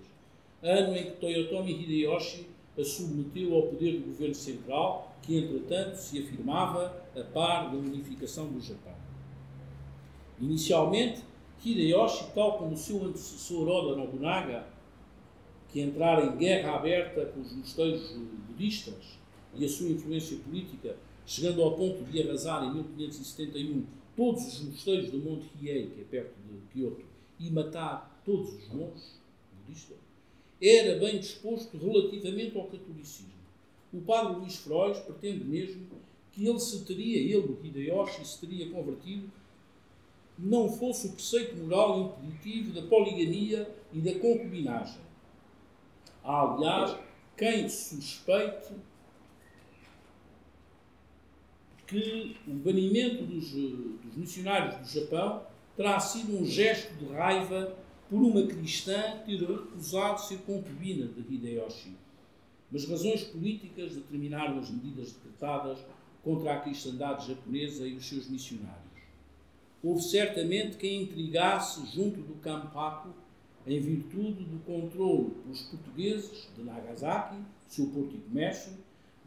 ano 0.61 0.95
em 0.95 1.03
que 1.03 1.17
Toyotomi 1.17 1.71
Hideyoshi 1.71 2.47
a 2.77 2.83
submeteu 2.83 3.55
ao 3.55 3.63
poder 3.63 3.99
do 3.99 4.07
governo 4.07 4.35
central 4.35 5.15
que, 5.21 5.37
entretanto, 5.37 5.95
se 5.95 6.19
afirmava 6.19 6.95
a 7.15 7.23
par 7.23 7.71
da 7.71 7.77
unificação 7.77 8.47
do 8.47 8.61
Japão. 8.61 8.93
Inicialmente, 10.39 11.21
Hideyoshi, 11.63 12.25
tal 12.35 12.59
como 12.59 12.77
seu 12.77 13.03
antecessor 13.03 13.67
Oda 13.67 13.95
Nobunaga, 13.95 14.67
que 15.69 15.81
entrara 15.81 16.25
em 16.25 16.37
guerra 16.37 16.75
aberta 16.75 17.25
com 17.25 17.41
os 17.41 17.53
mosteiros 17.53 18.11
budistas, 18.47 19.19
e 19.57 19.65
a 19.65 19.69
sua 19.69 19.89
influência 19.89 20.37
política, 20.37 20.97
chegando 21.25 21.61
ao 21.61 21.75
ponto 21.75 22.03
de 22.03 22.21
arrasar 22.21 22.65
em 22.65 22.73
1571 22.73 23.85
todos 24.15 24.45
os 24.47 24.65
mosteiros 24.65 25.09
do 25.09 25.17
Monte 25.19 25.49
Hiei, 25.61 25.87
que 25.87 26.01
é 26.01 26.03
perto 26.03 26.35
de 26.41 26.73
Kyoto, 26.73 27.05
e 27.39 27.49
matar 27.49 28.21
todos 28.25 28.53
os 28.53 28.67
monges 28.69 29.19
budistas, 29.53 29.97
era 30.61 30.97
bem 30.99 31.19
disposto 31.19 31.77
relativamente 31.77 32.57
ao 32.57 32.65
catolicismo. 32.65 33.33
O 33.93 34.01
padre 34.01 34.39
Luís 34.39 34.55
Frois 34.57 34.97
pretende 34.99 35.43
mesmo 35.43 35.87
que 36.31 36.45
ele 36.45 36.59
se 36.59 36.83
teria, 36.83 37.17
ele, 37.17 37.57
Hideyoshi, 37.63 38.25
se 38.25 38.39
teria 38.39 38.69
convertido 38.69 39.29
não 40.37 40.69
fosse 40.69 41.07
o 41.07 41.11
preceito 41.13 41.55
moral 41.55 42.19
impeditivo 42.21 42.73
da 42.73 42.87
poligamia 42.87 43.73
e 43.93 44.01
da 44.01 44.13
concubinagem. 44.19 45.04
Há, 46.25 46.41
aliás, 46.41 46.97
quem 47.37 47.69
suspeite 47.69 48.73
que 51.85 52.35
o 52.47 52.53
banimento 52.53 53.23
dos, 53.25 53.51
dos 53.51 54.17
missionários 54.17 54.75
do 54.77 55.01
Japão 55.01 55.43
terá 55.77 55.99
sido 55.99 56.35
um 56.35 56.43
gesto 56.43 56.91
de 56.95 57.05
raiva 57.13 57.77
por 58.09 58.23
uma 58.23 58.47
cristã 58.47 59.19
ter 59.23 59.39
recusado 59.39 60.19
ser 60.21 60.39
concubina 60.39 61.05
de 61.05 61.21
Hideyoshi. 61.21 61.95
Mas 62.71 62.89
razões 62.89 63.23
políticas 63.25 63.93
determinaram 63.93 64.57
as 64.57 64.71
medidas 64.71 65.11
decretadas 65.13 65.77
contra 66.23 66.55
a 66.55 66.59
cristandade 66.59 67.27
japonesa 67.27 67.87
e 67.87 67.93
os 67.93 68.07
seus 68.07 68.27
missionários. 68.27 68.81
Houve 69.83 70.01
certamente 70.01 70.77
quem 70.77 71.03
intrigasse 71.03 71.85
junto 71.95 72.19
do 72.21 72.33
Kampaku 72.35 73.09
em 73.67 73.79
virtude 73.79 74.43
do 74.43 74.59
controle 74.63 75.31
pelos 75.43 75.61
portugueses 75.63 76.47
de 76.55 76.63
Nagasaki, 76.63 77.37
seu 77.67 77.87
porto 77.87 78.15
e 78.15 78.19
comércio, 78.29 78.73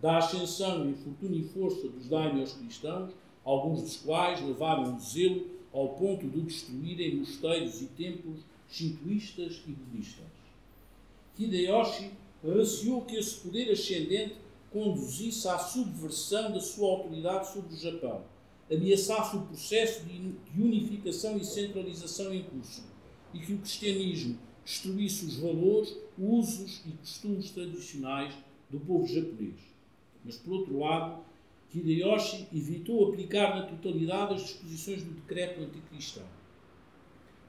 da 0.01 0.19
ascensão 0.19 0.89
em 0.89 0.95
fortuna 0.95 1.35
e 1.35 1.43
força 1.43 1.89
dos 1.89 2.09
daimyos 2.09 2.53
cristãos, 2.53 3.13
alguns 3.45 3.83
dos 3.83 3.97
quais 3.97 4.41
levaram 4.41 4.97
o 4.97 5.01
zelo 5.01 5.47
ao 5.73 5.91
ponto 5.91 6.27
de 6.29 6.41
destruírem 6.41 7.17
mosteiros 7.17 7.83
e 7.83 7.87
templos 7.87 8.41
shintoístas 8.69 9.61
e 9.67 9.73
budistas. 9.73 10.25
Hideyoshi 11.37 12.13
receou 12.43 13.03
que 13.03 13.17
esse 13.17 13.41
poder 13.41 13.71
ascendente 13.73 14.37
conduzisse 14.71 15.49
à 15.49 15.59
subversão 15.59 16.53
da 16.53 16.61
sua 16.61 16.91
autoridade 16.91 17.53
sobre 17.53 17.75
o 17.75 17.79
Japão, 17.79 18.23
ameaçasse 18.71 19.37
o 19.37 19.43
processo 19.43 20.05
de 20.05 20.35
unificação 20.57 21.37
e 21.37 21.45
centralização 21.45 22.33
em 22.33 22.43
curso 22.45 22.88
e 23.33 23.39
que 23.39 23.53
o 23.55 23.59
cristianismo 23.59 24.39
destruísse 24.65 25.27
os 25.27 25.37
valores, 25.37 25.97
usos 26.19 26.83
e 26.87 26.91
costumes 26.93 27.51
tradicionais 27.51 28.35
do 28.71 28.79
povo 28.81 29.07
japonês. 29.07 29.57
Mas, 30.25 30.37
por 30.37 30.53
outro 30.55 30.79
lado, 30.79 31.23
Hideyoshi 31.75 32.49
evitou 32.53 33.09
aplicar 33.09 33.55
na 33.55 33.67
totalidade 33.67 34.35
as 34.35 34.43
disposições 34.43 35.03
do 35.03 35.11
decreto 35.13 35.61
anticristão. 35.61 36.25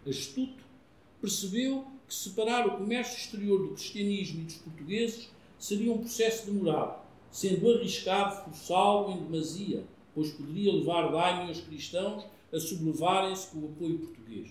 Astuto, 0.08 0.64
percebeu 1.22 1.86
que 2.08 2.14
separar 2.14 2.68
o 2.68 2.78
comércio 2.78 3.18
exterior 3.18 3.60
do 3.60 3.74
cristianismo 3.74 4.42
e 4.42 4.46
dos 4.46 4.56
portugueses 4.56 5.30
seria 5.58 5.92
um 5.92 6.00
processo 6.00 6.52
demorado, 6.52 7.02
sendo 7.30 7.70
arriscado 7.70 8.44
forçá-lo 8.44 9.12
em 9.12 9.24
demasia, 9.24 9.86
pois 10.16 10.32
poderia 10.32 10.74
levar 10.74 11.12
daimyos 11.12 11.62
cristãos 11.62 12.26
a 12.52 12.60
sublevarem-se 12.60 13.48
com 13.48 13.60
o 13.60 13.66
apoio 13.66 14.00
português. 14.00 14.50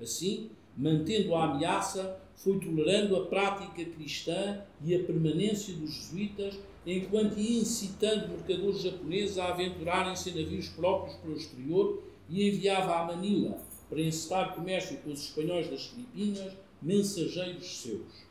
Assim, 0.00 0.50
mantendo 0.76 1.34
a 1.34 1.44
ameaça, 1.44 2.20
foi 2.34 2.58
tolerando 2.60 3.16
a 3.16 3.26
prática 3.26 3.84
cristã 3.84 4.60
e 4.84 4.94
a 4.94 5.02
permanência 5.02 5.74
dos 5.74 5.94
jesuítas, 5.94 6.58
enquanto 6.86 7.38
ia 7.38 7.60
incitando 7.60 8.28
mercadores 8.28 8.82
japoneses 8.82 9.38
a 9.38 9.48
aventurarem-se 9.48 10.30
em 10.30 10.42
navios 10.42 10.68
próprios 10.68 11.16
para 11.16 11.30
o 11.30 11.36
exterior 11.36 12.02
e 12.28 12.48
enviava 12.48 13.00
a 13.00 13.04
Manila 13.04 13.58
para 13.88 14.00
encetar 14.00 14.54
comércio 14.54 14.98
com 14.98 15.10
os 15.10 15.22
espanhóis 15.22 15.70
das 15.70 15.86
Filipinas, 15.86 16.52
mensageiros 16.82 17.80
seus. 17.80 18.26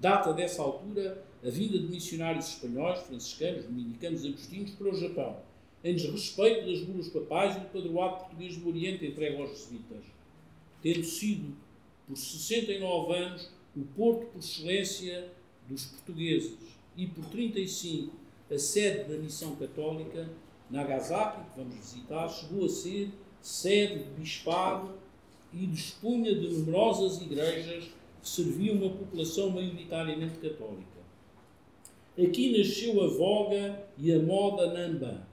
Data 0.00 0.32
dessa 0.32 0.62
altura 0.62 1.24
a 1.44 1.50
vinda 1.50 1.76
de 1.76 1.88
missionários 1.88 2.48
espanhóis, 2.48 3.00
franciscanos, 3.00 3.64
dominicanos, 3.64 4.24
agostinos 4.24 4.70
para 4.72 4.90
o 4.90 4.94
Japão, 4.94 5.36
em 5.82 5.94
desrespeito 5.96 6.70
das 6.70 6.80
bulas 6.82 7.08
papais 7.08 7.56
e 7.56 7.60
do 7.60 7.66
padroado 7.66 8.18
português 8.18 8.56
do 8.56 8.68
Oriente 8.68 9.04
entregue 9.04 9.42
aos 9.42 9.50
jesuítas, 9.50 10.04
tendo 10.82 11.04
sido, 11.04 11.56
por 12.06 12.16
69 12.16 13.14
anos, 13.14 13.50
o 13.76 13.82
porto 13.96 14.26
por 14.26 14.38
excelência 14.40 15.32
dos 15.68 15.86
portugueses 15.86 16.56
e, 16.96 17.06
por 17.06 17.24
35, 17.26 18.12
a 18.50 18.58
sede 18.58 19.10
da 19.10 19.18
missão 19.18 19.56
católica, 19.56 20.28
Nagasaki, 20.68 21.50
que 21.50 21.58
vamos 21.58 21.74
visitar, 21.76 22.28
chegou 22.28 22.66
a 22.66 22.68
ser 22.68 23.10
sede 23.40 24.04
de 24.04 24.10
bispado 24.10 24.94
e 25.52 25.66
dispunha 25.66 26.34
de 26.34 26.48
numerosas 26.48 27.20
igrejas 27.20 27.84
que 28.20 28.28
serviam 28.28 28.76
uma 28.76 28.90
população 28.90 29.50
maioritariamente 29.50 30.38
católica. 30.38 31.02
Aqui 32.18 32.56
nasceu 32.56 33.02
a 33.02 33.08
voga 33.08 33.86
e 33.96 34.12
a 34.12 34.20
moda 34.20 34.72
namba, 34.72 35.26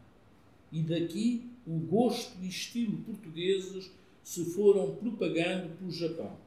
e 0.72 0.82
daqui 0.82 1.50
o 1.68 1.78
gosto 1.78 2.38
e 2.41 2.47
estilo 2.47 2.97
portugueses 3.00 3.91
se 4.30 4.45
foram 4.45 4.93
propagando 4.93 5.75
pelo 5.75 5.89
Japão. 5.89 6.38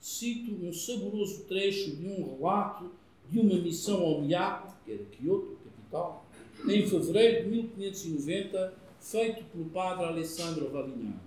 Cito 0.00 0.50
um 0.50 0.72
saboroso 0.72 1.44
trecho 1.44 1.94
de 1.94 2.08
um 2.08 2.34
relato 2.34 2.90
de 3.30 3.38
uma 3.38 3.54
missão 3.54 4.02
ao 4.02 4.20
Miyako, 4.20 4.74
que 4.84 4.90
era 4.90 5.04
Kyoto, 5.04 5.56
capital, 5.64 6.26
em 6.68 6.84
fevereiro 6.84 7.44
de 7.44 7.50
1590, 7.50 8.74
feito 8.98 9.44
pelo 9.44 9.66
padre 9.66 10.06
Alessandro 10.06 10.68
Valignano. 10.70 11.20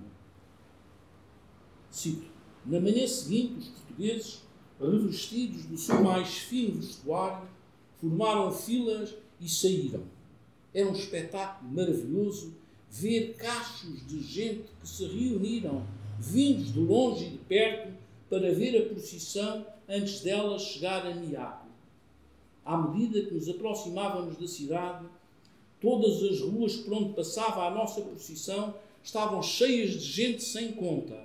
Cito: 1.90 2.28
Na 2.66 2.82
manhã 2.82 3.08
seguinte, 3.08 3.60
os 3.60 3.68
portugueses, 3.70 4.44
revestidos 4.82 5.68
do 5.68 5.78
seu 5.78 6.04
mais 6.04 6.38
fino 6.38 6.82
vestuário, 6.82 7.48
formaram 7.96 8.52
filas 8.52 9.16
e 9.40 9.48
saíram. 9.48 10.04
Era 10.74 10.90
um 10.90 10.94
espetáculo 10.94 11.72
maravilhoso 11.72 12.57
ver 12.90 13.36
cachos 13.36 14.06
de 14.08 14.22
gente 14.22 14.66
que 14.82 14.88
se 14.88 15.06
reuniram, 15.06 15.86
vindos 16.20 16.74
de 16.74 16.80
longe 16.80 17.26
e 17.26 17.30
de 17.30 17.38
perto, 17.38 17.94
para 18.30 18.54
ver 18.54 18.78
a 18.78 18.86
procissão 18.90 19.66
antes 19.88 20.22
dela 20.22 20.60
chegar 20.60 21.06
a 21.06 21.14
Miaco. 21.14 21.68
À 22.66 22.78
medida 22.78 23.22
que 23.22 23.34
nos 23.34 23.48
aproximávamos 23.48 24.38
da 24.38 24.48
cidade, 24.48 25.06
todas 25.80 26.22
as 26.24 26.42
ruas 26.42 26.76
por 26.76 26.94
onde 26.94 27.14
passava 27.14 27.66
a 27.66 27.72
nossa 27.72 28.02
procissão 28.02 28.76
estavam 29.04 29.42
cheias 29.42 29.92
de 29.94 30.00
gente 30.00 30.44
sem 30.44 30.74
conta. 30.74 31.18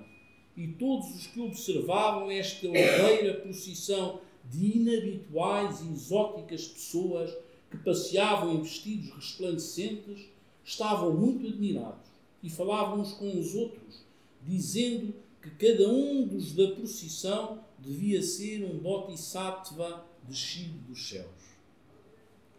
E 0.55 0.67
todos 0.67 1.13
os 1.15 1.27
que 1.27 1.41
observavam 1.41 2.31
esta 2.31 2.67
ligeira 2.67 3.33
procissão 3.41 4.21
de 4.49 4.77
inabituais 4.77 5.81
e 5.81 5.91
exóticas 5.91 6.65
pessoas 6.67 7.33
que 7.71 7.77
passeavam 7.77 8.53
em 8.53 8.61
vestidos 8.61 9.09
resplandecentes 9.15 10.32
estavam 10.63 11.13
muito 11.13 11.47
admirados 11.47 12.07
e 12.41 12.49
falavam 12.49 13.01
uns 13.01 13.13
com 13.13 13.39
os 13.39 13.55
outros, 13.55 14.01
dizendo 14.41 15.13
que 15.41 15.49
cada 15.51 15.89
um 15.89 16.25
dos 16.25 16.53
da 16.53 16.71
procissão 16.71 17.59
devia 17.79 18.21
ser 18.21 18.63
um 18.63 18.77
bodhisattva 18.77 20.05
descido 20.27 20.77
dos 20.87 21.09
céus. 21.09 21.27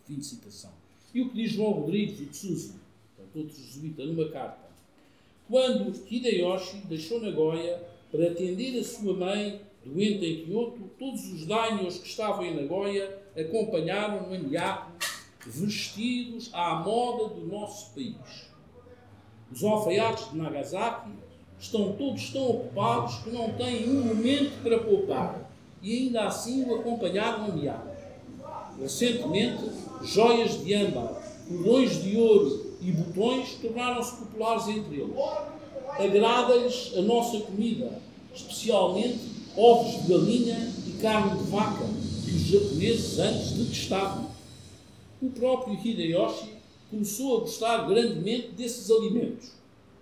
Fim 0.07 0.16
de 0.16 0.26
citação. 0.26 0.72
E 1.14 1.22
o 1.22 1.30
que 1.30 1.36
diz 1.36 1.52
João 1.52 1.72
Rodrigues 1.72 2.18
de 2.18 2.36
Souza, 2.36 2.74
outro 3.34 3.57
jesuíta, 3.57 4.05
numa 4.05 4.28
carta? 4.28 4.64
Quando 5.48 5.94
Hideyoshi 6.11 6.78
deixou 6.88 7.20
Nagoya 7.20 7.82
para 8.11 8.30
atender 8.30 8.78
a 8.78 8.84
sua 8.84 9.14
mãe 9.14 9.61
doente 9.84 10.24
em 10.24 10.44
Kyoto, 10.44 10.90
todos 10.98 11.32
os 11.32 11.46
daimyos 11.46 11.98
que 11.98 12.09
estavam 12.09 12.44
em 12.44 12.55
Nagoya 12.55 13.22
acompanharam 13.36 14.30
no 14.30 14.48
Miyako 14.48 14.92
vestidos 15.47 16.51
à 16.53 16.76
moda 16.76 17.34
do 17.34 17.47
nosso 17.47 17.90
país. 17.95 18.16
Os 19.53 19.62
alfaiates 19.62 20.30
de 20.30 20.36
Nagasaki 20.36 21.11
estão 21.59 21.92
todos 21.92 22.30
tão 22.30 22.51
ocupados 22.51 23.16
que 23.16 23.30
não 23.30 23.53
têm 23.53 23.88
um 23.88 24.05
momento 24.05 24.62
para 24.62 24.78
poupar 24.80 25.51
e 25.82 25.99
ainda 25.99 26.26
assim 26.26 26.64
o 26.64 26.76
acompanharam 26.76 27.45
a 27.45 27.49
Miyako. 27.49 27.95
Recentemente, 28.80 29.70
joias 30.03 30.64
de 30.64 30.74
âmbar, 30.74 31.12
cordões 31.47 32.03
de 32.03 32.16
ouro 32.16 32.74
e 32.80 32.90
botões 32.90 33.55
tornaram-se 33.61 34.16
populares 34.16 34.66
entre 34.68 35.01
eles. 35.01 35.14
Agrada-lhes 35.99 36.92
a 36.97 37.03
nossa 37.03 37.38
comida, 37.40 38.01
especialmente 38.34 39.20
ovos 39.57 40.03
de 40.03 40.12
galinha 40.12 40.72
e 40.86 41.01
carne 41.01 41.38
de 41.38 41.51
vaca, 41.51 41.84
que 42.24 42.30
os 42.30 42.42
japoneses 42.42 43.18
antes 43.18 43.53
detestavam. 43.53 44.24
O 45.22 45.30
próprio 45.30 45.74
Hideyoshi 45.74 46.54
começou 46.90 47.38
a 47.38 47.40
gostar 47.40 47.88
grandemente 47.88 48.48
desses 48.48 48.90
alimentos. 48.90 49.52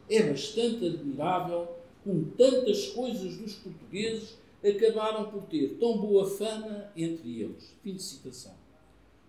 É 0.08 0.22
bastante 0.22 0.86
admirável 0.86 1.68
como 2.04 2.24
tantas 2.32 2.88
coisas 2.88 3.36
dos 3.36 3.54
portugueses 3.54 4.36
acabaram 4.64 5.30
por 5.30 5.42
ter 5.44 5.76
tão 5.78 5.98
boa 5.98 6.28
fama 6.28 6.90
entre 6.96 7.40
eles. 7.40 7.74
Fim 7.82 7.94
de 7.94 8.02
citação. 8.02 8.54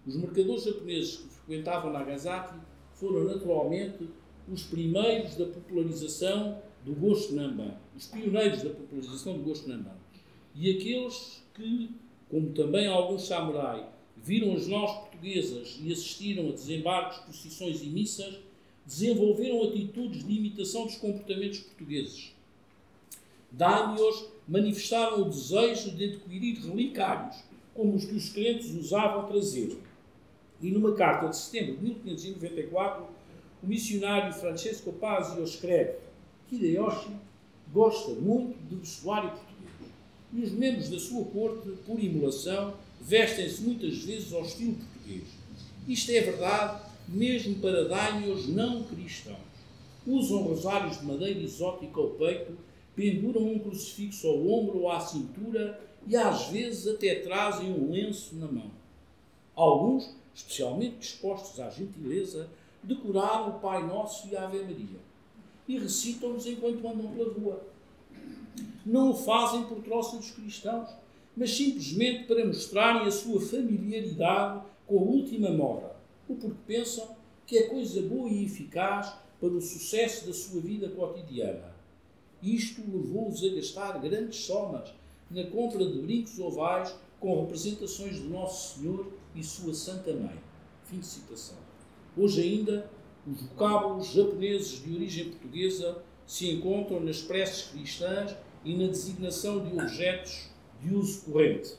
Os 0.06 0.16
mercadores 0.16 0.64
japoneses 0.64 1.18
que 1.18 1.28
frequentavam 1.30 1.94
Nagasaki 1.94 2.56
foram 2.94 3.24
naturalmente 3.24 4.10
os 4.52 4.64
primeiros 4.64 5.36
da 5.36 5.46
popularização 5.46 6.62
do 6.84 6.94
gosto 6.94 7.34
Namban, 7.34 7.78
os 7.96 8.08
pioneiros 8.08 8.62
da 8.64 8.72
popularização 8.72 9.38
do 9.38 9.44
gosto 9.44 9.70
Namban. 9.70 9.96
E 10.54 10.70
aqueles 10.72 11.44
que, 11.54 11.90
como 12.30 12.52
também 12.52 12.88
alguns 12.88 13.26
samurai, 13.26 13.88
viram 14.24 14.56
as 14.56 14.68
nós 14.68 14.92
portuguesas 15.00 15.78
e 15.82 15.92
assistiram 15.92 16.50
a 16.50 16.52
desembarques, 16.52 17.20
procissões 17.20 17.82
e 17.82 17.88
missas, 17.88 18.40
desenvolveram 18.86 19.64
atitudes 19.64 20.26
de 20.26 20.34
imitação 20.34 20.86
dos 20.86 20.96
comportamentos 20.96 21.60
portugueses. 21.60 22.34
Daimios 23.52 24.26
manifestaram 24.48 25.22
o 25.22 25.30
desejo 25.30 25.92
de 25.92 26.06
adquirir 26.06 26.58
relicários, 26.66 27.38
como 27.74 27.96
os 27.96 28.06
que 28.06 28.16
os 28.16 28.30
crentes 28.30 28.72
usavam 28.72 29.28
trazer. 29.28 29.78
E 30.62 30.72
numa 30.72 30.96
carta 30.96 31.28
de 31.28 31.38
setembro 31.38 31.76
de 31.76 31.84
1594, 31.84 33.06
o 33.62 33.68
missionário 33.68 34.34
Francesco 34.34 34.92
Pazio 34.94 35.44
escreve: 35.44 35.98
Hideyoshi 36.52 37.12
gosta 37.72 38.12
muito 38.12 38.58
do 38.70 38.78
vestuário 38.78 39.30
português 39.30 39.54
e 40.34 40.42
os 40.42 40.52
membros 40.52 40.90
da 40.90 41.00
sua 41.00 41.26
corte, 41.26 41.70
por 41.86 42.04
emulação, 42.04 42.74
vestem-se 43.04 43.62
muitas 43.62 43.98
vezes 43.98 44.34
ao 44.34 44.44
estilo 44.44 44.76
português. 44.76 45.24
Isto 45.88 46.12
é 46.12 46.22
verdade 46.22 46.82
mesmo 47.08 47.56
para 47.56 47.88
daimyos 47.88 48.48
não 48.48 48.84
cristãos. 48.84 49.38
Usam 50.08 50.44
rosários 50.44 51.00
de 51.00 51.06
madeira 51.06 51.40
exótica 51.40 52.00
ao 52.00 52.12
peito, 52.12 52.58
penduram 52.96 53.42
um 53.42 53.60
crucifixo 53.60 54.28
ao 54.28 54.48
ombro 54.48 54.80
ou 54.80 54.92
à 54.92 55.00
cintura 55.00 55.80
e 56.08 56.16
às 56.16 56.48
vezes 56.48 56.88
até 56.88 57.16
trazem 57.16 57.72
um 57.72 57.92
lenço 57.92 58.36
na 58.36 58.48
mão. 58.48 58.72
Alguns, 59.56 60.10
especialmente 60.34 60.98
dispostos 60.98 61.60
à 61.60 61.70
gentileza, 61.70 62.50
decoraram 62.82 63.50
o 63.50 63.60
Pai 63.60 63.86
Nosso 63.86 64.28
e 64.28 64.36
a 64.36 64.46
Ave 64.46 64.60
Maria 64.60 65.00
e 65.68 65.78
recitam-nos 65.78 66.46
enquanto 66.46 66.88
andam 66.88 67.12
pela 67.14 67.34
rua. 67.34 67.64
Não 68.86 69.12
o 69.12 69.16
fazem 69.16 69.64
por 69.64 69.82
troça 69.82 70.18
dos 70.18 70.32
cristãos, 70.32 70.90
mas 71.36 71.56
simplesmente 71.56 72.26
para 72.26 72.46
mostrarem 72.46 73.08
a 73.08 73.12
sua 73.12 73.42
familiaridade 73.42 74.62
com 74.86 75.00
a 75.00 75.02
última 75.02 75.50
moda, 75.50 75.96
ou 76.28 76.36
porque 76.36 76.56
pensam 76.68 77.16
que 77.46 77.58
é 77.58 77.64
coisa 77.64 78.02
boa 78.02 78.30
e 78.30 78.46
eficaz 78.46 79.14
para 79.40 79.50
o 79.50 79.62
sucesso 79.62 80.28
da 80.28 80.34
sua 80.34 80.62
vida 80.62 80.90
cotidiana. 80.90 81.74
Isto 82.42 82.82
levou-os 82.82 83.44
a 83.44 83.50
gastar 83.50 84.00
grandes 84.00 84.40
somas 84.40 84.94
na 85.30 85.44
compra 85.46 85.86
de 85.86 86.00
brincos 86.00 86.40
ovais 86.40 86.94
com 87.20 87.42
representações 87.42 88.16
de 88.16 88.28
Nosso 88.28 88.80
Senhor 88.80 89.12
e 89.36 89.44
Sua 89.44 89.74
Santa 89.74 90.14
Mãe. 90.14 90.38
Fim 90.84 91.00
de 91.00 91.06
citação. 91.06 91.58
Hoje 92.16 92.42
ainda, 92.42 92.90
os 93.26 93.42
vocábulos 93.42 94.08
japoneses 94.08 94.84
de 94.84 94.94
origem 94.94 95.30
portuguesa 95.30 96.04
se 96.28 96.52
encontram 96.52 97.00
nas 97.00 97.22
preces 97.22 97.70
cristãs 97.70 98.36
e 98.64 98.76
na 98.76 98.88
designação 98.88 99.64
de 99.64 99.74
objetos 99.74 100.50
de 100.84 100.94
uso 100.94 101.22
corrente. 101.22 101.76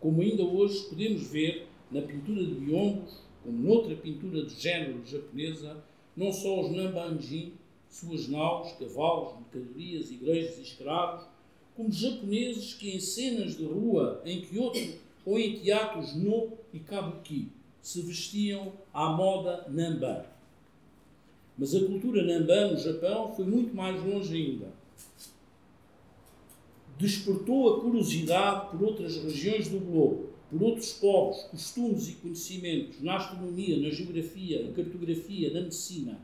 Como 0.00 0.22
ainda 0.22 0.42
hoje 0.42 0.88
podemos 0.88 1.26
ver 1.28 1.66
na 1.90 2.02
pintura 2.02 2.42
de 2.42 2.54
biombos, 2.54 3.20
como 3.44 3.58
noutra 3.58 3.94
pintura 3.94 4.44
de 4.44 4.54
género 4.54 5.04
japonesa, 5.04 5.82
não 6.16 6.32
só 6.32 6.60
os 6.60 6.72
nambanjin, 6.72 7.52
suas 7.88 8.28
naus, 8.28 8.72
cavalos, 8.72 9.34
mercadorias, 9.40 10.10
igrejas 10.10 10.58
e 10.58 10.62
escravos, 10.62 11.26
como 11.76 11.92
japoneses 11.92 12.74
que 12.74 12.94
em 12.94 13.00
cenas 13.00 13.56
de 13.56 13.64
rua 13.64 14.22
em 14.24 14.40
Kyoto 14.42 14.78
ou 15.24 15.38
em 15.38 15.58
teatros 15.58 16.14
no 16.14 16.52
e 16.72 16.78
kabuki 16.78 17.48
se 17.80 18.00
vestiam 18.02 18.72
à 18.92 19.10
moda 19.10 19.66
Namban. 19.68 20.24
Mas 21.58 21.74
a 21.74 21.84
cultura 21.84 22.22
Namban 22.22 22.72
no 22.72 22.78
Japão 22.78 23.34
foi 23.34 23.44
muito 23.44 23.74
mais 23.74 24.02
longe 24.02 24.34
ainda. 24.34 24.72
Despertou 27.02 27.74
a 27.74 27.80
curiosidade 27.80 28.70
por 28.70 28.80
outras 28.80 29.16
regiões 29.16 29.66
do 29.66 29.80
globo, 29.80 30.28
por 30.48 30.62
outros 30.62 30.92
povos, 30.92 31.42
costumes 31.50 32.08
e 32.10 32.12
conhecimentos 32.12 33.02
na 33.02 33.16
astronomia, 33.16 33.76
na 33.76 33.90
geografia, 33.90 34.62
na 34.62 34.72
cartografia, 34.72 35.52
na 35.52 35.62
medicina. 35.62 36.20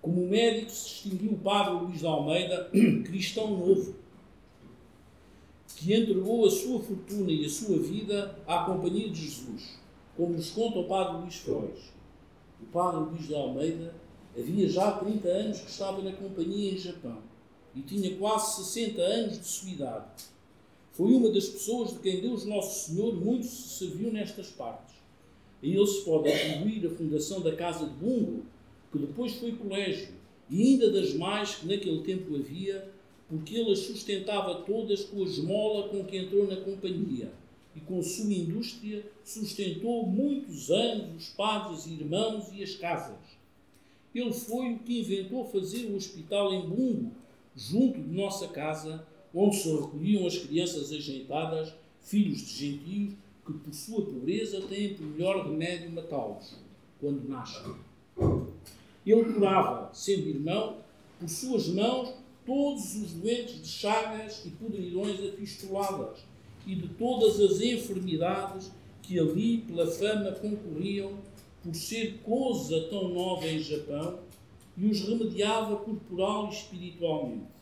Como 0.00 0.26
médico 0.26 0.72
se 0.72 0.88
distinguiu 0.88 1.30
o 1.34 1.38
padre 1.38 1.74
Luís 1.74 2.00
de 2.00 2.06
Almeida, 2.06 2.70
cristão 3.06 3.56
novo, 3.56 3.94
que 5.76 5.94
entregou 5.94 6.44
a 6.44 6.50
sua 6.50 6.80
fortuna 6.80 7.30
e 7.30 7.44
a 7.44 7.48
sua 7.48 7.78
vida 7.78 8.36
à 8.48 8.64
companhia 8.64 9.08
de 9.10 9.22
Jesus 9.22 9.80
como 10.16 10.32
nos 10.32 10.50
conta 10.50 10.80
o 10.80 10.88
padre 10.88 11.18
Luís 11.18 11.36
Frois. 11.36 11.92
O 12.60 12.66
padre 12.72 13.00
Luís 13.00 13.28
de 13.28 13.34
Almeida 13.36 13.94
havia 14.36 14.68
já 14.68 14.90
30 14.90 15.28
anos 15.28 15.60
que 15.60 15.70
estava 15.70 16.02
na 16.02 16.12
companhia 16.12 16.72
em 16.72 16.78
Japão 16.78 17.31
e 17.74 17.80
tinha 17.80 18.16
quase 18.16 18.64
60 18.64 19.00
anos 19.00 19.38
de 19.38 19.46
sua 19.46 19.70
idade. 19.70 20.06
Foi 20.92 21.12
uma 21.12 21.30
das 21.30 21.48
pessoas 21.48 21.92
de 21.92 21.98
quem 22.00 22.20
Deus 22.20 22.44
Nosso 22.44 22.90
Senhor 22.90 23.14
muito 23.14 23.46
se 23.46 23.78
serviu 23.78 24.12
nestas 24.12 24.48
partes. 24.48 24.94
A 25.62 25.66
ele 25.66 25.86
se 25.86 26.04
pode 26.04 26.30
atribuir 26.30 26.86
a 26.86 26.90
fundação 26.90 27.40
da 27.40 27.54
Casa 27.54 27.86
de 27.86 27.94
Bungo, 27.94 28.44
que 28.90 28.98
depois 28.98 29.34
foi 29.34 29.52
colégio, 29.52 30.08
e 30.50 30.62
ainda 30.62 30.90
das 30.90 31.14
mais 31.14 31.54
que 31.54 31.66
naquele 31.66 32.02
tempo 32.02 32.34
havia, 32.34 32.90
porque 33.28 33.56
ele 33.56 33.72
as 33.72 33.78
sustentava 33.78 34.56
todas 34.62 35.04
com 35.04 35.22
a 35.22 35.24
esmola 35.24 35.88
com 35.88 36.04
que 36.04 36.18
entrou 36.18 36.46
na 36.46 36.56
companhia 36.56 37.32
e 37.74 37.80
com 37.80 38.02
sua 38.02 38.32
indústria 38.32 39.04
sustentou 39.24 40.06
muitos 40.06 40.70
anos 40.70 41.16
os 41.16 41.28
padres 41.30 41.86
e 41.86 41.94
irmãos 41.94 42.50
e 42.52 42.62
as 42.62 42.74
casas. 42.74 43.16
Ele 44.14 44.32
foi 44.32 44.74
o 44.74 44.78
que 44.80 45.00
inventou 45.00 45.46
fazer 45.46 45.86
o 45.86 45.96
hospital 45.96 46.52
em 46.52 46.68
Bungo, 46.68 47.12
junto 47.56 48.00
de 48.00 48.08
nossa 48.08 48.48
casa, 48.48 49.06
onde 49.34 49.56
se 49.56 49.70
recolhiam 49.70 50.26
as 50.26 50.38
crianças 50.38 50.92
ajeitadas, 50.92 51.72
filhos 52.00 52.38
de 52.38 52.66
gentios, 52.66 53.14
que 53.44 53.52
por 53.52 53.74
sua 53.74 54.04
pobreza 54.04 54.60
têm 54.62 54.94
por 54.94 55.04
melhor 55.06 55.46
remédio 55.46 55.90
matá-los, 55.90 56.54
quando 57.00 57.28
nascem. 57.28 57.74
Ele 59.04 59.32
curava, 59.32 59.90
sendo 59.92 60.28
irmão, 60.28 60.76
por 61.18 61.28
suas 61.28 61.68
mãos, 61.68 62.14
todos 62.46 62.94
os 62.96 63.12
doentes 63.12 63.60
de 63.62 63.68
chagas 63.68 64.44
e 64.44 64.50
podridões 64.50 65.18
afistoladas, 65.20 66.20
e 66.66 66.74
de 66.76 66.88
todas 66.88 67.40
as 67.40 67.60
enfermidades 67.60 68.70
que 69.02 69.18
ali 69.18 69.58
pela 69.58 69.86
fama 69.90 70.30
concorriam 70.32 71.18
por 71.62 71.74
ser 71.74 72.18
coisa 72.22 72.88
tão 72.88 73.08
nova 73.08 73.46
em 73.48 73.58
Japão 73.58 74.20
e 74.82 74.86
os 74.88 75.00
remediava 75.02 75.76
corporal 75.76 76.48
e 76.48 76.54
espiritualmente. 76.54 77.52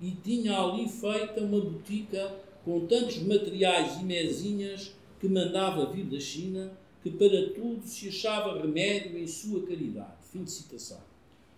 E 0.00 0.10
tinha 0.10 0.58
ali 0.60 0.88
feita 0.88 1.40
uma 1.40 1.60
botica 1.60 2.34
com 2.64 2.84
tantos 2.86 3.22
materiais 3.22 3.96
e 4.00 4.04
mesinhas 4.04 4.92
que 5.20 5.28
mandava 5.28 5.86
vir 5.86 6.04
da 6.06 6.18
China, 6.18 6.72
que 7.00 7.12
para 7.12 7.50
tudo 7.50 7.80
se 7.84 8.08
achava 8.08 8.60
remédio 8.60 9.16
em 9.16 9.26
sua 9.28 9.64
caridade. 9.64 10.16
Fim 10.32 10.42
de 10.42 10.50
citação. 10.50 10.98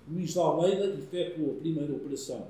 Luís 0.06 0.34
de 0.34 0.38
Almeida 0.38 0.84
efetuou 0.84 1.52
a 1.52 1.60
primeira 1.60 1.94
operação 1.94 2.48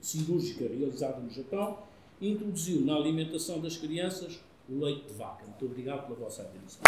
cirúrgica 0.00 0.68
realizada 0.68 1.18
no 1.18 1.30
Japão 1.30 1.78
introduziu 2.20 2.82
na 2.82 2.94
alimentação 2.94 3.60
das 3.60 3.76
crianças 3.76 4.38
o 4.68 4.78
leite 4.78 5.08
de 5.08 5.14
vaca. 5.14 5.44
Muito 5.44 5.64
obrigado 5.64 6.06
pela 6.06 6.18
vossa 6.20 6.42
atenção. 6.42 6.82